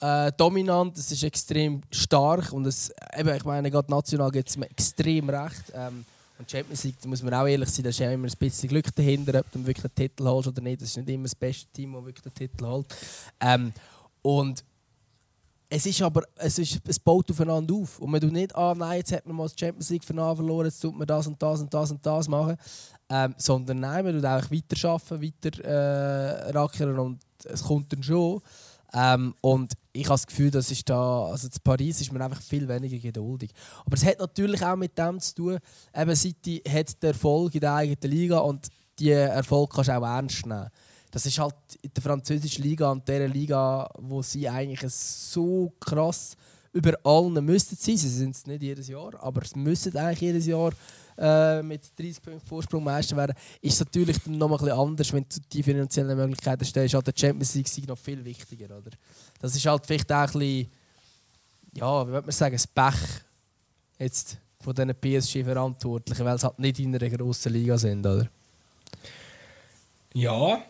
[0.00, 2.52] äh, dominant, es ist extrem stark.
[2.52, 5.72] Und es, eben, ich meine, gerade national geht es mir extrem recht.
[5.74, 6.04] Ähm,
[6.38, 8.68] und Champions League, da muss man auch ehrlich sein, da ist ja immer ein bisschen
[8.68, 10.82] Glück dahinter, ob du wirklich einen Titel holst oder nicht.
[10.82, 12.86] Das ist nicht immer das beste Team, das wirklich den Titel holt.
[13.40, 13.72] Ähm,
[14.22, 14.64] und
[15.74, 17.98] es ist aber, es, ist, es baut aufeinander auf.
[17.98, 20.66] Und man tut nicht, ah nein, jetzt hat man mal das Champions League Finale verloren,
[20.66, 22.56] jetzt tut man das und das und das und das machen.
[23.08, 28.02] Ähm, sondern nein, man tut auch weiter arbeiten, weiter äh, rackern und es kommt dann
[28.02, 28.42] schon.
[28.92, 32.42] Ähm, und ich habe das Gefühl, das ist da, also in Paris ist man einfach
[32.42, 33.50] viel weniger geduldig.
[33.86, 35.58] Aber es hat natürlich auch mit dem zu tun,
[35.96, 38.68] eben City hat den Erfolg in der eigenen Liga und
[38.98, 40.68] diesen Erfolg kannst du auch ernst nehmen
[41.12, 46.34] das ist halt in der französischen Liga und der Liga, wo sie eigentlich so krass
[46.72, 47.98] über allen müssten sein.
[47.98, 50.72] Sie sind es nicht jedes Jahr, aber es müssen eigentlich jedes Jahr
[51.18, 53.36] äh, mit 30 Punkten Vorsprung Meister werden.
[53.60, 56.94] Ist natürlich dann noch mal ein anders, wenn du die finanziellen Möglichkeiten stellst.
[56.94, 58.90] Halt der Champions League noch viel wichtiger, oder?
[59.38, 60.70] Das ist halt vielleicht auch ein bisschen,
[61.74, 62.94] ja, wie würde man sagen, das Pech
[63.98, 68.26] jetzt von diesen PSG-Verantwortlichen, weil sie halt nicht in einer grossen Liga sind, oder?
[70.14, 70.62] Ja,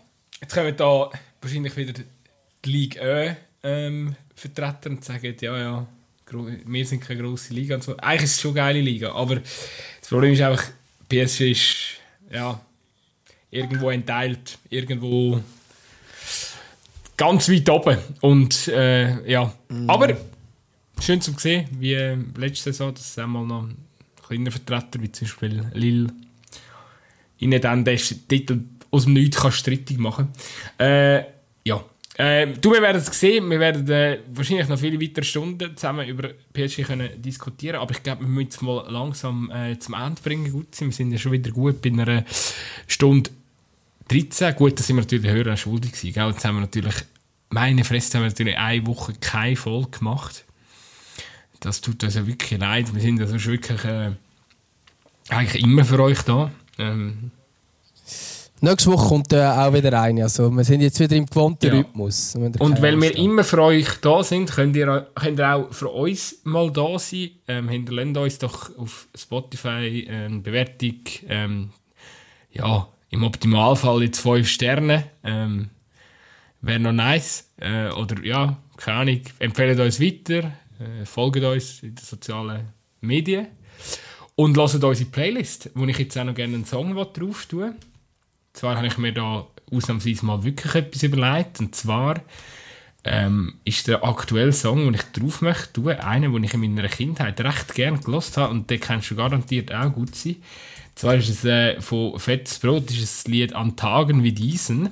[0.42, 1.08] Jetzt kommen da
[1.40, 3.32] wahrscheinlich wieder die Liga Ö
[3.62, 5.86] ähm, Vertreter und sagen, ja, ja,
[6.64, 7.96] wir sind keine grosse Liga und so.
[7.96, 10.64] Eigentlich ist es schon eine geile Liga, aber das Problem ist einfach,
[11.08, 11.76] PSG ist
[12.32, 12.60] ja,
[13.52, 15.40] irgendwo entteilt, irgendwo
[17.16, 17.98] ganz weit oben.
[18.20, 19.88] Und äh, ja, mm.
[19.88, 20.16] aber
[21.00, 23.68] schön zu sehen, wie äh, letzte Saison, dass es einmal noch
[24.26, 26.12] kleine Vertreter, wie zum Beispiel Lille,
[27.38, 28.60] ihnen dann den Titel
[28.92, 30.28] aus dem Nichts kannst strittig machen.
[30.78, 31.24] Äh,
[31.64, 31.82] ja.
[32.18, 33.50] Äh, du, wir werden es sehen.
[33.50, 38.02] Wir werden äh, wahrscheinlich noch viele weitere Stunden zusammen über PSG können diskutieren Aber ich
[38.02, 40.52] glaube, wir müssen es mal langsam äh, zum Ende bringen.
[40.52, 42.24] Gut, wir sind ja schon wieder gut bei einer
[42.86, 43.30] Stunde
[44.08, 44.54] 13.
[44.54, 46.12] Gut, da sind wir natürlich höher schuldig gewesen.
[46.12, 46.28] Gell?
[46.28, 46.94] Jetzt haben wir natürlich,
[47.48, 50.44] meine Fresse, haben wir natürlich eine Woche keine Folge gemacht.
[51.60, 52.92] Das tut uns ja wirklich leid.
[52.92, 54.10] Wir sind also wirklich äh,
[55.30, 56.50] eigentlich immer für euch da.
[56.78, 57.30] Ähm,
[58.64, 60.22] Nächste Woche kommt äh, auch wieder eine.
[60.22, 61.72] Also wir sind jetzt wieder im gewohnten ja.
[61.72, 62.36] Rhythmus.
[62.36, 66.36] Und weil wir immer für euch da sind, könnt ihr, könnt ihr auch für uns
[66.44, 67.30] mal da sein.
[67.48, 71.00] Ähm, hinterlasst uns doch auf Spotify eine Bewertung.
[71.28, 71.70] Ähm,
[72.52, 75.06] ja, im Optimalfall jetzt 5 Sterne.
[75.24, 75.70] Ähm,
[76.60, 77.50] Wäre noch nice.
[77.56, 79.20] Äh, oder ja, keine Ahnung.
[79.40, 80.52] Empfehlt uns weiter.
[80.78, 82.68] Äh, folgt uns in den sozialen
[83.00, 83.48] Medien.
[84.36, 87.74] Und hört unsere Playlist, wo ich jetzt auch noch gerne einen Song drauf tue.
[88.52, 91.60] Zwar habe ich mir da ausnahmsweise mal wirklich etwas überlegt.
[91.60, 92.20] Und zwar
[93.04, 96.88] ähm, ist der aktuelle Song, den ich drauf möchte tun, einer, den ich in meiner
[96.88, 98.52] Kindheit recht gerne gelost habe.
[98.52, 100.36] Und den kennst du garantiert auch gut sein.
[100.94, 104.90] Zwar ist es äh, von Fettes Brot, ist das Lied An Tagen wie diesen.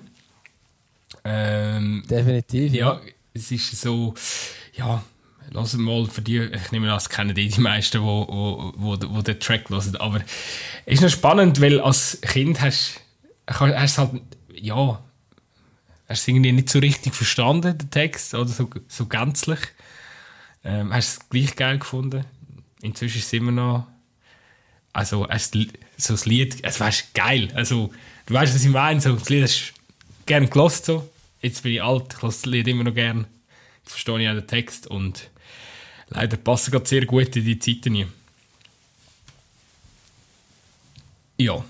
[1.25, 2.73] Ähm, Definitiv.
[2.73, 3.01] ja,
[3.35, 4.15] es ist so,
[4.75, 5.03] ja,
[5.51, 8.97] lass mal für die, ich nehme an, das kennen die, die meisten, wo, wo, wo,
[9.11, 10.21] wo den Track hören, aber
[10.87, 13.01] es ist noch spannend, weil als Kind hast
[13.59, 14.23] du es halt,
[14.55, 15.03] ja,
[16.09, 19.61] hast du irgendwie nicht so richtig verstanden, den Text, oder so, so gänzlich.
[20.65, 22.25] Ähm, hast du es gleich geil gefunden.
[22.83, 23.87] Inzwischen ist es immer noch,
[24.93, 27.93] also, es, so das Lied, es war geil, also,
[28.27, 29.81] du weißt, was ich meine, so, das Lied hast du
[30.27, 31.09] gerne gelost, so.
[31.43, 33.25] Jetzt bin ich alt, ich lasse das Lied immer noch gerne.
[33.83, 35.31] Jetzt verstehe ich auch den Text und
[36.09, 38.09] leider passen gerade sehr gut in die Zeiten hier.
[41.39, 41.65] Ja.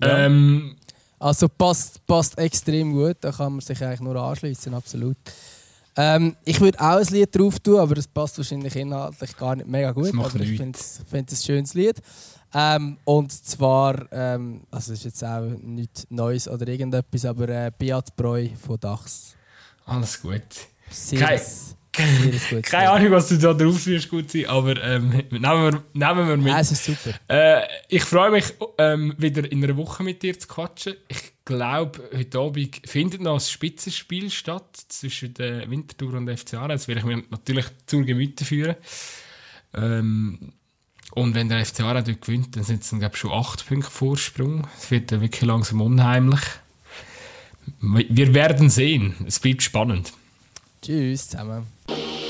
[0.00, 0.18] Ja.
[0.24, 0.76] Ähm,
[1.24, 5.16] Also passt, passt extrem gut, da kann man sich eigentlich nur anschließen, absolut.
[5.96, 9.66] Ähm, ich würde auch ein Lied drauf tun, aber das passt wahrscheinlich inhaltlich gar nicht
[9.66, 10.08] mega gut.
[10.08, 12.02] Das macht aber ich finde es ein schönes Lied.
[12.52, 17.72] Ähm, und zwar, ähm, also es ist jetzt auch nichts Neues oder irgendetwas, aber äh,
[17.78, 19.34] Beat Breu von Dachs.
[19.86, 20.42] alles gut.
[21.70, 21.83] Gut.
[22.62, 26.36] Keine Ahnung, was du da drauf wirst gut sein, aber ähm, nehmen, wir, nehmen wir
[26.36, 26.46] mit.
[26.48, 27.16] Ja, es ist super.
[27.28, 30.94] Äh, ich freue mich, ähm, wieder in einer Woche mit dir zu quatschen.
[31.08, 36.68] Ich glaube, heute Abend findet noch ein Spitzenspiel statt zwischen der Winterthur und FC Aarau.
[36.68, 38.76] Das werde ich mir natürlich zur Gemüte führen.
[39.74, 40.52] Ähm,
[41.12, 43.66] und wenn der FC Aarau dort gewinnt, dann sind es dann, glaube ich, schon 8
[43.66, 44.66] Punkte Vorsprung.
[44.76, 46.40] Es wird dann wirklich langsam unheimlich.
[47.80, 49.14] Wir werden sehen.
[49.26, 50.12] Es bleibt spannend.
[50.82, 51.73] Tschüss zusammen.
[51.86, 52.23] Bye.